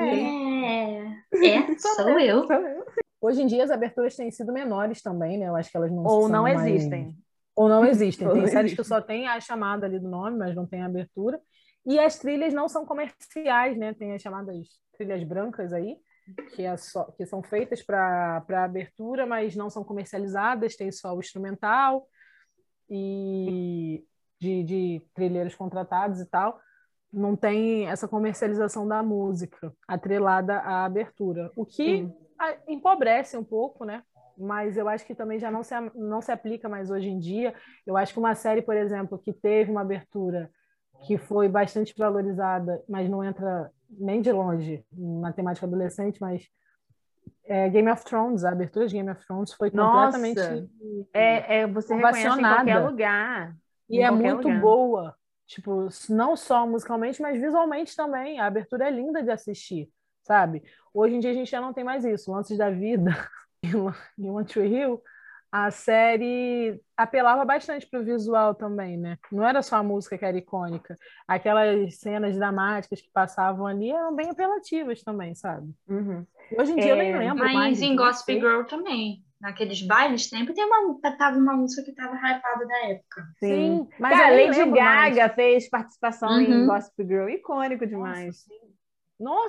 É. 0.00 0.04
É. 0.04 1.58
É, 1.58 1.78
sou 1.78 2.18
eu. 2.18 2.46
Sou 2.46 2.56
eu. 2.56 2.86
Hoje 3.22 3.40
em 3.40 3.46
dia 3.46 3.62
as 3.62 3.70
aberturas 3.70 4.16
têm 4.16 4.32
sido 4.32 4.52
menores 4.52 5.00
também, 5.00 5.38
né? 5.38 5.46
Eu 5.46 5.54
acho 5.54 5.70
que 5.70 5.76
elas 5.76 5.92
não 5.92 6.04
Ou 6.04 6.28
não 6.28 6.42
mais- 6.42 6.60
existem. 6.60 7.16
Ou 7.54 7.68
não 7.68 7.84
existem. 7.84 8.26
Tem 8.32 8.46
séries 8.48 8.74
que 8.74 8.82
só 8.82 9.00
tem 9.00 9.28
a 9.28 9.40
chamada 9.40 9.86
ali 9.86 10.00
do 10.00 10.08
nome, 10.08 10.36
mas 10.36 10.56
não 10.56 10.66
tem 10.66 10.82
a 10.82 10.86
abertura. 10.86 11.40
E 11.86 12.00
as 12.00 12.18
trilhas 12.18 12.52
não 12.52 12.68
são 12.68 12.84
comerciais, 12.84 13.78
né? 13.78 13.94
Tem 13.94 14.12
as 14.12 14.20
chamadas 14.20 14.56
trilhas 14.96 15.22
brancas 15.22 15.72
aí, 15.72 15.96
que, 16.54 16.62
é 16.62 16.76
só, 16.76 17.04
que 17.12 17.24
são 17.24 17.42
feitas 17.44 17.80
para 17.80 18.44
abertura, 18.64 19.24
mas 19.24 19.54
não 19.54 19.70
são 19.70 19.84
comercializadas, 19.84 20.74
tem 20.74 20.90
só 20.90 21.14
o 21.14 21.20
instrumental 21.20 22.08
e 22.90 24.04
de, 24.40 24.64
de 24.64 25.02
trilheiros 25.14 25.54
contratados 25.54 26.20
e 26.20 26.26
tal. 26.26 26.60
Não 27.12 27.36
tem 27.36 27.86
essa 27.88 28.08
comercialização 28.08 28.88
da 28.88 29.02
música 29.02 29.72
atrelada 29.86 30.58
à 30.58 30.84
abertura, 30.84 31.52
o 31.54 31.64
que 31.64 31.84
Sim. 31.84 32.14
Empobrece 32.66 33.36
um 33.36 33.44
pouco, 33.44 33.84
né? 33.84 34.02
Mas 34.36 34.76
eu 34.76 34.88
acho 34.88 35.06
que 35.06 35.14
também 35.14 35.38
já 35.38 35.50
não 35.50 35.62
se, 35.62 35.74
não 35.94 36.20
se 36.20 36.32
aplica 36.32 36.68
mais 36.68 36.90
hoje 36.90 37.08
em 37.08 37.18
dia. 37.18 37.54
Eu 37.86 37.96
acho 37.96 38.12
que 38.12 38.18
uma 38.18 38.34
série, 38.34 38.62
por 38.62 38.76
exemplo, 38.76 39.18
que 39.18 39.32
teve 39.32 39.70
uma 39.70 39.82
abertura 39.82 40.50
que 41.06 41.18
foi 41.18 41.48
bastante 41.48 41.94
valorizada, 41.96 42.82
mas 42.88 43.08
não 43.08 43.22
entra 43.22 43.70
nem 43.90 44.20
de 44.20 44.32
longe 44.32 44.84
na 44.92 45.32
temática 45.32 45.66
adolescente, 45.66 46.20
mas 46.20 46.48
é 47.44 47.68
Game 47.68 47.90
of 47.90 48.04
Thrones, 48.04 48.44
a 48.44 48.50
abertura 48.50 48.86
de 48.86 48.94
Game 48.94 49.10
of 49.10 49.24
Thrones 49.26 49.52
foi 49.52 49.70
Nossa! 49.70 50.18
completamente 50.18 50.70
É, 51.12 51.58
é, 51.58 51.66
você 51.66 51.94
reconhece 51.94 52.40
em 52.40 52.42
qualquer 52.42 52.78
lugar. 52.78 53.56
e 53.88 54.00
é 54.00 54.10
muito 54.10 54.48
lugar. 54.48 54.60
boa, 54.60 55.16
tipo, 55.46 55.88
não 56.08 56.36
só 56.36 56.66
musicalmente, 56.66 57.20
mas 57.20 57.40
visualmente 57.40 57.96
também. 57.96 58.38
A 58.38 58.46
abertura 58.46 58.86
é 58.86 58.90
linda 58.90 59.22
de 59.22 59.30
assistir, 59.30 59.90
sabe? 60.22 60.62
Hoje 60.94 61.14
em 61.16 61.20
dia 61.20 61.30
a 61.30 61.34
gente 61.34 61.50
já 61.50 61.60
não 61.60 61.72
tem 61.72 61.84
mais 61.84 62.04
isso. 62.04 62.30
Lances 62.32 62.58
da 62.58 62.70
Vida 62.70 63.10
em 64.18 64.30
One 64.30 64.46
Tree 64.46 64.68
Hill, 64.72 65.02
a 65.50 65.70
série 65.70 66.80
apelava 66.96 67.44
bastante 67.44 67.86
para 67.86 68.00
o 68.00 68.04
visual 68.04 68.54
também, 68.54 68.96
né? 68.96 69.18
Não 69.30 69.46
era 69.46 69.62
só 69.62 69.76
a 69.76 69.82
música 69.82 70.16
que 70.16 70.24
era 70.24 70.36
icônica. 70.38 70.96
Aquelas 71.28 71.98
cenas 71.98 72.36
dramáticas 72.36 73.02
que 73.02 73.10
passavam 73.12 73.66
ali 73.66 73.90
eram 73.90 74.16
bem 74.16 74.30
apelativas 74.30 75.02
também, 75.02 75.34
sabe? 75.34 75.70
Uhum. 75.86 76.26
Hoje 76.58 76.72
em 76.72 76.76
dia 76.76 76.92
eu 76.92 76.96
nem 76.96 77.12
É, 77.12 77.18
lembro 77.18 77.38
mais. 77.44 77.54
Mas 77.54 77.78
em 77.82 77.86
gente, 77.86 77.96
não 77.96 78.04
Gossip 78.06 78.24
sei. 78.24 78.40
Girl 78.40 78.62
também. 78.64 79.24
Naqueles 79.40 79.82
bailes 79.82 80.28
sempre 80.28 80.54
tem 80.54 80.64
uma, 80.64 81.00
tava 81.18 81.36
uma 81.36 81.54
música 81.54 81.82
que 81.82 81.92
tava 81.92 82.14
hypada 82.16 82.64
da 82.66 82.86
época. 82.86 83.26
Sim, 83.40 83.88
mas 83.98 84.16
Cara, 84.16 84.36
nem 84.36 84.46
Lady 84.46 84.58
lembro 84.60 84.80
mais. 84.80 85.16
Gaga 85.16 85.34
fez 85.34 85.68
participação 85.68 86.40
em 86.40 86.60
Uhum. 86.60 86.66
Gossip 86.66 87.04
Girl, 87.04 87.28
icônico 87.28 87.84
demais. 87.86 88.26
Nossa, 88.26 88.71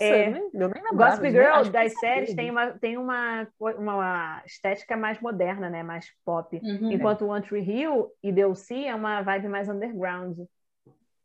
É. 0.02 0.28
eu 0.28 0.32
nem, 0.32 0.50
eu 0.54 0.70
nem 0.70 0.84
lembrava. 0.84 1.18
Gossip. 1.18 1.32
Girl 1.32 1.64
que 1.64 1.70
das 1.70 1.94
sabia 1.94 2.00
séries 2.00 2.36
tem 2.36 2.52
uma, 2.52 2.72
tem 2.72 2.98
uma, 2.98 3.48
uma 3.78 4.44
estética 4.46 4.96
mais 4.98 5.20
moderna, 5.20 5.70
né? 5.70 5.84
Mais 5.84 6.08
pop. 6.26 6.60
Uhum. 6.62 6.92
Enquanto 6.92 7.26
One 7.26 7.44
Tree 7.46 7.64
Hill 7.64 8.10
e 8.22 8.32
DLC 8.32 8.86
é 8.86 8.96
uma 8.96 9.22
vibe 9.22 9.48
mais 9.48 9.70
underground. 9.70 10.40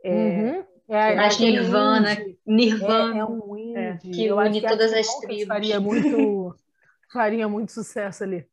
É, 0.02 0.10
Uhum. 0.10 0.64
É, 0.88 1.14
Mais 1.16 1.34
aquele 1.34 1.52
Nirvana. 1.52 2.12
indie. 2.14 2.38
Nirvana. 2.46 3.14
É, 3.14 3.18
é 3.18 3.24
um 3.24 3.56
indie. 3.58 4.10
que 4.10 4.26
Eu 4.26 4.38
une 4.38 4.60
que 4.60 4.66
todas 4.66 4.92
Arctic 4.92 5.12
as 5.14 5.20
tribos. 5.20 5.46
Faria 5.46 5.80
muito, 5.80 6.56
faria 7.12 7.48
muito 7.48 7.72
sucesso 7.72 8.24
ali. 8.24 8.46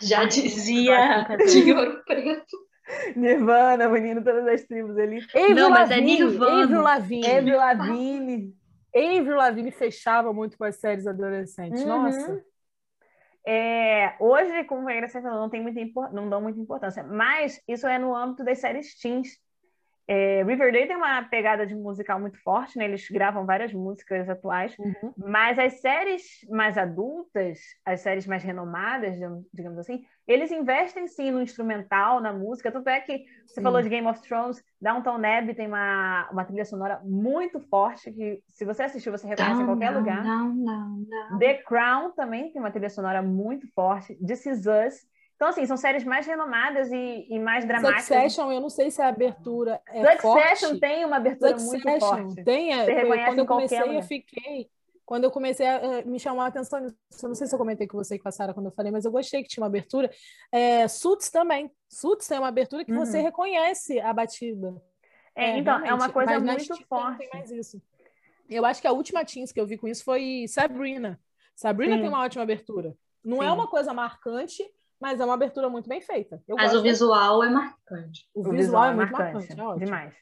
Já 0.00 0.24
dizia 0.24 1.26
de 1.36 1.72
ouro 1.74 2.02
preto. 2.06 2.56
Nirvana, 3.14 3.88
unindo 3.88 4.22
todas 4.24 4.46
as 4.46 4.62
tribos 4.64 4.96
ali. 4.98 5.18
Avril 5.34 5.54
Não, 5.54 5.70
mas 5.70 5.90
é 5.90 5.96
Lavigne, 5.96 6.16
Nirvana. 6.24 6.62
Avril 6.64 6.82
Lavigne. 6.82 7.30
Avril 7.30 7.56
Lavigne. 7.58 8.54
Avril 8.94 9.36
Lavigne 9.36 9.70
fechava 9.70 10.32
muito 10.32 10.56
com 10.58 10.64
as 10.64 10.76
séries 10.76 11.06
adolescentes. 11.06 11.82
Uhum. 11.82 11.88
Nossa. 11.88 12.44
É, 13.44 14.14
hoje, 14.20 14.64
como 14.64 14.88
a 14.88 14.94
Gracia 14.94 15.20
falou, 15.20 15.40
não, 15.40 15.50
tem 15.50 15.62
muita 15.62 16.10
não 16.12 16.28
dão 16.28 16.40
muita 16.40 16.60
importância, 16.60 17.02
mas 17.02 17.60
isso 17.66 17.86
é 17.86 17.98
no 17.98 18.14
âmbito 18.14 18.44
das 18.44 18.58
séries 18.58 18.96
teens. 18.98 19.28
É, 20.08 20.42
Riverdale 20.42 20.86
tem 20.88 20.96
uma 20.96 21.22
pegada 21.22 21.64
de 21.66 21.74
musical 21.74 22.18
muito 22.18 22.36
forte, 22.42 22.76
né? 22.76 22.84
Eles 22.84 23.08
gravam 23.08 23.46
várias 23.46 23.72
músicas 23.72 24.28
atuais, 24.28 24.76
Uhum. 24.78 25.12
mas 25.16 25.58
as 25.58 25.80
séries 25.80 26.22
mais 26.50 26.76
adultas, 26.76 27.60
as 27.84 28.00
séries 28.00 28.26
mais 28.26 28.42
renomadas, 28.42 29.16
digamos- 29.52 29.78
assim, 29.78 30.04
eles 30.26 30.50
investem 30.50 31.06
sim 31.06 31.30
no 31.30 31.40
instrumental, 31.40 32.20
na 32.20 32.32
música. 32.32 32.70
Tanto 32.72 32.88
é 32.88 33.00
que 33.00 33.24
você 33.46 33.54
Sim. 33.54 33.62
falou 33.62 33.80
de 33.80 33.88
Game 33.88 34.06
of 34.06 34.20
Thrones, 34.22 34.62
Downton 34.80 35.16
Abbey 35.24 35.54
tem 35.54 35.66
uma, 35.68 36.28
uma 36.32 36.44
trilha 36.44 36.64
sonora 36.64 37.00
muito 37.04 37.60
forte 37.60 38.10
que, 38.12 38.42
se 38.48 38.64
você 38.64 38.82
assistir, 38.84 39.10
você 39.10 39.26
reconhece 39.26 39.62
em 39.62 39.66
qualquer 39.66 39.92
não, 39.92 39.98
lugar. 40.00 40.24
Não, 40.24 40.54
não, 40.54 41.06
não. 41.30 41.38
The 41.38 41.54
Crown 41.62 42.12
também 42.12 42.52
tem 42.52 42.60
uma 42.60 42.70
trilha 42.70 42.90
sonora 42.90 43.22
muito 43.22 43.66
forte. 43.72 44.14
This 44.24 44.46
Is 44.46 44.66
Us. 44.66 45.11
Então, 45.42 45.50
assim, 45.50 45.66
são 45.66 45.76
séries 45.76 46.04
mais 46.04 46.24
renomadas 46.24 46.92
e, 46.92 47.26
e 47.28 47.36
mais 47.36 47.64
dramáticas. 47.64 48.04
Succession, 48.04 48.52
eu 48.52 48.60
não 48.60 48.70
sei 48.70 48.92
se 48.92 49.02
a 49.02 49.08
abertura 49.08 49.82
é 49.88 50.12
Succession 50.12 50.68
forte. 50.68 50.78
tem 50.80 51.04
uma 51.04 51.16
abertura 51.16 51.56
muito 51.56 51.64
Succession 51.64 51.98
forte. 51.98 52.44
tem. 52.44 52.72
é, 52.72 52.84
Você 52.84 52.92
reconhece 52.92 53.26
quando 53.28 53.38
eu 53.40 53.46
comecei, 53.46 53.78
qualquer 53.78 53.94
eu 53.96 54.02
fiquei. 54.02 54.70
Quando 55.04 55.24
eu 55.24 55.32
comecei 55.32 55.66
a 55.66 55.72
eh, 55.98 56.04
me 56.04 56.20
chamar 56.20 56.44
a 56.44 56.46
atenção 56.46 56.78
eu 56.78 57.28
não 57.28 57.34
sei 57.34 57.48
se 57.48 57.52
eu 57.52 57.58
comentei 57.58 57.88
com 57.88 57.98
você 57.98 58.14
e 58.14 58.18
com 58.20 58.28
a 58.28 58.30
Sara 58.30 58.54
quando 58.54 58.66
eu 58.66 58.72
falei, 58.72 58.92
mas 58.92 59.04
eu 59.04 59.10
gostei 59.10 59.42
que 59.42 59.48
tinha 59.48 59.62
uma 59.62 59.66
abertura. 59.66 60.08
É, 60.52 60.86
Suits 60.86 61.28
também. 61.28 61.72
Suits 61.88 62.28
tem 62.28 62.38
uma 62.38 62.46
abertura 62.46 62.84
que 62.84 62.92
você 62.94 63.18
Uhum. 63.18 63.24
reconhece 63.24 63.98
a 63.98 64.12
batida. 64.12 64.80
É, 65.34 65.58
então, 65.58 65.84
é 65.84 65.92
uma 65.92 66.08
coisa 66.08 66.38
muito 66.38 66.86
forte. 66.86 67.28
Eu 68.48 68.64
acho 68.64 68.80
que 68.80 68.86
a 68.86 68.92
última 68.92 69.24
teens 69.24 69.50
que 69.50 69.60
eu 69.60 69.66
vi 69.66 69.76
com 69.76 69.88
isso 69.88 70.04
foi 70.04 70.44
Sabrina. 70.46 71.18
Sabrina 71.56 71.96
Sim. 71.96 72.00
tem 72.02 72.08
uma 72.08 72.22
ótima 72.22 72.44
abertura. 72.44 72.94
Não 73.24 73.42
é 73.42 73.46
Sim. 73.48 73.54
uma 73.54 73.66
coisa 73.66 73.92
marcante, 73.92 74.64
mas 75.02 75.18
é 75.18 75.24
uma 75.24 75.34
abertura 75.34 75.68
muito 75.68 75.88
bem 75.88 76.00
feita. 76.00 76.40
Eu 76.46 76.54
Mas 76.54 76.70
gosto 76.70 76.78
o 76.78 76.82
visual 76.84 77.42
é 77.42 77.50
marcante. 77.50 78.24
O 78.32 78.48
visual, 78.48 78.84
é 78.84 78.94
muito 78.94 79.10
marcante. 79.10 79.60
é 79.60 79.64
ótimo. 79.64 79.84
demais. 79.84 80.14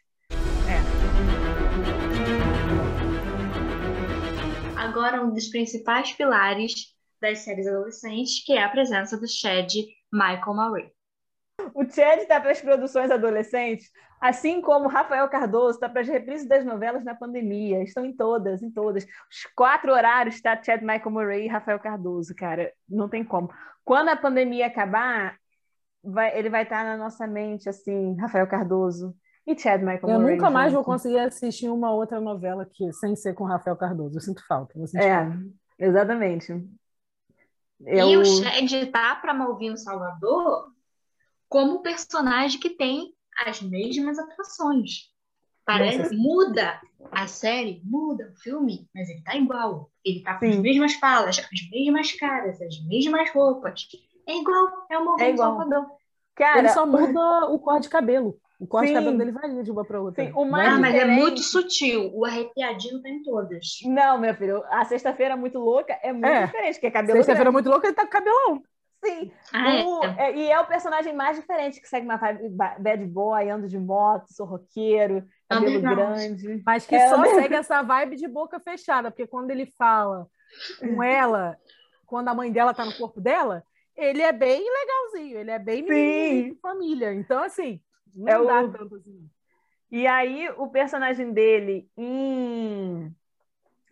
Agora, 4.79 5.23
um 5.23 5.35
dos 5.35 5.49
principais 5.49 6.13
pilares 6.13 6.97
das 7.21 7.41
séries 7.41 7.67
adolescentes, 7.67 8.43
que 8.43 8.55
é 8.55 8.65
a 8.65 8.71
presença 8.71 9.21
do 9.21 9.29
Chad 9.29 9.71
Michael 10.11 10.55
Murray. 10.55 10.91
O 11.75 11.85
Chad 11.89 12.21
está 12.21 12.41
para 12.41 12.51
as 12.51 12.61
produções 12.61 13.11
adolescentes, 13.11 13.91
assim 14.21 14.61
como 14.61 14.89
Rafael 14.89 15.29
Cardoso 15.29 15.75
está 15.77 15.89
para 15.89 16.01
as 16.03 16.09
reprises 16.09 16.47
das 16.49 16.65
novelas 16.65 17.05
na 17.05 17.15
pandemia. 17.15 17.83
Estão 17.83 18.05
em 18.05 18.13
todas, 18.15 18.63
em 18.63 18.71
todas. 18.71 19.05
Os 19.05 19.47
quatro 19.55 19.93
horários 19.93 20.35
está 20.37 20.61
Chad 20.63 20.81
Michael 20.83 21.11
Murray 21.11 21.45
e 21.45 21.49
Rafael 21.49 21.79
Cardoso, 21.79 22.35
cara. 22.35 22.73
Não 22.89 23.09
tem 23.09 23.25
como. 23.25 23.51
Quando 23.85 24.09
a 24.11 24.17
pandemia 24.17 24.67
acabar, 24.67 25.37
vai- 26.03 26.39
ele 26.39 26.49
vai 26.51 26.63
estar 26.65 26.85
na 26.85 26.97
nossa 26.97 27.27
mente, 27.27 27.69
assim, 27.69 28.17
Rafael 28.19 28.47
Cardoso 28.47 29.15
e 29.47 29.59
Chad 29.59 29.81
Michael 29.81 30.01
Eu 30.09 30.21
Murray. 30.21 30.37
nunca 30.37 30.51
mais 30.51 30.73
vou 30.73 30.85
conseguir 30.85 31.19
assistir 31.19 31.69
uma 31.69 31.91
outra 31.93 32.21
novela 32.21 32.67
que, 32.71 32.93
sem 32.93 33.17
ser 33.17 33.35
com 33.35 33.45
Rafael 33.45 33.77
Cardoso. 33.77 34.17
Eu 34.17 34.21
sinto 34.21 34.47
falta. 34.47 34.79
Eu 34.79 34.87
sinto 34.87 35.03
É, 35.03 35.25
falta. 35.25 35.39
exatamente. 35.79 36.53
E 37.83 37.99
Eu... 37.99 38.21
o 38.21 38.25
Chad 38.25 38.91
tá 38.93 39.17
para 39.17 39.33
Malvino 39.33 39.77
Salvador 39.77 40.71
como 41.51 41.83
personagem 41.83 42.59
que 42.59 42.71
tem 42.71 43.13
as 43.47 43.61
mesmas 43.61 44.19
atrações. 44.19 45.11
Parece, 45.67 45.99
Nossa. 45.99 46.15
muda 46.15 46.81
a 47.13 47.27
série, 47.27 47.83
muda 47.85 48.33
o 48.35 48.41
filme, 48.41 48.89
mas 48.95 49.09
ele 49.11 49.23
tá 49.23 49.37
igual. 49.37 49.91
Ele 50.05 50.23
tá 50.23 50.39
com 50.39 50.47
as 50.47 50.55
Sim. 50.55 50.61
mesmas 50.61 50.95
falas, 50.95 51.39
as 51.39 51.71
mesmas 51.71 52.13
caras, 52.13 52.61
as 52.63 52.81
mesmas 52.87 53.31
roupas. 53.31 53.87
É 54.27 54.37
igual, 54.39 54.69
é 54.91 54.97
o 54.99 55.05
Malvino 55.05 55.29
É 55.29 55.33
igual. 55.33 55.57
Salvador. 55.59 55.87
Cara, 56.35 56.59
Ele 56.61 56.69
só 56.71 56.87
muda 56.87 57.47
o 57.51 57.59
cor 57.59 57.81
de 57.81 57.89
cabelo. 57.89 58.39
O 58.59 58.67
corte 58.67 58.89
de 58.89 58.95
cabelo 58.95 59.17
dele 59.17 59.33
varia 59.33 59.63
de 59.63 59.71
uma 59.71 59.85
para 59.85 60.01
outra. 60.01 60.25
Sim, 60.25 60.33
o 60.35 60.45
mais 60.45 60.75
Ah, 60.75 60.79
mas 60.79 60.95
é 60.95 61.05
muito 61.05 61.41
sutil. 61.41 62.11
O 62.15 62.25
arrepiadinho 62.27 63.03
tá 63.03 63.09
em 63.09 63.23
todas. 63.23 63.79
Não, 63.85 64.19
meu 64.19 64.35
filho, 64.35 64.63
a 64.69 64.85
sexta-feira 64.85 65.37
muito 65.37 65.59
louca 65.59 65.99
é 66.03 66.13
muito 66.13 66.27
É. 66.27 66.47
diferente, 66.47 66.79
que 66.79 66.87
é 66.87 66.91
cabelo 66.91 67.17
Sexta-feira 67.19 67.51
muito 67.51 67.69
louca, 67.71 67.87
ele 67.87 67.97
tá 67.97 68.05
com 68.05 68.11
cabelão. 68.11 68.63
Sim. 69.05 69.33
Ah, 69.53 69.83
O- 69.85 70.05
é. 70.05 70.31
é, 70.31 70.37
e 70.37 70.51
é 70.51 70.61
o 70.61 70.67
personagem 70.67 71.15
mais 71.15 71.39
diferente, 71.39 71.81
que 71.81 71.89
segue 71.89 72.05
uma 72.07 72.17
vibe 72.17 72.51
ba- 72.51 72.77
bad 72.79 73.05
boy, 73.07 73.49
ando 73.49 73.67
de 73.69 73.79
moto, 73.79 74.33
sou 74.33 74.47
roqueiro, 74.47 75.27
cabelo 75.49 75.81
grande. 75.81 76.63
Mas 76.65 76.87
que 76.87 76.97
É, 76.97 77.09
só 77.09 77.17
né? 77.23 77.29
segue 77.35 77.55
essa 77.55 77.83
vibe 77.83 78.17
de 78.17 78.29
boca 78.29 78.61
fechada, 78.61 79.11
porque 79.11 79.27
quando 79.27 79.51
ele 79.51 79.67
fala 79.67 80.27
com 80.79 81.03
ela, 81.03 81.57
quando 82.07 82.29
a 82.29 82.35
mãe 82.35 82.53
dela 82.53 82.75
tá 82.75 82.85
no 82.85 82.93
corpo 82.93 83.21
dela, 83.21 83.63
ele 83.97 84.23
é 84.23 84.33
bem 84.33 84.63
legalzinho, 84.63 85.39
ele 85.39 85.51
é 85.51 85.59
bem 85.59 85.85
de 85.85 86.55
família. 86.61 87.13
Então, 87.15 87.43
assim, 87.43 87.81
não 88.15 88.29
É 88.29 88.45
dá 88.45 88.63
o- 88.63 88.73
tanto 88.73 88.97
assim. 88.97 89.29
E 89.91 90.07
aí, 90.07 90.49
o 90.57 90.69
personagem 90.69 91.33
dele 91.33 91.89
em 91.97 93.13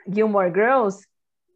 Gilmore 0.06 0.52
Girls 0.52 1.06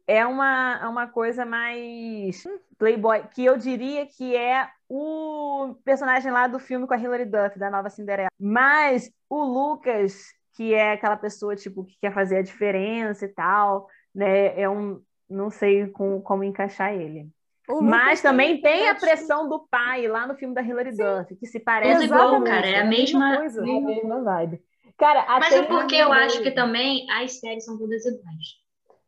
é 0.07 0.25
uma, 0.25 0.79
é 0.81 0.87
uma 0.87 1.07
coisa 1.07 1.45
mais 1.45 2.43
playboy, 2.77 3.23
que 3.33 3.45
eu 3.45 3.57
diria 3.57 4.05
que 4.05 4.35
é 4.35 4.67
o 4.89 5.75
personagem 5.85 6.31
lá 6.31 6.47
do 6.47 6.59
filme 6.59 6.85
com 6.85 6.93
a 6.93 6.97
Hilary 6.97 7.25
Duff, 7.25 7.57
da 7.57 7.71
nova 7.71 7.89
Cinderela. 7.89 8.29
Mas 8.39 9.09
o 9.29 9.43
Lucas, 9.43 10.25
que 10.55 10.73
é 10.73 10.93
aquela 10.93 11.17
pessoa 11.17 11.55
tipo 11.55 11.85
que 11.85 11.97
quer 11.99 12.13
fazer 12.13 12.37
a 12.37 12.43
diferença 12.43 13.25
e 13.25 13.29
tal, 13.29 13.87
né? 14.13 14.59
É 14.59 14.69
um, 14.69 15.01
não 15.29 15.49
sei 15.49 15.87
com, 15.87 16.21
como 16.21 16.43
encaixar 16.43 16.93
ele. 16.93 17.29
Mas 17.81 18.21
também 18.21 18.59
tem 18.59 18.89
a 18.89 18.95
pressão 18.95 19.47
do 19.47 19.65
pai 19.71 20.05
lá 20.07 20.27
no 20.27 20.35
filme 20.35 20.53
da 20.53 20.61
Hilary 20.61 20.91
Sim. 20.91 21.03
Duff, 21.03 21.35
que 21.37 21.47
se 21.47 21.59
parece 21.61 22.05
igual, 22.05 22.43
cara, 22.43 22.67
é 22.67 22.81
a 22.81 22.85
mesma 22.85 23.37
coisa, 23.37 23.61
é 23.61 23.77
a 23.77 23.81
mesma 23.81 24.21
vibe. 24.21 24.61
Cara, 24.97 25.25
Mas 25.39 25.53
é 25.53 25.63
porque 25.63 25.95
eu 25.95 26.11
acho 26.11 26.41
que 26.43 26.51
também 26.51 27.09
as 27.09 27.39
séries 27.39 27.65
são 27.65 27.77
todas 27.77 28.05
iguais. 28.05 28.61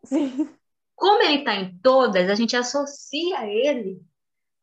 Sim. 0.04 0.50
Como 0.96 1.22
ele 1.22 1.44
tá 1.44 1.56
em 1.56 1.78
todas, 1.80 2.30
a 2.30 2.36
gente 2.36 2.56
associa 2.56 3.46
ele 3.46 4.02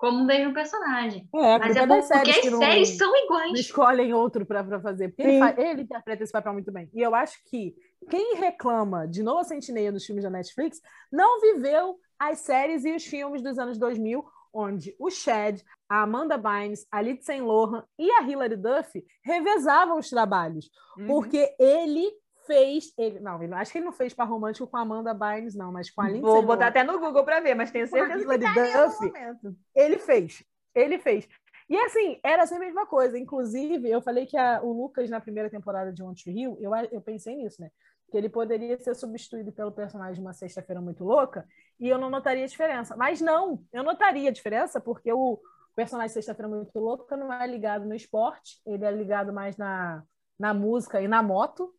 como 0.03 0.19
o 0.19 0.27
mesmo 0.27 0.53
personagem. 0.53 1.29
É, 1.33 1.59
Mas 1.61 1.77
é 1.77 1.87
porque 1.87 2.03
séries 2.03 2.37
as 2.39 2.59
séries 2.59 2.89
são 2.97 3.25
iguais. 3.25 3.61
Escolhem 3.61 4.13
outro 4.13 4.45
para 4.45 4.81
fazer. 4.81 5.11
Porque 5.11 5.23
ele, 5.23 5.39
faz, 5.39 5.59
ele, 5.59 5.83
interpreta 5.83 6.25
esse 6.25 6.33
papel 6.33 6.53
muito 6.55 6.73
bem. 6.73 6.91
E 6.93 7.01
eu 7.01 7.15
acho 7.15 7.39
que 7.45 7.73
quem 8.11 8.35
reclama 8.35 9.07
de 9.07 9.23
Noah 9.23 9.45
Centineo 9.45 9.93
nos 9.93 10.05
filmes 10.05 10.25
da 10.25 10.31
Netflix 10.31 10.81
não 11.13 11.41
viveu 11.41 12.01
as 12.19 12.41
séries 12.41 12.85
e 12.85 12.93
os 12.97 13.05
filmes 13.05 13.43
dos 13.43 13.61
anos 13.61 13.79
2000, 13.79 14.25
onde 14.53 14.93
o 14.99 15.09
Chad, 15.09 15.61
a 15.89 16.03
Amanda 16.03 16.37
Bynes, 16.37 16.85
a 16.91 17.01
Lindsay 17.01 17.41
Lohan 17.41 17.85
e 17.97 18.11
a 18.11 18.23
Hilary 18.23 18.57
Duff 18.57 19.05
revezavam 19.25 19.99
os 19.99 20.11
trabalhos. 20.11 20.69
Uhum. 20.99 21.07
Porque 21.07 21.55
ele 21.61 22.11
fez. 22.47 22.93
Ele, 22.97 23.21
não, 23.21 23.43
ele, 23.43 23.53
acho 23.55 23.73
que 23.73 23.79
ele 23.79 23.85
não 23.85 23.93
fez 23.93 24.15
par 24.15 24.29
romântico 24.29 24.67
com 24.67 24.77
a 24.77 24.81
Amanda 24.81 25.15
Bynes, 25.15 25.55
não, 25.55 25.73
mas 25.73 25.91
com 25.91 26.01
a 26.03 26.07
Lindsay 26.07 26.23
Vou 26.23 26.43
botar 26.43 26.69
até 26.69 26.85
no 26.85 26.99
Google 26.99 27.25
para 27.25 27.41
ver, 27.41 27.55
mas 27.55 27.71
tenho 27.71 27.87
certeza 27.87 28.27
que 28.27 28.39
Duff, 28.39 29.57
ele 29.75 29.99
fez. 29.99 30.45
Ele 30.75 30.99
fez. 30.99 31.29
E 31.69 31.77
assim, 31.77 32.21
era 32.23 32.45
a 32.45 32.59
mesma 32.59 32.87
coisa. 32.87 33.19
Inclusive, 33.19 33.89
eu 33.89 34.03
falei 34.03 34.27
que 34.27 34.37
a, 34.37 34.61
o 34.63 34.73
Lucas, 34.73 35.09
na 35.09 35.21
primeira 35.21 35.49
temporada 35.49 35.93
de 35.93 36.03
One 36.03 36.15
Tree 36.15 36.43
Hill, 36.43 36.59
eu, 36.61 36.75
eu 36.91 37.01
pensei 37.01 37.37
nisso, 37.37 37.61
né? 37.61 37.71
Que 38.11 38.17
ele 38.19 38.29
poderia 38.29 38.79
ser 38.79 38.95
substituído 38.95 39.53
pelo 39.53 39.73
personagem 39.73 40.15
de 40.15 40.21
uma 40.21 40.35
sexta-feira 40.35 40.81
muito 40.81 41.03
louca, 41.03 41.47
e 41.81 41.89
eu 41.89 41.97
não 41.97 42.11
notaria 42.11 42.47
diferença. 42.47 42.97
Mas 42.97 43.21
não, 43.21 43.63
eu 43.73 43.83
notaria 43.83 44.29
a 44.29 44.33
diferença, 44.33 44.81
porque 44.81 45.13
o 45.13 45.41
personagem 45.75 46.13
sexta-feira 46.13 46.49
muito 46.49 46.79
louca 46.79 47.17
não 47.17 47.33
é 47.33 47.47
ligado 47.47 47.87
no 47.87 47.95
esporte, 47.95 48.61
ele 48.67 48.85
é 48.85 48.91
ligado 48.91 49.33
mais 49.33 49.57
na, 49.57 50.03
na 50.39 50.53
música 50.53 51.01
e 51.01 51.09
na 51.09 51.23
moto. 51.23 51.73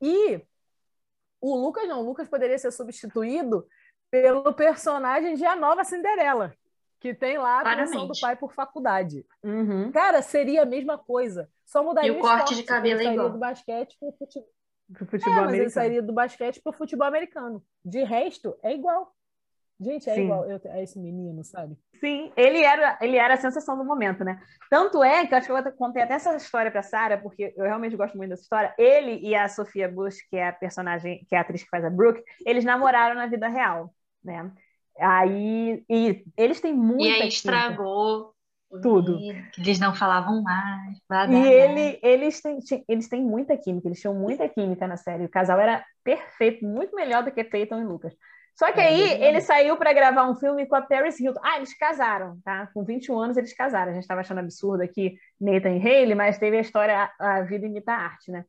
E 0.00 0.42
o 1.40 1.56
Lucas 1.56 1.88
não, 1.88 2.00
o 2.00 2.04
Lucas 2.04 2.28
poderia 2.28 2.58
ser 2.58 2.70
substituído 2.70 3.66
pelo 4.10 4.52
personagem 4.52 5.34
de 5.34 5.44
A 5.44 5.54
Nova 5.56 5.84
Cinderela, 5.84 6.54
que 6.98 7.14
tem 7.14 7.38
lá 7.38 7.60
a 7.60 7.74
pressão 7.76 8.06
do 8.06 8.18
pai 8.20 8.36
por 8.36 8.52
faculdade. 8.52 9.24
Uhum. 9.42 9.90
Cara, 9.92 10.20
seria 10.20 10.62
a 10.62 10.66
mesma 10.66 10.98
coisa. 10.98 11.48
Só 11.64 11.82
mudaria 11.82 12.12
e 12.12 12.16
o 12.16 12.20
corte 12.20 12.54
de 12.54 12.62
cabelo 12.62 13.00
ele 13.00 13.12
igual. 13.12 13.30
do 13.30 13.38
basquete 13.38 13.96
pro 13.98 14.12
futebol. 14.12 14.48
Pro 14.92 15.06
futebol 15.06 15.32
é, 15.32 15.38
americano. 15.38 15.46
mas 15.46 15.60
ele 15.60 15.70
sairia 15.70 16.02
do 16.02 16.12
basquete 16.12 16.60
pro 16.60 16.72
futebol 16.72 17.06
americano. 17.06 17.64
De 17.84 18.02
resto, 18.02 18.58
é 18.62 18.74
igual. 18.74 19.14
Gente, 19.80 20.10
é 20.10 20.14
Sim. 20.14 20.24
igual 20.24 20.44
eu, 20.44 20.60
a 20.70 20.82
esse 20.82 20.98
menino, 20.98 21.42
sabe? 21.42 21.74
Sim, 22.00 22.30
ele 22.36 22.62
era, 22.62 22.98
ele 23.00 23.16
era 23.16 23.34
a 23.34 23.38
sensação 23.38 23.78
do 23.78 23.84
momento, 23.84 24.22
né? 24.22 24.38
Tanto 24.70 25.02
é 25.02 25.26
que 25.26 25.32
eu 25.32 25.38
acho 25.38 25.46
que 25.46 25.52
eu 25.52 25.72
contei 25.72 26.02
até 26.02 26.14
essa 26.14 26.36
história 26.36 26.70
para 26.70 26.82
Sara, 26.82 27.16
porque 27.16 27.54
eu 27.56 27.64
realmente 27.64 27.96
gosto 27.96 28.16
muito 28.16 28.30
dessa 28.30 28.42
história. 28.42 28.74
Ele 28.78 29.18
e 29.26 29.34
a 29.34 29.48
Sofia 29.48 29.88
Bush, 29.88 30.16
que 30.28 30.36
é 30.36 30.48
a 30.48 30.52
personagem, 30.52 31.24
que 31.28 31.34
é 31.34 31.38
a 31.38 31.40
atriz 31.40 31.62
que 31.62 31.70
faz 31.70 31.84
a 31.84 31.90
Brooke, 31.90 32.22
eles 32.44 32.64
namoraram 32.64 33.14
na 33.14 33.26
vida 33.26 33.48
real, 33.48 33.92
né? 34.22 34.50
Aí 34.98 35.82
e 35.88 36.24
eles 36.36 36.60
têm 36.60 36.74
muita 36.74 37.04
E 37.04 37.22
aí 37.22 37.28
estragou 37.28 38.34
tudo. 38.82 39.18
Eles 39.58 39.78
não 39.80 39.94
falavam 39.94 40.42
mais. 40.42 40.98
Blá, 41.08 41.26
blá, 41.26 41.38
e 41.38 41.52
ele, 41.52 41.98
eles, 42.02 42.40
têm, 42.40 42.58
eles 42.88 43.08
têm 43.08 43.22
muita 43.22 43.56
química, 43.56 43.88
eles 43.88 44.00
tinham 44.00 44.14
muita 44.14 44.48
química 44.48 44.86
na 44.86 44.96
série. 44.96 45.24
O 45.24 45.30
casal 45.30 45.58
era 45.58 45.84
perfeito, 46.04 46.64
muito 46.64 46.94
melhor 46.94 47.24
do 47.24 47.32
que 47.32 47.42
Peyton 47.42 47.80
e 47.80 47.84
Lucas. 47.84 48.14
Só 48.54 48.70
que 48.72 48.80
aí 48.80 49.22
ele 49.22 49.40
saiu 49.40 49.76
para 49.76 49.92
gravar 49.92 50.28
um 50.28 50.36
filme 50.36 50.66
com 50.66 50.76
a 50.76 50.82
Paris 50.82 51.18
Hilton. 51.18 51.40
Ah, 51.42 51.56
eles 51.56 51.72
casaram, 51.76 52.38
tá? 52.44 52.68
Com 52.74 52.84
21 52.84 53.18
anos 53.18 53.36
eles 53.36 53.54
casaram. 53.54 53.90
A 53.90 53.94
gente 53.94 54.02
estava 54.02 54.20
achando 54.20 54.40
absurdo 54.40 54.82
aqui 54.82 55.16
Nathan 55.40 55.76
e 55.76 55.80
Haley, 55.80 56.14
mas 56.14 56.38
teve 56.38 56.58
a 56.58 56.60
história 56.60 57.10
A 57.18 57.40
Vida 57.42 57.66
Imita 57.66 57.92
a 57.92 57.96
Arte, 57.96 58.30
né? 58.30 58.44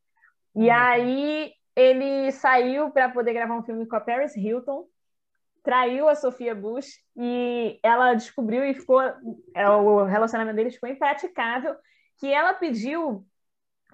E 0.56 0.68
uhum. 0.68 0.74
aí 0.74 1.54
ele 1.76 2.32
saiu 2.32 2.92
para 2.92 3.10
poder 3.10 3.34
gravar 3.34 3.56
um 3.56 3.64
filme 3.64 3.86
com 3.86 3.96
a 3.96 4.02
Paris 4.02 4.36
Hilton, 4.36 4.86
traiu 5.64 6.10
a 6.10 6.16
Sofia 6.16 6.54
Bush 6.54 7.00
e 7.16 7.80
ela 7.82 8.14
descobriu 8.14 8.66
e 8.66 8.74
ficou 8.74 9.02
é, 9.02 9.70
o 9.70 10.04
relacionamento 10.04 10.56
deles 10.56 10.76
ficou 10.76 10.90
impraticável, 10.90 11.76
que 12.20 12.32
ela 12.32 12.54
pediu 12.54 13.26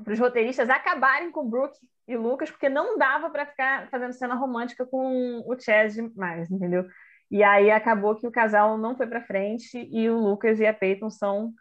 para 0.03 0.13
os 0.13 0.19
roteiristas 0.19 0.69
acabarem 0.69 1.31
com 1.31 1.47
Brooke 1.47 1.77
e 2.07 2.15
Lucas, 2.15 2.49
porque 2.49 2.69
não 2.69 2.97
dava 2.97 3.29
para 3.29 3.45
ficar 3.45 3.89
fazendo 3.89 4.13
cena 4.13 4.35
romântica 4.35 4.85
com 4.85 5.43
o 5.45 5.59
Chad 5.59 5.95
mais, 6.15 6.49
entendeu? 6.49 6.85
E 7.29 7.43
aí 7.43 7.69
acabou 7.69 8.15
que 8.15 8.25
o 8.25 8.31
casal 8.31 8.77
não 8.77 8.95
foi 8.95 9.05
para 9.05 9.25
frente 9.25 9.87
e 9.91 10.09
o 10.09 10.17
Lucas 10.17 10.59
e 10.59 10.65
a 10.65 10.73
Peyton 10.73 11.09
são 11.09 11.53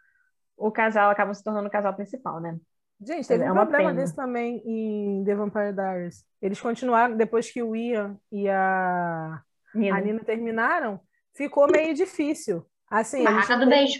o 0.55 0.71
casal, 0.71 1.11
acabam 1.11 1.33
se 1.33 1.43
tornando 1.43 1.67
o 1.67 1.71
casal 1.71 1.93
principal, 1.93 2.39
né? 2.39 2.57
Gente, 2.99 3.27
teve 3.27 3.43
é 3.43 3.51
um 3.51 3.55
problema 3.55 3.89
pena. 3.89 3.93
desse 3.93 4.15
também 4.15 4.61
em 4.65 5.23
The 5.23 5.35
Vampire 5.35 5.73
Diaries. 5.73 6.25
Eles 6.41 6.59
continuaram, 6.59 7.15
depois 7.15 7.51
que 7.51 7.61
o 7.61 7.75
Ian 7.75 8.17
e 8.31 8.49
a 8.49 9.39
Nina, 9.75 9.97
a 9.97 10.01
Nina 10.01 10.19
terminaram, 10.23 10.99
ficou 11.35 11.67
meio 11.69 11.93
difícil. 11.93 12.65
Assim, 12.89 13.23
Barraca 13.23 13.57
do 13.57 13.67
beijo. 13.67 13.99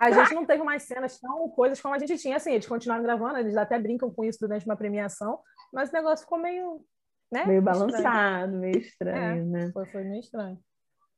A 0.00 0.10
gente 0.10 0.34
não 0.34 0.46
teve 0.46 0.62
mais 0.62 0.84
cenas 0.84 1.18
tão 1.18 1.48
coisas 1.50 1.80
como 1.80 1.94
a 1.94 1.98
gente 1.98 2.16
tinha. 2.18 2.36
Assim, 2.36 2.52
eles 2.52 2.66
continuaram 2.66 3.02
gravando, 3.02 3.38
eles 3.38 3.56
até 3.56 3.78
brincam 3.78 4.10
com 4.10 4.24
isso 4.24 4.38
durante 4.40 4.64
uma 4.64 4.76
premiação, 4.76 5.38
mas 5.72 5.90
o 5.90 5.92
negócio 5.92 6.24
ficou 6.24 6.38
meio. 6.38 6.80
Né? 7.30 7.44
Meio 7.44 7.60
balançado, 7.60 8.52
meio 8.52 8.78
estranho, 8.78 9.42
é, 9.42 9.44
né? 9.44 9.70
Foi, 9.72 9.84
foi 9.86 10.04
meio 10.04 10.20
estranho. 10.20 10.58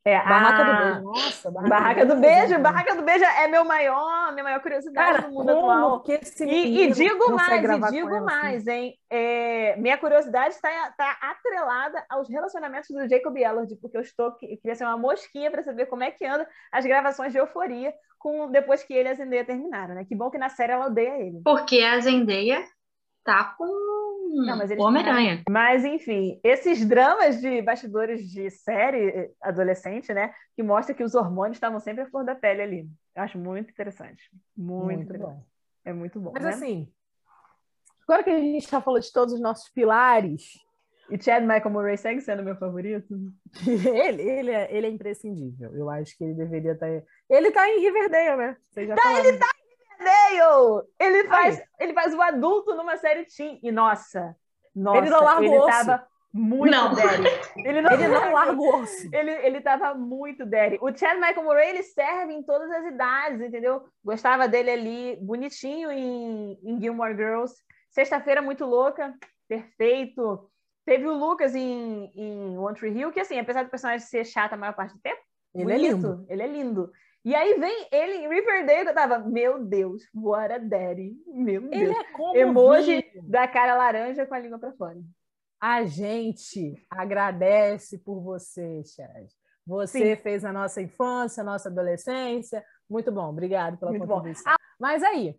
É, 0.09 0.17
Barraca 0.27 0.63
a... 0.63 0.65
do 0.65 0.85
Beijo. 0.85 1.03
Nossa, 1.03 1.51
Barraca, 1.51 1.69
Barraca 1.69 2.07
do, 2.07 2.17
Beijo. 2.17 2.49
Beijo. 2.49 2.63
Barraca 2.63 2.95
do 2.95 3.03
Beijo 3.03 3.25
é 3.25 3.49
meu 3.49 3.65
maior, 3.65 4.33
minha 4.33 4.45
maior 4.45 4.61
curiosidade 4.61 5.13
Cara, 5.13 5.29
do 5.29 5.35
mundo 5.35 5.51
atual. 5.51 6.05
E, 6.41 6.83
e, 6.83 6.93
digo 6.93 7.31
mais, 7.33 7.63
e 7.63 7.91
digo 7.91 8.15
assim? 8.15 8.25
mais, 8.25 8.69
assim. 8.69 8.71
hein? 8.71 8.99
É, 9.11 9.77
minha 9.77 9.99
curiosidade 9.99 10.55
está 10.55 10.71
tá 10.97 11.19
atrelada 11.21 12.03
aos 12.09 12.29
relacionamentos 12.29 12.89
do 12.89 13.07
Jacob 13.07 13.37
Elord, 13.37 13.77
porque 13.77 13.99
eu 13.99 14.01
estou 14.01 14.29
eu 14.29 14.57
queria 14.57 14.75
ser 14.75 14.85
uma 14.85 14.97
mosquinha 14.97 15.51
para 15.51 15.63
saber 15.63 15.87
como 15.87 16.03
é 16.03 16.11
que 16.11 16.25
anda 16.25 16.49
as 16.73 16.87
gravações 16.87 17.33
de 17.33 17.39
Euforia 17.39 17.93
com 18.19 18.51
depois 18.51 18.83
que 18.83 18.93
ele 18.93 19.09
e 19.09 19.13
a 19.13 19.15
Zendaya 19.15 19.45
terminaram, 19.45 19.95
né? 19.95 20.05
Que 20.05 20.15
bom 20.15 20.31
que 20.31 20.39
na 20.39 20.49
série 20.49 20.73
ela 20.73 20.87
odeia 20.87 21.21
ele. 21.21 21.41
Porque 21.45 21.81
a 21.81 21.99
Zendaya 22.01 22.65
tá 23.25 23.55
com 23.57 23.67
Homem-Aranha. 24.79 25.43
Mas, 25.49 25.85
enfim, 25.85 26.41
esses 26.43 26.87
dramas 26.87 27.41
de 27.41 27.63
bastidores 27.63 28.29
de 28.29 28.51
série 28.51 29.31
adolescente, 29.41 30.13
né? 30.13 30.33
Que 30.55 30.63
mostra 30.63 30.95
que 30.95 31.03
os 31.03 31.15
hormônios 31.15 31.57
estavam 31.57 31.81
sempre 31.81 32.03
à 32.03 32.07
flor 32.07 32.25
da 32.25 32.35
pele 32.35 32.63
ali. 32.63 32.89
Eu 33.15 33.23
acho 33.23 33.39
muito 33.39 33.71
interessante. 33.71 34.23
Muito, 34.57 35.09
muito 35.09 35.19
bom. 35.19 35.45
É 35.85 35.93
muito 35.93 36.21
bom. 36.21 36.33
Mas 36.35 36.45
né? 36.45 36.51
assim, 36.51 36.93
agora 38.03 38.23
que 38.23 38.31
a 38.31 38.39
gente 38.39 38.71
já 38.71 38.81
falou 38.81 39.01
de 39.01 39.13
todos 39.13 39.35
os 39.35 39.41
nossos 39.41 39.69
pilares. 39.71 40.59
E 41.11 41.23
Chad 41.23 41.43
Michael 41.43 41.71
Murray 41.71 41.97
segue 41.97 42.21
sendo 42.21 42.43
meu 42.43 42.57
favorito? 42.57 43.07
ele, 43.67 44.23
ele, 44.23 44.51
é, 44.51 44.69
ele 44.71 44.87
é 44.87 44.91
imprescindível. 44.91 45.75
Eu 45.75 45.89
acho 45.89 46.17
que 46.17 46.25
ele 46.25 46.35
deveria 46.35 46.73
estar. 46.73 46.87
Tá... 46.87 47.07
Ele 47.31 47.49
está 47.49 47.69
em 47.69 47.81
Riverdale, 47.81 48.37
né? 48.37 48.57
Tá, 48.75 48.83
ele 48.83 49.39
tá 49.39 49.49
Riverdale! 49.99 50.87
Ele 51.01 51.25
faz, 51.25 51.63
ele 51.81 51.93
faz 51.93 52.15
o 52.15 52.23
adulto 52.23 52.75
numa 52.75 52.97
série 52.97 53.25
teen. 53.25 53.59
E 53.63 53.73
nossa, 53.73 54.37
nossa 54.75 54.99
ele 54.99 55.11
não 55.11 55.25
larga 55.25 55.45
ele 55.45 55.57
o 55.57 55.59
osso. 55.59 55.67
tava 55.69 56.07
muito 56.33 56.71
não. 56.71 56.95
daddy. 56.95 57.29
Ele 57.57 57.81
não, 57.81 57.93
ele 57.93 58.09
não 58.09 58.33
larga 58.33 58.61
o 58.61 58.83
osso. 58.83 59.09
Ele, 59.13 59.31
ele 59.31 59.61
tava 59.61 59.95
muito 59.95 60.45
daddy. 60.45 60.79
O 60.81 60.95
Chad 60.97 61.17
Michael 61.17 61.43
Murray, 61.43 61.71
ele 61.71 61.83
serve 61.83 62.33
em 62.33 62.43
todas 62.43 62.71
as 62.71 62.85
idades, 62.87 63.41
entendeu? 63.41 63.85
Gostava 64.05 64.47
dele 64.47 64.71
ali, 64.71 65.19
bonitinho 65.23 65.91
em, 65.91 66.59
em 66.63 66.81
Gilmore 66.81 67.17
Girls. 67.17 67.55
Sexta-feira, 67.91 68.43
muito 68.43 68.65
louca, 68.65 69.15
perfeito. 69.49 70.49
Teve 70.89 71.07
o 71.07 71.13
Lucas 71.13 71.55
em, 71.55 72.11
em 72.15 72.57
One 72.57 72.75
Tree 72.75 72.99
Hill, 72.99 73.13
que 73.13 73.21
assim, 73.21 73.39
apesar 73.39 73.63
do 73.63 73.69
personagem 73.69 74.07
ser 74.07 74.25
chato 74.25 74.55
a 74.55 74.57
maior 74.57 74.73
parte 74.75 74.95
do 74.95 75.01
tempo, 75.01 75.21
ele 75.55 75.71
é 75.71 75.77
bonito, 75.77 75.85
é 75.85 75.93
lindo. 75.93 76.27
Ele 76.31 76.43
é 76.43 76.47
lindo. 76.47 76.93
E 77.27 77.35
aí 77.35 77.61
vem 77.61 77.89
ele 77.93 78.15
em 78.15 78.29
Riverdale, 78.31 78.85
que 78.85 78.89
eu 78.89 78.95
tava, 78.95 79.19
meu 79.19 79.63
Deus, 79.63 80.03
what 80.15 80.51
a 80.51 80.57
daddy. 80.57 81.15
Meu 81.27 81.61
Deus. 81.61 81.75
Ele 81.75 81.93
é 81.93 82.05
como 82.05 82.35
Emoji 82.35 83.05
da 83.25 83.47
cara 83.47 83.77
laranja 83.77 84.25
com 84.25 84.33
a 84.33 84.39
língua 84.39 84.59
para 84.59 84.73
fora. 84.73 84.97
A 85.61 85.85
gente 85.85 86.83
agradece 86.89 87.99
por 87.99 88.23
você, 88.23 88.83
Chad. 88.85 89.29
Você 89.67 90.17
Sim. 90.17 90.23
fez 90.23 90.43
a 90.43 90.55
nossa 90.55 90.81
infância, 90.81 91.43
a 91.43 91.45
nossa 91.45 91.69
adolescência. 91.69 92.65
Muito 92.89 93.13
bom, 93.13 93.29
obrigado 93.29 93.77
pela 93.77 93.91
Muito 93.91 94.07
contribuição. 94.07 94.53
Bom. 94.53 94.57
Mas 94.81 95.03
aí, 95.03 95.39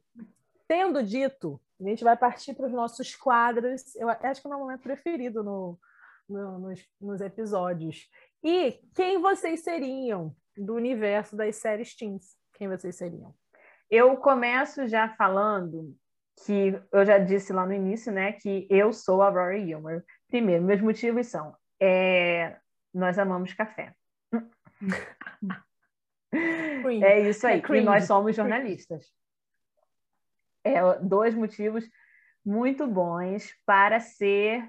tendo 0.67 1.01
dito, 1.01 1.59
a 1.79 1.83
gente 1.83 2.03
vai 2.03 2.17
partir 2.17 2.53
para 2.53 2.65
os 2.65 2.73
nossos 2.73 3.15
quadros. 3.15 3.95
Eu 3.95 4.09
acho 4.09 4.41
que 4.41 4.47
é 4.47 4.49
o 4.49 4.53
meu 4.53 4.59
momento 4.59 4.81
preferido 4.81 5.43
no, 5.43 5.79
no, 6.27 6.59
nos, 6.59 6.85
nos 6.99 7.21
episódios. 7.21 8.09
E 8.43 8.79
quem 8.93 9.21
vocês 9.21 9.61
seriam 9.61 10.35
do 10.57 10.75
universo 10.75 11.35
das 11.35 11.55
séries 11.55 11.95
teens? 11.95 12.37
Quem 12.53 12.67
vocês 12.67 12.95
seriam? 12.95 13.33
Eu 13.89 14.17
começo 14.17 14.87
já 14.87 15.09
falando 15.09 15.95
que 16.45 16.79
eu 16.91 17.05
já 17.05 17.17
disse 17.17 17.51
lá 17.51 17.65
no 17.65 17.73
início, 17.73 18.11
né, 18.11 18.33
que 18.33 18.67
eu 18.69 18.93
sou 18.93 19.21
a 19.21 19.29
Rory 19.29 19.65
Gilmore. 19.65 20.03
Primeiro, 20.27 20.63
meus 20.63 20.81
motivos 20.81 21.27
são: 21.27 21.55
é, 21.81 22.57
nós 22.93 23.17
amamos 23.17 23.53
café. 23.53 23.93
é 27.01 27.21
isso 27.21 27.47
aí. 27.47 27.61
É 27.67 27.75
e 27.75 27.81
nós 27.81 28.05
somos 28.05 28.35
jornalistas. 28.35 29.07
É, 30.63 30.81
dois 30.99 31.33
motivos 31.33 31.83
muito 32.45 32.87
bons 32.87 33.53
para 33.65 33.99
ser, 33.99 34.67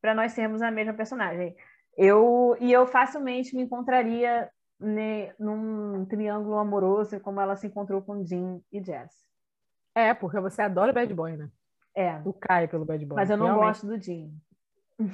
para 0.00 0.14
nós 0.14 0.32
sermos 0.32 0.62
a 0.62 0.70
mesma 0.70 0.94
personagem. 0.94 1.56
Eu 1.96 2.56
e 2.60 2.72
eu 2.72 2.86
facilmente 2.86 3.54
me 3.54 3.62
encontraria 3.62 4.50
ne, 4.78 5.32
num 5.38 6.04
triângulo 6.04 6.58
amoroso 6.58 7.20
como 7.20 7.40
ela 7.40 7.56
se 7.56 7.66
encontrou 7.66 8.02
com 8.02 8.24
Jim 8.24 8.62
e 8.72 8.82
Jess. 8.82 9.12
É, 9.94 10.12
porque 10.12 10.40
você 10.40 10.62
adora 10.62 10.92
Bad 10.92 11.12
Boy, 11.14 11.36
né? 11.36 11.48
É. 11.94 12.18
Do 12.18 12.32
Kai 12.32 12.66
pelo 12.66 12.84
Bad 12.84 13.04
Boy. 13.06 13.16
Mas 13.16 13.30
eu 13.30 13.36
não 13.36 13.46
Realmente. 13.46 13.66
gosto 13.66 13.86
do 13.86 14.02
Jim. 14.02 14.36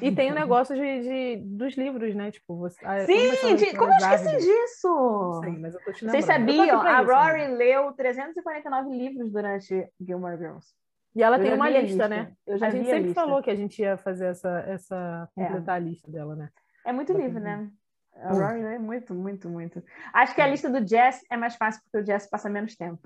E 0.02 0.14
tem 0.14 0.30
o 0.30 0.34
negócio 0.36 0.74
de, 0.74 1.00
de, 1.02 1.36
dos 1.44 1.74
livros, 1.74 2.14
né? 2.14 2.30
Tipo, 2.30 2.56
você, 2.56 2.78
Sim, 3.06 3.56
de, 3.56 3.76
como 3.76 3.92
eu 3.92 3.96
esqueci 3.96 4.36
disso? 4.36 5.40
Sim, 5.44 5.58
mas 5.58 5.74
eu 5.74 5.80
tô 5.82 5.92
te 5.92 6.04
Vocês 6.04 6.24
sabiam? 6.24 6.80
A 6.80 7.00
Rory 7.00 7.48
né? 7.48 7.56
leu 7.56 7.92
349 7.92 8.90
livros 8.90 9.32
durante 9.32 9.88
Gilmore 10.00 10.36
Girls. 10.36 10.68
E 11.14 11.22
ela 11.22 11.38
eu 11.38 11.42
tem 11.42 11.54
uma 11.54 11.68
lista, 11.68 11.86
lista, 11.86 12.08
né? 12.08 12.32
Eu 12.46 12.58
já 12.58 12.68
a 12.68 12.70
gente 12.70 12.88
sempre 12.88 13.10
a 13.10 13.14
falou 13.14 13.42
que 13.42 13.50
a 13.50 13.56
gente 13.56 13.80
ia 13.82 13.96
fazer 13.96 14.26
essa, 14.26 14.60
essa 14.60 15.28
completar 15.34 15.76
é. 15.76 15.82
a 15.82 15.84
lista 15.84 16.10
dela, 16.10 16.36
né? 16.36 16.50
É 16.86 16.92
muito 16.92 17.12
livro, 17.12 17.40
né? 17.40 17.68
A 18.16 18.32
Rory 18.32 18.60
é 18.60 18.78
muito, 18.78 19.14
muito, 19.14 19.48
muito. 19.48 19.82
Acho 20.12 20.34
que 20.34 20.40
a 20.40 20.46
lista 20.46 20.68
do 20.68 20.86
Jess 20.86 21.20
é 21.30 21.36
mais 21.36 21.56
fácil 21.56 21.80
porque 21.82 21.98
o 21.98 22.06
Jess 22.06 22.28
passa 22.28 22.48
menos 22.48 22.76
tempo. 22.76 23.00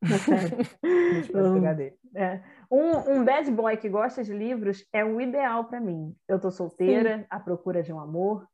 é. 2.14 2.40
um, 2.70 3.12
um 3.12 3.24
bad 3.24 3.50
boy 3.50 3.76
que 3.76 3.88
gosta 3.88 4.22
de 4.22 4.32
livros 4.32 4.86
é 4.92 5.04
o 5.04 5.20
ideal 5.20 5.64
para 5.64 5.80
mim. 5.80 6.14
Eu 6.28 6.38
tô 6.38 6.50
solteira, 6.50 7.18
Sim. 7.18 7.26
à 7.28 7.40
procura 7.40 7.82
de 7.82 7.92
um 7.92 7.98
amor. 7.98 8.46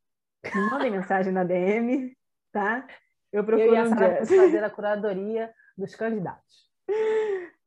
Me 0.54 0.70
mandem 0.70 0.90
mensagem 0.90 1.32
na 1.32 1.44
DM, 1.44 2.16
tá? 2.52 2.86
Eu 3.32 3.44
procuro 3.44 3.74
eu 3.74 3.84
um 3.84 3.90
fazer 4.26 4.64
a 4.64 4.70
curadoria 4.70 5.52
dos 5.76 5.94
candidatos. 5.94 6.70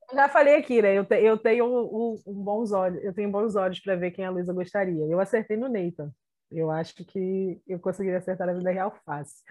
Eu 0.09 0.15
já 0.15 0.29
falei 0.29 0.55
aqui, 0.55 0.81
né? 0.81 0.97
Eu, 0.97 1.05
te, 1.05 1.21
eu 1.21 1.37
tenho 1.37 1.65
um, 1.65 2.21
um, 2.25 2.43
bons 2.43 2.71
olhos, 2.71 3.03
eu 3.03 3.13
tenho 3.13 3.29
bons 3.29 3.55
olhos 3.55 3.79
para 3.79 3.95
ver 3.95 4.11
quem 4.11 4.25
a 4.25 4.29
Luísa 4.29 4.53
gostaria. 4.53 5.05
Eu 5.05 5.19
acertei 5.19 5.57
no 5.57 5.67
Nathan. 5.67 6.11
Eu 6.49 6.71
acho 6.71 6.95
que 6.95 7.61
eu 7.67 7.79
conseguiria 7.79 8.19
acertar 8.19 8.47
na 8.47 8.53
vida 8.53 8.71
real 8.71 8.95
fácil. 9.05 9.43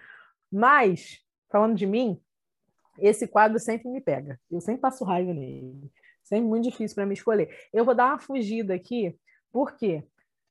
Mas, 0.51 1.20
falando 1.51 1.77
de 1.77 1.87
mim, 1.87 2.18
esse 2.99 3.27
quadro 3.27 3.59
sempre 3.59 3.89
me 3.89 4.01
pega. 4.01 4.39
Eu 4.51 4.61
sempre 4.61 4.81
passo 4.81 5.05
raiva 5.05 5.33
nele. 5.33 5.91
Sempre 6.23 6.49
muito 6.49 6.65
difícil 6.65 6.95
para 6.95 7.07
me 7.07 7.15
escolher. 7.15 7.49
Eu 7.73 7.85
vou 7.85 7.95
dar 7.95 8.07
uma 8.07 8.19
fugida 8.19 8.75
aqui, 8.75 9.17
porque 9.53 10.05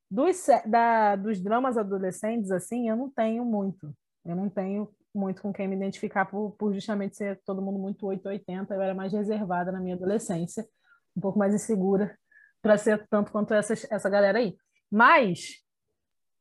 dos, 0.10 0.46
da, 0.66 1.16
dos 1.16 1.40
dramas 1.40 1.78
adolescentes, 1.78 2.52
assim, 2.52 2.90
eu 2.90 2.96
não 2.96 3.10
tenho 3.10 3.44
muito. 3.44 3.94
Eu 4.24 4.36
não 4.36 4.50
tenho 4.50 4.90
muito 5.14 5.42
com 5.42 5.54
quem 5.54 5.68
me 5.68 5.76
identificar 5.76 6.26
por, 6.26 6.52
por 6.52 6.74
justamente 6.74 7.16
ser 7.16 7.42
todo 7.46 7.62
mundo 7.62 7.80
muito 7.80 8.06
880. 8.06 8.74
Eu 8.74 8.82
era 8.82 8.94
mais 8.94 9.14
reservada 9.14 9.72
na 9.72 9.80
minha 9.80 9.96
adolescência, 9.96 10.68
um 11.16 11.22
pouco 11.22 11.40
mais 11.40 11.54
insegura 11.54 12.18
para 12.62 12.78
ser 12.78 13.06
tanto 13.08 13.32
quanto 13.32 13.54
essa, 13.54 13.74
essa 13.74 14.10
galera 14.10 14.40
aí. 14.40 14.56
Mas 14.92 15.64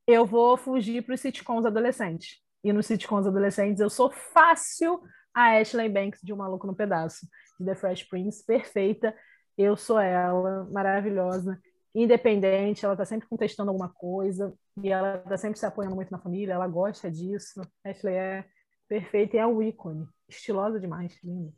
eu 0.07 0.25
vou 0.25 0.57
fugir 0.57 1.03
para 1.03 1.15
os 1.15 1.21
sitcoms 1.21 1.65
adolescentes. 1.65 2.41
E 2.63 2.73
nos 2.73 2.85
sitcoms 2.85 3.27
adolescentes 3.27 3.79
eu 3.79 3.89
sou 3.89 4.11
fácil 4.11 5.01
a 5.35 5.59
Ashley 5.59 5.89
Banks 5.89 6.21
de 6.23 6.33
Um 6.33 6.37
Maluco 6.37 6.65
no 6.65 6.73
Pedaço, 6.73 7.27
de 7.59 7.65
The 7.65 7.75
Fresh 7.75 8.03
Prince, 8.03 8.43
perfeita. 8.45 9.13
Eu 9.57 9.75
sou 9.75 9.99
ela, 9.99 10.63
maravilhosa, 10.71 11.61
independente, 11.93 12.85
ela 12.85 12.93
está 12.93 13.05
sempre 13.05 13.27
contestando 13.27 13.69
alguma 13.69 13.89
coisa 13.89 14.53
e 14.81 14.89
ela 14.89 15.17
está 15.17 15.37
sempre 15.37 15.59
se 15.59 15.65
apoiando 15.65 15.95
muito 15.95 16.11
na 16.11 16.19
família, 16.19 16.53
ela 16.53 16.67
gosta 16.67 17.11
disso. 17.11 17.61
Ashley 17.83 18.15
é 18.15 18.45
perfeita 18.87 19.35
e 19.35 19.39
é 19.39 19.45
um 19.45 19.61
ícone, 19.61 20.07
estilosa 20.29 20.79
demais, 20.79 21.17
linda. 21.21 21.51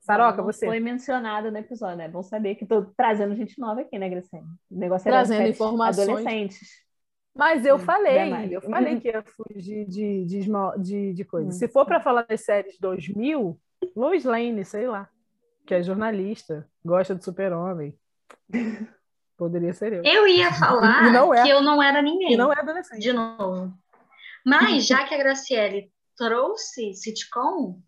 Saroca, 0.00 0.42
você. 0.42 0.64
Foi 0.64 0.80
mencionada 0.80 1.50
no 1.50 1.58
episódio, 1.58 1.98
né? 1.98 2.08
Bom 2.08 2.22
saber 2.22 2.54
que 2.54 2.64
estou 2.64 2.86
trazendo 2.96 3.36
gente 3.36 3.58
nova 3.60 3.82
aqui, 3.82 3.98
né, 3.98 4.08
Graciane? 4.08 4.48
O 4.70 4.78
negócio 4.78 5.06
é 5.08 5.10
Trazendo 5.10 5.48
informações. 5.48 6.08
Adolescentes. 6.08 6.87
Mas 7.38 7.64
eu 7.64 7.78
falei, 7.78 8.52
eu 8.52 8.60
falei 8.60 8.98
que 8.98 9.06
ia 9.06 9.22
fugir 9.22 9.86
de, 9.86 10.24
de, 10.24 10.40
de, 10.78 11.12
de 11.12 11.24
coisa. 11.24 11.50
Hum. 11.50 11.52
Se 11.52 11.68
for 11.68 11.86
para 11.86 12.00
falar 12.00 12.22
das 12.22 12.40
séries 12.40 12.76
2000, 12.80 13.56
Lois 13.94 14.24
Lane, 14.24 14.64
sei 14.64 14.88
lá, 14.88 15.08
que 15.64 15.72
é 15.72 15.80
jornalista, 15.80 16.68
gosta 16.84 17.14
de 17.14 17.24
super-homem. 17.24 17.96
Poderia 19.36 19.72
ser 19.72 19.92
eu. 19.92 20.02
Eu 20.02 20.26
ia 20.26 20.52
falar 20.52 21.36
é. 21.36 21.42
que 21.44 21.48
eu 21.48 21.62
não 21.62 21.80
era 21.80 22.02
ninguém. 22.02 22.32
E 22.32 22.36
não 22.36 22.52
é 22.52 22.58
adolescente. 22.58 23.00
De 23.00 23.12
novo. 23.12 23.72
Mas, 24.44 24.84
já 24.84 25.04
que 25.04 25.14
a 25.14 25.18
Graciele 25.18 25.92
trouxe 26.16 26.92
sitcom, 26.92 27.80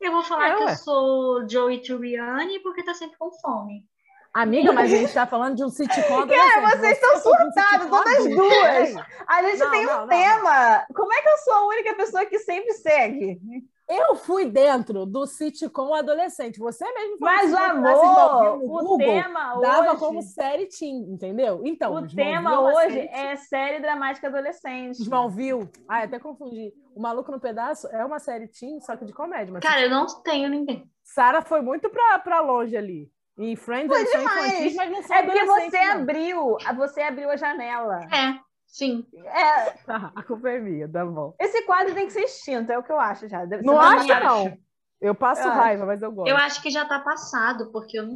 eu 0.00 0.12
vou 0.12 0.22
falar 0.22 0.48
é, 0.48 0.56
que 0.56 0.64
ué. 0.64 0.72
eu 0.72 0.76
sou 0.76 1.46
Joey 1.46 1.82
Tribbiani 1.82 2.58
porque 2.60 2.82
tá 2.82 2.94
sempre 2.94 3.18
com 3.18 3.30
fome. 3.32 3.86
Amiga, 4.34 4.72
mas 4.72 4.92
a 4.92 4.96
gente 4.96 5.06
está 5.06 5.26
falando 5.28 5.54
de 5.54 5.62
um 5.62 5.68
sitcom. 5.68 6.26
Cara, 6.26 6.76
vocês 6.76 6.98
estão 6.98 7.18
surtados, 7.18 7.88
todas 7.88 8.28
duas. 8.28 9.06
A 9.28 9.42
gente 9.44 9.58
não, 9.60 9.70
tem 9.70 9.86
um 9.86 9.90
não, 9.90 10.08
tema. 10.08 10.78
Não. 10.78 10.94
Como 10.94 11.12
é 11.12 11.22
que 11.22 11.28
eu 11.28 11.38
sou 11.38 11.54
a 11.54 11.66
única 11.68 11.94
pessoa 11.94 12.26
que 12.26 12.40
sempre 12.40 12.72
segue? 12.72 13.40
Eu 13.88 14.16
fui 14.16 14.46
dentro 14.46 15.06
do 15.06 15.24
sitcom 15.24 15.94
adolescente. 15.94 16.58
Você 16.58 16.84
mesmo 16.84 17.18
falou 17.18 17.34
Mas, 17.34 17.54
amor, 17.54 18.56
o 18.56 18.66
Google, 18.66 18.98
tema 18.98 19.60
dava 19.60 19.90
hoje... 19.90 20.00
como 20.00 20.22
série 20.22 20.66
teen, 20.66 21.12
entendeu? 21.12 21.60
Então, 21.64 21.94
o 21.94 22.08
tema 22.08 22.60
hoje 22.60 22.94
série 22.94 23.08
é 23.12 23.36
série 23.36 23.80
dramática 23.80 24.26
adolescente. 24.26 25.00
Smallville. 25.00 25.70
Ah, 25.88 26.02
até 26.02 26.18
confundi. 26.18 26.72
O 26.96 27.00
Maluco 27.00 27.30
no 27.30 27.38
Pedaço 27.38 27.86
é 27.88 28.04
uma 28.04 28.18
série 28.18 28.48
teen, 28.48 28.80
só 28.80 28.96
que 28.96 29.04
de 29.04 29.12
comédia. 29.12 29.52
Mas 29.52 29.62
Cara, 29.62 29.82
eu 29.82 29.90
não 29.90 30.06
tenho 30.22 30.48
ninguém. 30.48 30.90
Sara 31.04 31.40
foi 31.42 31.60
muito 31.60 31.88
pra, 31.88 32.18
pra 32.18 32.40
longe 32.40 32.76
ali. 32.76 33.13
Em 33.36 33.56
Friends 33.56 33.88
Foi 33.88 34.04
demais. 34.04 34.74
mas 34.76 34.90
não 34.90 35.02
são 35.02 35.16
É 35.16 35.22
porque 35.22 35.44
você 35.44 35.84
não. 35.84 35.92
abriu, 35.92 36.56
você 36.76 37.00
abriu 37.02 37.30
a 37.30 37.36
janela. 37.36 38.00
É, 38.04 38.38
sim. 38.66 39.04
É. 39.24 39.70
Tá, 39.84 40.12
a 40.14 40.22
culpa 40.22 40.50
é 40.50 40.60
minha, 40.60 40.88
tá 40.88 41.04
bom. 41.04 41.34
Esse 41.40 41.62
quadro 41.62 41.94
tem 41.94 42.06
que 42.06 42.12
ser 42.12 42.22
extinto, 42.22 42.70
é 42.70 42.78
o 42.78 42.82
que 42.82 42.92
eu 42.92 43.00
acho 43.00 43.28
já. 43.28 43.44
Você 43.44 43.62
não 43.62 43.80
acho, 43.80 44.06
não. 44.06 44.56
Eu 45.00 45.14
passo 45.14 45.42
eu 45.42 45.50
raiva, 45.50 45.82
acho. 45.82 45.86
mas 45.86 46.02
eu 46.02 46.12
gosto. 46.12 46.30
Eu 46.30 46.36
acho 46.36 46.62
que 46.62 46.70
já 46.70 46.86
tá 46.86 47.00
passado, 47.00 47.70
porque 47.72 47.98
eu 47.98 48.06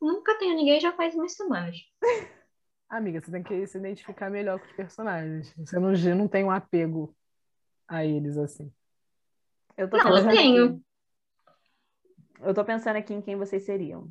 nunca 0.00 0.38
tenho 0.38 0.56
ninguém 0.56 0.80
já 0.80 0.92
faz 0.92 1.14
umas 1.14 1.34
semanas. 1.34 1.76
Amiga, 2.88 3.20
você 3.20 3.30
tem 3.30 3.42
que 3.42 3.66
se 3.66 3.76
identificar 3.76 4.30
melhor 4.30 4.60
com 4.60 4.66
os 4.66 4.72
personagens. 4.72 5.52
Você 5.58 5.78
não, 5.80 5.90
não 6.16 6.28
tem 6.28 6.44
um 6.44 6.50
apego 6.50 7.14
a 7.88 8.04
eles, 8.04 8.38
assim. 8.38 8.72
Eu 9.76 9.90
tô 9.90 9.96
não, 9.96 10.16
eu 10.16 10.28
tenho. 10.28 10.64
Aqui. 10.66 10.84
Eu 12.40 12.54
tô 12.54 12.64
pensando 12.64 12.96
aqui 12.96 13.12
em 13.12 13.20
quem 13.20 13.36
vocês 13.36 13.64
seriam. 13.64 14.08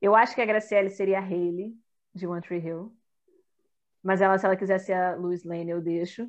Eu 0.00 0.14
acho 0.14 0.34
que 0.34 0.40
a 0.40 0.46
Graciele 0.46 0.88
seria 0.90 1.18
a 1.18 1.22
Hayley, 1.22 1.74
de 2.14 2.26
One 2.26 2.40
Tree 2.40 2.58
Hill. 2.58 2.94
Mas 4.02 4.20
ela, 4.20 4.38
se 4.38 4.46
ela 4.46 4.56
quiser 4.56 4.78
ser 4.78 4.94
a 4.94 5.14
Louise 5.14 5.46
Lane, 5.46 5.70
eu 5.70 5.80
deixo. 5.80 6.28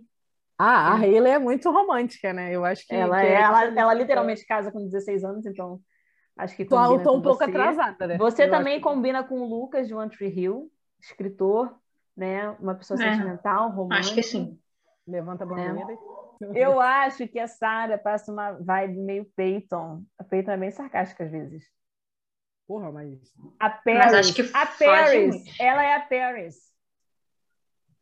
Ah, 0.57 0.93
a 0.93 0.95
Hayley 0.95 1.31
é 1.31 1.39
muito 1.39 1.71
romântica, 1.71 2.33
né? 2.33 2.53
Eu 2.53 2.65
acho 2.65 2.85
que. 2.85 2.93
Ela, 2.93 3.21
que 3.21 3.27
é, 3.27 3.41
ela, 3.41 3.63
ela 3.63 3.93
literalmente 3.93 4.45
casa 4.45 4.71
com 4.71 4.83
16 4.83 5.23
anos, 5.23 5.45
então 5.45 5.79
acho 6.37 6.55
que. 6.55 6.65
Tô, 6.65 6.75
tô 6.99 7.15
um 7.15 7.21
pouco 7.21 7.39
você. 7.39 7.45
atrasada, 7.45 8.07
né? 8.07 8.17
Você 8.17 8.43
eu 8.43 8.49
também 8.51 8.79
combina 8.79 9.23
que... 9.23 9.29
com 9.29 9.41
o 9.41 9.49
Lucas 9.49 9.87
de 9.87 9.95
One 9.95 10.11
Tree 10.11 10.29
Hill, 10.29 10.71
escritor, 11.01 11.73
né? 12.15 12.51
Uma 12.59 12.75
pessoa 12.75 13.01
é, 13.01 13.11
sentimental, 13.11 13.69
romântica. 13.71 13.99
Acho 13.99 14.13
que 14.13 14.23
sim. 14.23 14.59
Levanta 15.07 15.45
a 15.45 15.47
bandeira. 15.47 15.93
É. 16.53 16.65
Eu 16.65 16.79
acho 16.79 17.27
que 17.27 17.39
a 17.39 17.47
Sarah 17.47 17.97
passa 17.97 18.31
uma 18.31 18.51
vibe 18.53 18.97
meio 18.99 19.25
Peyton. 19.35 20.03
A 20.17 20.23
Peyton 20.23 20.51
é 20.51 20.57
bem 20.57 20.71
sarcástica 20.71 21.23
às 21.23 21.31
vezes. 21.31 21.63
Porra, 22.71 22.89
mas. 22.89 23.19
A 23.59 23.69
Paris. 23.69 23.99
Mas 23.99 24.13
acho 24.13 24.33
que 24.33 24.49
a 24.53 24.65
Paris. 24.65 25.59
Ela 25.59 25.83
é 25.83 25.95
a 25.95 25.99
Paris. 25.99 26.55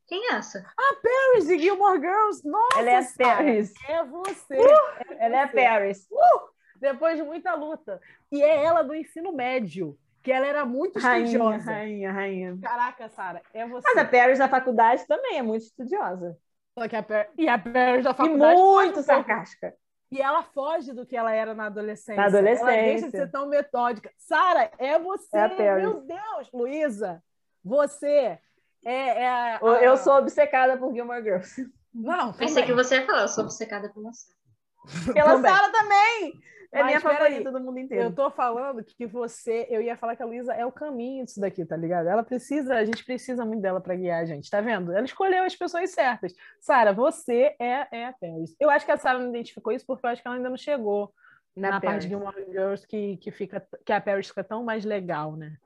Quem 0.06 0.32
é 0.32 0.36
essa? 0.36 0.60
A 0.60 0.96
Paris 1.02 1.48
de 1.48 1.58
Gilmore 1.58 2.00
Girls. 2.00 2.48
Nossa, 2.48 2.80
ela 2.80 2.92
é 2.92 2.98
a 2.98 3.08
Paris. 3.18 3.74
É 3.88 4.04
você. 4.04 4.60
Uh, 4.60 5.14
ela 5.18 5.38
é 5.38 5.44
a 5.44 5.48
Paris. 5.48 6.08
Uh, 6.12 6.50
depois 6.80 7.18
de 7.18 7.24
muita 7.24 7.56
luta. 7.56 8.00
E 8.32 8.44
é 8.44 8.64
ela 8.64 8.84
do 8.84 8.94
ensino 8.94 9.34
médio. 9.34 9.98
Que 10.22 10.32
ela 10.32 10.46
era 10.46 10.64
muito 10.66 11.00
rainha, 11.00 11.26
estudiosa. 11.26 11.72
Rainha, 11.72 12.12
rainha. 12.12 12.60
Caraca, 12.62 13.10
Sara, 13.10 13.42
é 13.52 13.68
você. 13.68 13.88
Mas 13.88 13.98
a 13.98 14.06
Paris 14.06 14.38
na 14.38 14.50
faculdade 14.50 15.08
também 15.08 15.40
é 15.40 15.42
muito 15.42 15.64
estudiosa. 15.64 16.38
Só 16.78 16.88
que 16.88 16.96
a 16.96 17.02
Paris, 17.02 17.32
e 17.36 17.50
a 17.50 17.58
Paris 17.58 18.04
da 18.04 18.14
faculdade. 18.14 18.60
E 18.60 18.64
muito 18.64 19.02
sarcástica. 19.02 19.74
E 20.12 20.22
ela 20.22 20.42
foge 20.42 20.92
do 20.92 21.06
que 21.06 21.16
ela 21.16 21.32
era 21.32 21.54
na 21.54 21.66
adolescência. 21.66 22.16
Na 22.16 22.26
adolescência. 22.26 22.72
Ela 22.72 22.84
deixa 22.84 23.06
de 23.06 23.12
ser 23.12 23.32
tão 23.32 23.48
metódica. 23.48 24.12
Sara, 24.18 24.72
é 24.78 24.98
você. 24.98 25.38
É 25.38 25.76
Meu 25.76 26.02
Deus, 26.02 26.52
Luísa. 26.52 27.24
Você 27.64 28.40
É, 28.84 29.24
é 29.24 29.30
a. 29.30 29.60
Eu 29.82 29.98
sou 29.98 30.14
obcecada 30.16 30.78
por 30.78 30.94
Gilmore 30.94 31.22
Girls. 31.22 31.72
Não, 31.94 32.34
pensei 32.34 32.64
que 32.64 32.74
você 32.74 32.96
ia 32.96 33.06
falar, 33.06 33.24
eu 33.24 33.28
sou 33.28 33.44
obcecada 33.44 33.90
pela 33.90 34.12
Sarah. 34.14 35.14
Pela 35.14 35.32
também. 35.34 35.52
Sarah 35.52 35.72
também! 35.72 36.34
É 36.72 36.80
Mas, 36.80 36.88
minha 36.88 37.02
favorita 37.02 37.26
aí, 37.26 37.44
do 37.44 37.60
mundo 37.60 37.80
inteiro. 37.80 38.04
Eu 38.04 38.14
tô 38.14 38.30
falando 38.30 38.84
que 38.84 39.08
você, 39.08 39.66
eu 39.72 39.82
ia 39.82 39.98
falar 39.98 40.16
que 40.16 40.22
a 40.22 40.26
Luísa 40.26 40.54
é 40.54 40.64
o 40.66 40.72
caminho 40.72 41.26
disso 41.26 41.42
daqui, 41.42 41.66
tá 41.66 41.76
ligado? 41.76 42.08
Ela 42.08 42.24
precisa, 42.24 42.76
a 42.76 42.86
gente 42.86 43.04
precisa 43.04 43.44
muito 43.44 43.62
dela 43.62 43.82
para 43.82 43.96
guiar 43.96 44.22
a 44.22 44.26
gente, 44.26 44.50
tá 44.50 44.62
vendo? 44.62 44.92
Ela 44.92 45.06
escolheu 45.06 45.44
as 45.44 45.56
pessoas 45.56 45.90
certas. 45.90 46.34
Sara, 46.62 46.94
você 46.94 47.56
é, 47.60 47.88
é 47.92 48.06
a 48.06 48.14
Paris. 48.14 48.56
Eu 48.60 48.70
acho 48.70 48.86
que 48.86 48.92
a 48.92 48.98
Sara 48.98 49.18
não 49.18 49.30
identificou 49.30 49.74
isso 49.74 49.86
porque 49.86 50.06
eu 50.06 50.10
acho 50.12 50.22
que 50.22 50.28
ela 50.28 50.38
ainda 50.38 50.50
não 50.50 50.58
chegou 50.58 51.12
na, 51.56 51.72
na 51.72 51.82
parte 51.82 52.04
de 52.04 52.10
Gilmore 52.10 52.46
Girls 52.52 52.88
que, 52.88 53.18
que, 53.18 53.32
fica, 53.32 53.66
que 53.84 53.92
a 53.92 54.00
Paris 54.00 54.28
fica 54.28 54.44
tão 54.44 54.64
mais 54.64 54.86
legal, 54.86 55.36
né? 55.36 55.58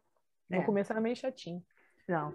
No 0.50 0.62
é. 0.62 0.64
começo 0.64 0.94
era 0.94 1.02
meio 1.02 1.18
chatinho. 1.18 1.62
Não. 2.08 2.34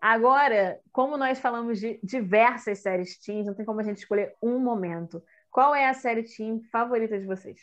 Agora, 0.00 0.80
como 0.92 1.16
nós 1.16 1.38
falamos 1.38 1.78
de 1.78 2.00
diversas 2.02 2.80
séries 2.80 3.16
teens, 3.18 3.46
não 3.46 3.54
tem 3.54 3.64
como 3.64 3.80
a 3.80 3.84
gente 3.84 3.98
escolher 3.98 4.34
um 4.42 4.58
momento. 4.58 5.22
Qual 5.50 5.72
é 5.74 5.88
a 5.88 5.94
série 5.94 6.22
teen 6.24 6.62
favorita 6.70 7.18
de 7.18 7.26
vocês? 7.26 7.60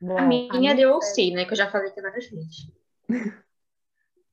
Bom, 0.00 0.18
a 0.18 0.22
minha 0.22 0.72
a 0.72 0.74
deu 0.74 1.00
sei, 1.00 1.32
né? 1.32 1.44
Que 1.44 1.52
eu 1.52 1.56
já 1.56 1.70
falei 1.70 1.90
aqui 1.90 2.00
várias 2.00 2.26
vezes. 2.26 2.70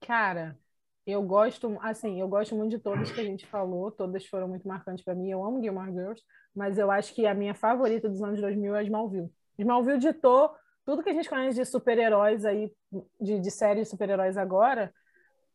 Cara, 0.01 0.57
eu 1.05 1.22
gosto, 1.22 1.78
assim, 1.82 2.20
eu 2.20 2.28
gosto 2.28 2.55
muito 2.55 2.72
de 2.72 2.80
todas 2.80 3.12
que 3.12 3.22
a 3.22 3.24
gente 3.24 3.45
falou, 3.45 3.91
todas 3.91 4.26
foram 4.26 4.47
muito 4.47 4.68
marcantes 4.68 5.03
para 5.03 5.16
mim. 5.16 5.30
Eu 5.30 5.43
amo 5.43 5.62
Gilmore 5.62 5.91
Girls, 5.91 6.24
mas 6.55 6.78
eu 6.78 6.91
acho 6.91 7.14
que 7.14 7.26
a 7.26 7.34
minha 7.34 7.53
favorita 7.53 8.09
dos 8.09 8.22
anos 8.22 8.39
2000 8.41 8.76
é 8.76 8.84
Smallville. 8.84 9.32
Smallville 9.57 9.99
ditou 9.99 10.53
tudo 10.86 11.03
que 11.03 11.09
a 11.09 11.14
gente 11.14 11.30
conhece 11.30 11.59
de 11.59 11.66
super-heróis 11.66 12.43
aí, 12.43 12.72
de, 13.20 13.39
de 13.39 13.51
séries 13.51 13.84
de 13.84 13.89
super-heróis 13.89 14.36
agora, 14.36 14.91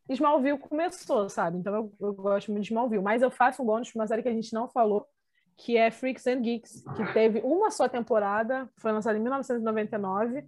Smallville 0.09 0.59
começou, 0.59 1.29
sabe? 1.29 1.59
Então 1.59 1.75
eu, 1.75 1.93
eu, 2.01 2.15
gosto 2.15 2.51
muito 2.53 2.63
de 2.63 2.69
Smallville. 2.69 3.03
Mas 3.03 3.23
eu 3.23 3.31
faço 3.31 3.63
um 3.63 3.67
bônus 3.67 3.91
para 3.91 4.01
uma 4.01 4.07
série 4.07 4.23
que 4.23 4.29
a 4.29 4.33
gente 4.33 4.53
não 4.53 4.69
falou, 4.69 5.07
que 5.57 5.77
é 5.77 5.91
Freaks 5.91 6.27
and 6.27 6.43
Geeks, 6.43 6.85
que 6.97 7.13
teve 7.13 7.41
uma 7.41 7.71
só 7.71 7.89
temporada, 7.89 8.69
foi 8.77 8.93
lançada 8.93 9.19
em 9.19 9.23
1999, 9.23 10.45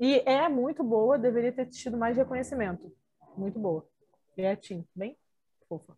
e 0.00 0.18
é 0.26 0.48
muito 0.48 0.82
boa, 0.82 1.16
deveria 1.16 1.52
ter 1.52 1.66
tido 1.66 1.96
mais 1.96 2.16
reconhecimento. 2.16 2.92
Muito 3.36 3.58
boa. 3.58 3.86
E 4.36 4.42
é 4.42 4.56
Tim, 4.56 4.84
bem 4.94 5.16
fofa. 5.68 5.96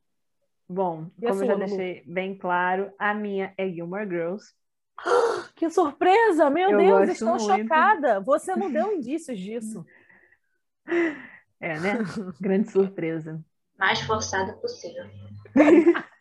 Bom, 0.68 1.06
e 1.18 1.26
como 1.26 1.42
eu 1.42 1.46
já 1.46 1.54
deixei 1.54 2.02
bem 2.06 2.36
claro, 2.36 2.92
a 2.98 3.14
minha 3.14 3.54
é 3.56 3.68
Gilmore 3.68 4.08
Girls. 4.08 4.52
Que 5.54 5.70
surpresa! 5.70 6.50
Meu 6.50 6.70
eu 6.72 6.78
Deus, 6.78 7.08
estou 7.08 7.36
muito. 7.38 7.46
chocada. 7.46 8.20
Você 8.20 8.54
não 8.54 8.70
deu 8.70 8.92
indícios 8.96 9.38
disso. 9.38 9.86
É, 11.58 11.80
né? 11.80 11.98
Grande 12.38 12.70
surpresa. 12.70 13.42
Mais 13.78 14.02
forçada 14.02 14.52
possível. 14.54 15.04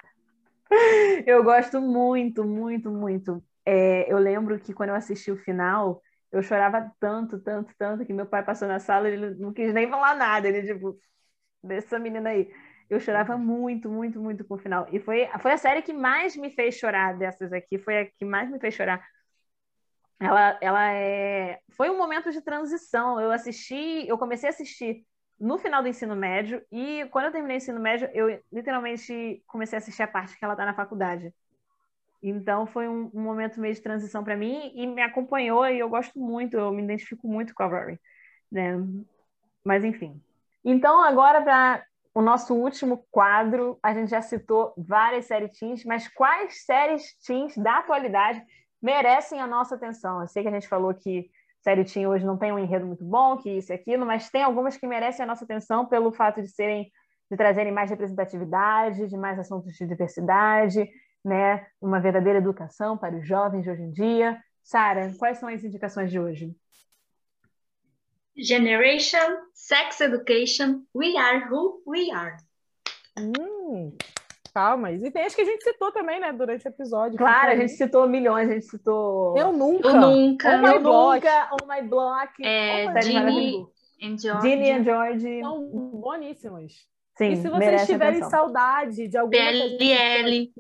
eu 1.26 1.44
gosto 1.44 1.82
muito, 1.82 2.44
muito, 2.44 2.90
muito. 2.92 3.44
É, 3.66 4.12
eu 4.12 4.18
lembro 4.18 4.60
que 4.60 4.74
quando 4.74 4.90
eu 4.90 4.96
assisti 4.96 5.32
o 5.32 5.38
final, 5.38 6.02
eu 6.32 6.42
chorava 6.44 6.92
tanto, 7.00 7.40
tanto, 7.40 7.74
tanto, 7.78 8.06
que 8.06 8.14
meu 8.14 8.26
pai 8.26 8.44
passou 8.44 8.68
na 8.68 8.80
sala 8.80 9.10
e 9.10 9.14
ele 9.14 9.36
não 9.36 9.54
quis 9.54 9.74
nem 9.74 9.90
falar 9.90 10.16
nada. 10.16 10.48
Ele, 10.48 10.64
tipo, 10.74 11.00
deixa 11.64 11.88
essa 11.88 12.00
menina 12.00 12.30
aí. 12.30 12.52
Eu 12.90 13.00
chorava 13.00 13.38
muito, 13.38 13.90
muito, 13.90 14.20
muito 14.20 14.46
com 14.46 14.56
o 14.56 14.58
final. 14.58 14.88
E 14.92 15.00
foi, 15.00 15.28
foi 15.40 15.54
a 15.54 15.58
série 15.58 15.82
que 15.82 15.94
mais 15.94 16.36
me 16.36 16.52
fez 16.52 16.76
chorar 16.76 17.18
dessas 17.18 17.52
aqui. 17.54 17.80
Foi 17.80 18.00
a 18.00 18.06
que 18.06 18.26
mais 18.26 18.50
me 18.50 18.60
fez 18.60 18.74
chorar. 18.76 19.06
Ela, 20.20 20.58
ela 20.62 20.92
é... 20.94 21.60
Foi 21.72 21.90
um 21.90 21.98
momento 21.98 22.32
de 22.32 22.42
transição. 22.42 23.20
Eu 23.20 23.32
assisti, 23.32 24.08
eu 24.08 24.18
comecei 24.18 24.50
a 24.50 24.52
assistir 24.52 25.06
no 25.40 25.58
final 25.58 25.82
do 25.82 25.90
ensino 25.90 26.16
médio, 26.16 26.62
e 26.72 27.06
quando 27.12 27.26
eu 27.26 27.32
terminei 27.32 27.58
o 27.58 27.60
ensino 27.60 27.80
médio, 27.80 28.10
eu 28.14 28.42
literalmente 28.52 29.44
comecei 29.48 29.78
a 29.78 29.80
assistir 29.80 30.04
a 30.04 30.08
parte 30.08 30.38
que 30.38 30.44
ela 30.44 30.54
está 30.54 30.66
na 30.66 30.74
faculdade. 30.74 31.34
Então 32.24 32.66
foi 32.66 32.88
um, 32.88 33.12
um 33.14 33.22
momento 33.22 33.60
meio 33.60 33.74
de 33.74 33.82
transição 33.82 34.24
para 34.24 34.36
mim 34.36 34.72
e 34.74 34.88
me 34.88 35.02
acompanhou 35.02 35.68
e 35.68 35.78
eu 35.78 35.90
gosto 35.90 36.18
muito, 36.20 36.58
eu 36.58 36.72
me 36.72 36.82
identifico 36.82 37.28
muito 37.28 37.54
com 37.54 37.64
a 37.64 37.68
Rory, 37.68 38.00
né? 38.52 38.78
Mas 39.64 39.84
enfim. 39.84 40.20
Então 40.64 41.04
agora 41.04 41.42
para 41.42 41.86
o 42.14 42.22
nosso 42.22 42.56
último 42.56 43.06
quadro, 43.12 43.78
a 43.84 43.94
gente 43.94 44.10
já 44.10 44.22
citou 44.22 44.74
várias 44.78 45.26
séries 45.26 45.58
teens, 45.60 45.84
mas 45.84 46.08
quais 46.08 46.66
séries 46.66 47.16
teens 47.26 47.56
da 47.58 47.80
atualidade 47.80 48.42
merecem 48.82 49.40
a 49.40 49.46
nossa 49.46 49.76
atenção? 49.76 50.22
Eu 50.22 50.28
sei 50.28 50.42
que 50.42 50.50
a 50.50 50.52
gente 50.52 50.68
falou 50.68 50.94
que 50.94 51.30
série 51.66 51.84
Teen 51.84 52.05
hoje 52.05 52.24
não 52.24 52.38
tem 52.38 52.51
um 52.51 52.59
enredo 52.59 52.86
muito 52.86 53.03
bom, 53.03 53.38
que 53.38 53.49
isso 53.49 53.72
e 53.72 53.76
aquilo, 53.76 54.05
mas 54.05 54.30
tem 54.30 54.43
algumas 54.43 54.78
que 54.78 54.86
merecem 54.86 55.24
a 55.24 55.28
nossa 55.28 55.43
atenção 55.43 55.88
pelo 55.88 56.11
fato 56.11 56.39
de 56.39 56.47
serem 56.47 56.91
de 57.30 57.36
trazerem 57.36 57.74
mais 57.74 57.89
representatividade, 57.89 59.07
de 59.07 59.18
mais 59.18 59.39
assuntos 59.39 59.74
de 59.74 59.88
diversidade, 59.88 60.88
né? 61.24 61.66
Uma 61.82 61.99
verdadeira 61.99 62.38
educação 62.38 62.95
para 62.95 63.16
os 63.16 63.28
jovens 63.28 63.63
de 63.63 63.72
hoje 63.72 63.82
em 63.82 63.91
dia. 63.91 64.39
Sara, 64.63 65.11
quais 65.18 65.39
são 65.39 65.49
as 65.49 65.63
indicações 65.63 66.11
de 66.11 66.20
hoje? 66.20 66.55
Generation, 68.38 69.39
Sex 69.55 70.01
Education, 70.01 70.84
We 70.93 71.18
Are 71.18 71.51
Who 71.51 71.82
We 71.88 72.11
Are. 72.11 72.38
Hum, 73.18 73.97
palmas. 74.56 75.03
E 75.03 75.12
tem 75.12 75.26
as 75.26 75.36
que 75.36 75.41
a 75.41 75.45
gente 75.45 75.62
citou 75.62 75.91
também, 75.91 76.18
né, 76.18 76.32
durante 76.32 76.66
o 76.66 76.70
episódio. 76.70 77.18
Claro, 77.18 77.51
a 77.51 77.56
gente 77.58 77.74
citou 77.74 78.08
milhões, 78.08 78.49
a 78.49 78.53
gente 78.53 78.66
citou. 78.68 79.38
Eu 79.38 79.51
nunca. 79.51 79.89
Eu 79.89 79.99
nunca. 79.99 80.56
Oh 80.56 80.62
my 80.62 80.80
block. 80.80 81.28
Oh 81.51 81.68
my 81.68 81.82
block. 81.82 82.34
É, 82.41 82.88
oh 82.88 83.01
Ginny 83.01 83.68
and 84.01 84.18
George. 84.18 84.49
Ginny 84.49 84.72
and 84.72 84.84
George. 84.86 85.41
São 85.41 85.70
boníssimas. 85.70 86.72
Sim, 87.18 87.34
e 87.34 87.38
se 87.38 87.49
vocês 87.49 87.86
tiverem 87.86 88.22
atenção. 88.22 88.30
saudade 88.30 89.08
de 89.10 89.18
alguma 89.18 89.38
PLL. 89.38 90.53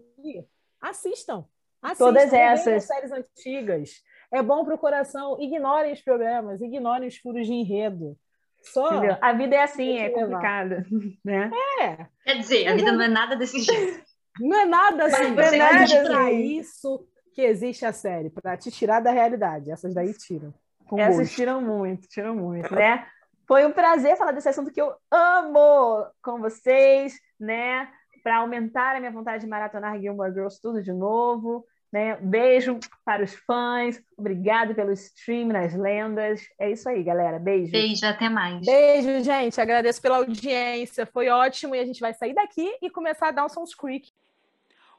assistam. 0.81 1.45
Assistam. 1.81 2.05
Todas 2.05 2.33
essas. 2.33 2.83
séries 2.83 3.11
antigas. 3.11 4.03
É 4.31 4.41
bom 4.43 4.65
para 4.65 4.75
o 4.75 4.77
coração. 4.77 5.37
Ignorem 5.39 5.93
os 5.93 6.01
problemas, 6.01 6.59
ignorem 6.59 7.07
os 7.07 7.17
furos 7.17 7.47
de 7.47 7.53
enredo. 7.53 8.17
Só 8.65 8.89
a 9.21 9.33
vida 9.33 9.55
é 9.55 9.63
assim, 9.63 9.99
é 9.99 10.09
complicada, 10.09 10.85
né? 11.23 11.51
É. 11.79 12.07
Quer 12.23 12.39
dizer, 12.39 12.67
a 12.67 12.75
vida 12.75 12.91
não 12.91 13.03
é 13.03 13.07
nada 13.07 13.35
desse 13.35 13.59
jeito. 13.63 14.03
Não 14.39 14.59
é 14.59 14.65
nada 14.65 15.05
assim. 15.05 15.31
Não 15.31 15.43
é 15.43 15.57
nada 15.57 15.83
assim. 15.83 16.03
para 16.03 16.31
isso 16.31 17.07
que 17.33 17.41
existe 17.41 17.85
a 17.85 17.93
série, 17.93 18.29
para 18.29 18.57
te 18.57 18.71
tirar 18.71 18.99
da 18.99 19.11
realidade. 19.11 19.71
Essas 19.71 19.93
daí 19.93 20.13
tiram. 20.13 20.53
Essas 20.97 21.17
gosto. 21.17 21.35
tiram 21.35 21.61
muito, 21.61 22.07
tiram 22.07 22.35
muito, 22.35 22.73
né? 22.73 23.05
Foi 23.47 23.65
um 23.65 23.71
prazer 23.71 24.17
falar 24.17 24.31
desse 24.31 24.49
assunto 24.49 24.71
que 24.71 24.81
eu 24.81 24.93
amo 25.11 26.05
com 26.21 26.39
vocês, 26.39 27.13
né? 27.39 27.87
Para 28.23 28.37
aumentar 28.37 28.95
a 28.95 28.99
minha 28.99 29.11
vontade 29.11 29.43
de 29.43 29.49
maratonar 29.49 29.99
Gilmore 29.99 30.33
Girls 30.33 30.59
tudo 30.61 30.81
de 30.81 30.91
novo. 30.91 31.65
Né? 31.95 32.17
Beijo 32.17 32.77
para 33.05 33.23
os 33.23 33.33
fãs. 33.33 34.03
Obrigado 34.17 34.75
pelo 34.75 34.91
stream 34.91 35.47
nas 35.47 35.73
lendas. 35.73 36.45
É 36.59 36.69
isso 36.69 36.89
aí, 36.89 37.01
galera. 37.01 37.39
Beijo. 37.39 37.71
Beijo, 37.71 38.05
até 38.05 38.27
mais. 38.27 38.65
Beijo, 38.65 39.23
gente. 39.23 39.61
Agradeço 39.61 40.01
pela 40.01 40.17
audiência. 40.17 41.05
Foi 41.05 41.29
ótimo 41.29 41.73
e 41.73 41.79
a 41.79 41.85
gente 41.85 42.01
vai 42.01 42.13
sair 42.13 42.33
daqui 42.33 42.69
e 42.81 42.89
começar 42.89 43.29
a 43.29 43.31
Dawson's 43.31 43.73
Creek. 43.73 44.11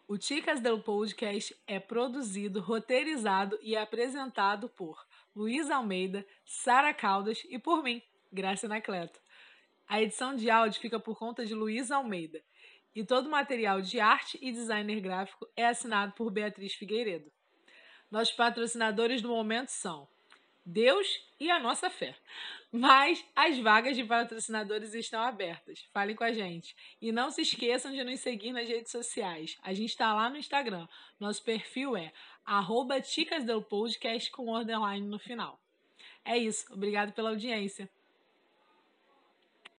O 0.09 0.17
Ticas 0.17 0.59
del 0.59 0.81
Podcast 0.81 1.55
é 1.67 1.79
produzido, 1.79 2.63
roteirizado 2.63 3.59
e 3.61 3.77
apresentado 3.77 4.67
por 4.67 5.07
Luiz 5.35 5.71
Almeida, 5.71 6.25
Sara 6.47 6.95
Caldas 6.95 7.43
e 7.51 7.59
por 7.59 7.83
mim, 7.83 8.01
Graça 8.33 8.65
Anacleto. 8.65 9.21
A 9.87 10.01
edição 10.01 10.35
de 10.35 10.49
áudio 10.49 10.81
fica 10.81 10.99
por 10.99 11.19
conta 11.19 11.45
de 11.45 11.53
Luiz 11.53 11.91
Almeida 11.91 12.41
e 12.97 13.05
todo 13.05 13.27
o 13.27 13.31
material 13.31 13.83
de 13.83 14.01
arte 14.01 14.39
e 14.41 14.51
designer 14.51 15.01
gráfico 15.01 15.47
é 15.55 15.67
assinado 15.67 16.15
por 16.15 16.31
Beatriz 16.31 16.73
Figueiredo. 16.73 17.31
Nossos 18.11 18.35
patrocinadores 18.35 19.21
do 19.21 19.29
momento 19.29 19.69
são 19.69 20.09
Deus 20.65 21.07
e 21.39 21.51
a 21.51 21.61
nossa 21.61 21.91
fé. 21.91 22.17
Mas 22.73 23.23
as 23.37 23.59
vagas 23.59 23.97
de 23.97 24.05
patrocinadores 24.05 24.95
estão 24.95 25.21
abertas. 25.21 25.87
Falem 25.93 26.17
com 26.17 26.25
a 26.25 26.33
gente. 26.33 26.75
E 27.01 27.13
não 27.13 27.31
se 27.31 27.43
esqueçam 27.43 27.93
de 27.93 28.03
nos 28.03 28.21
seguir 28.21 28.53
nas 28.53 28.67
redes 28.67 28.91
sociais. 28.91 29.59
A 29.63 29.75
gente 29.75 29.91
está 29.91 30.15
lá 30.15 30.31
no 30.31 30.39
Instagram. 30.39 30.89
Nosso 31.21 31.45
perfil 31.45 31.97
é 31.97 32.13
ticasdelpodcast 33.03 34.31
com 34.31 34.57
underline 34.57 35.07
no 35.07 35.19
final. 35.19 35.61
É 36.25 36.37
isso. 36.39 36.73
Obrigado 36.73 37.13
pela 37.13 37.29
audiência. 37.29 37.91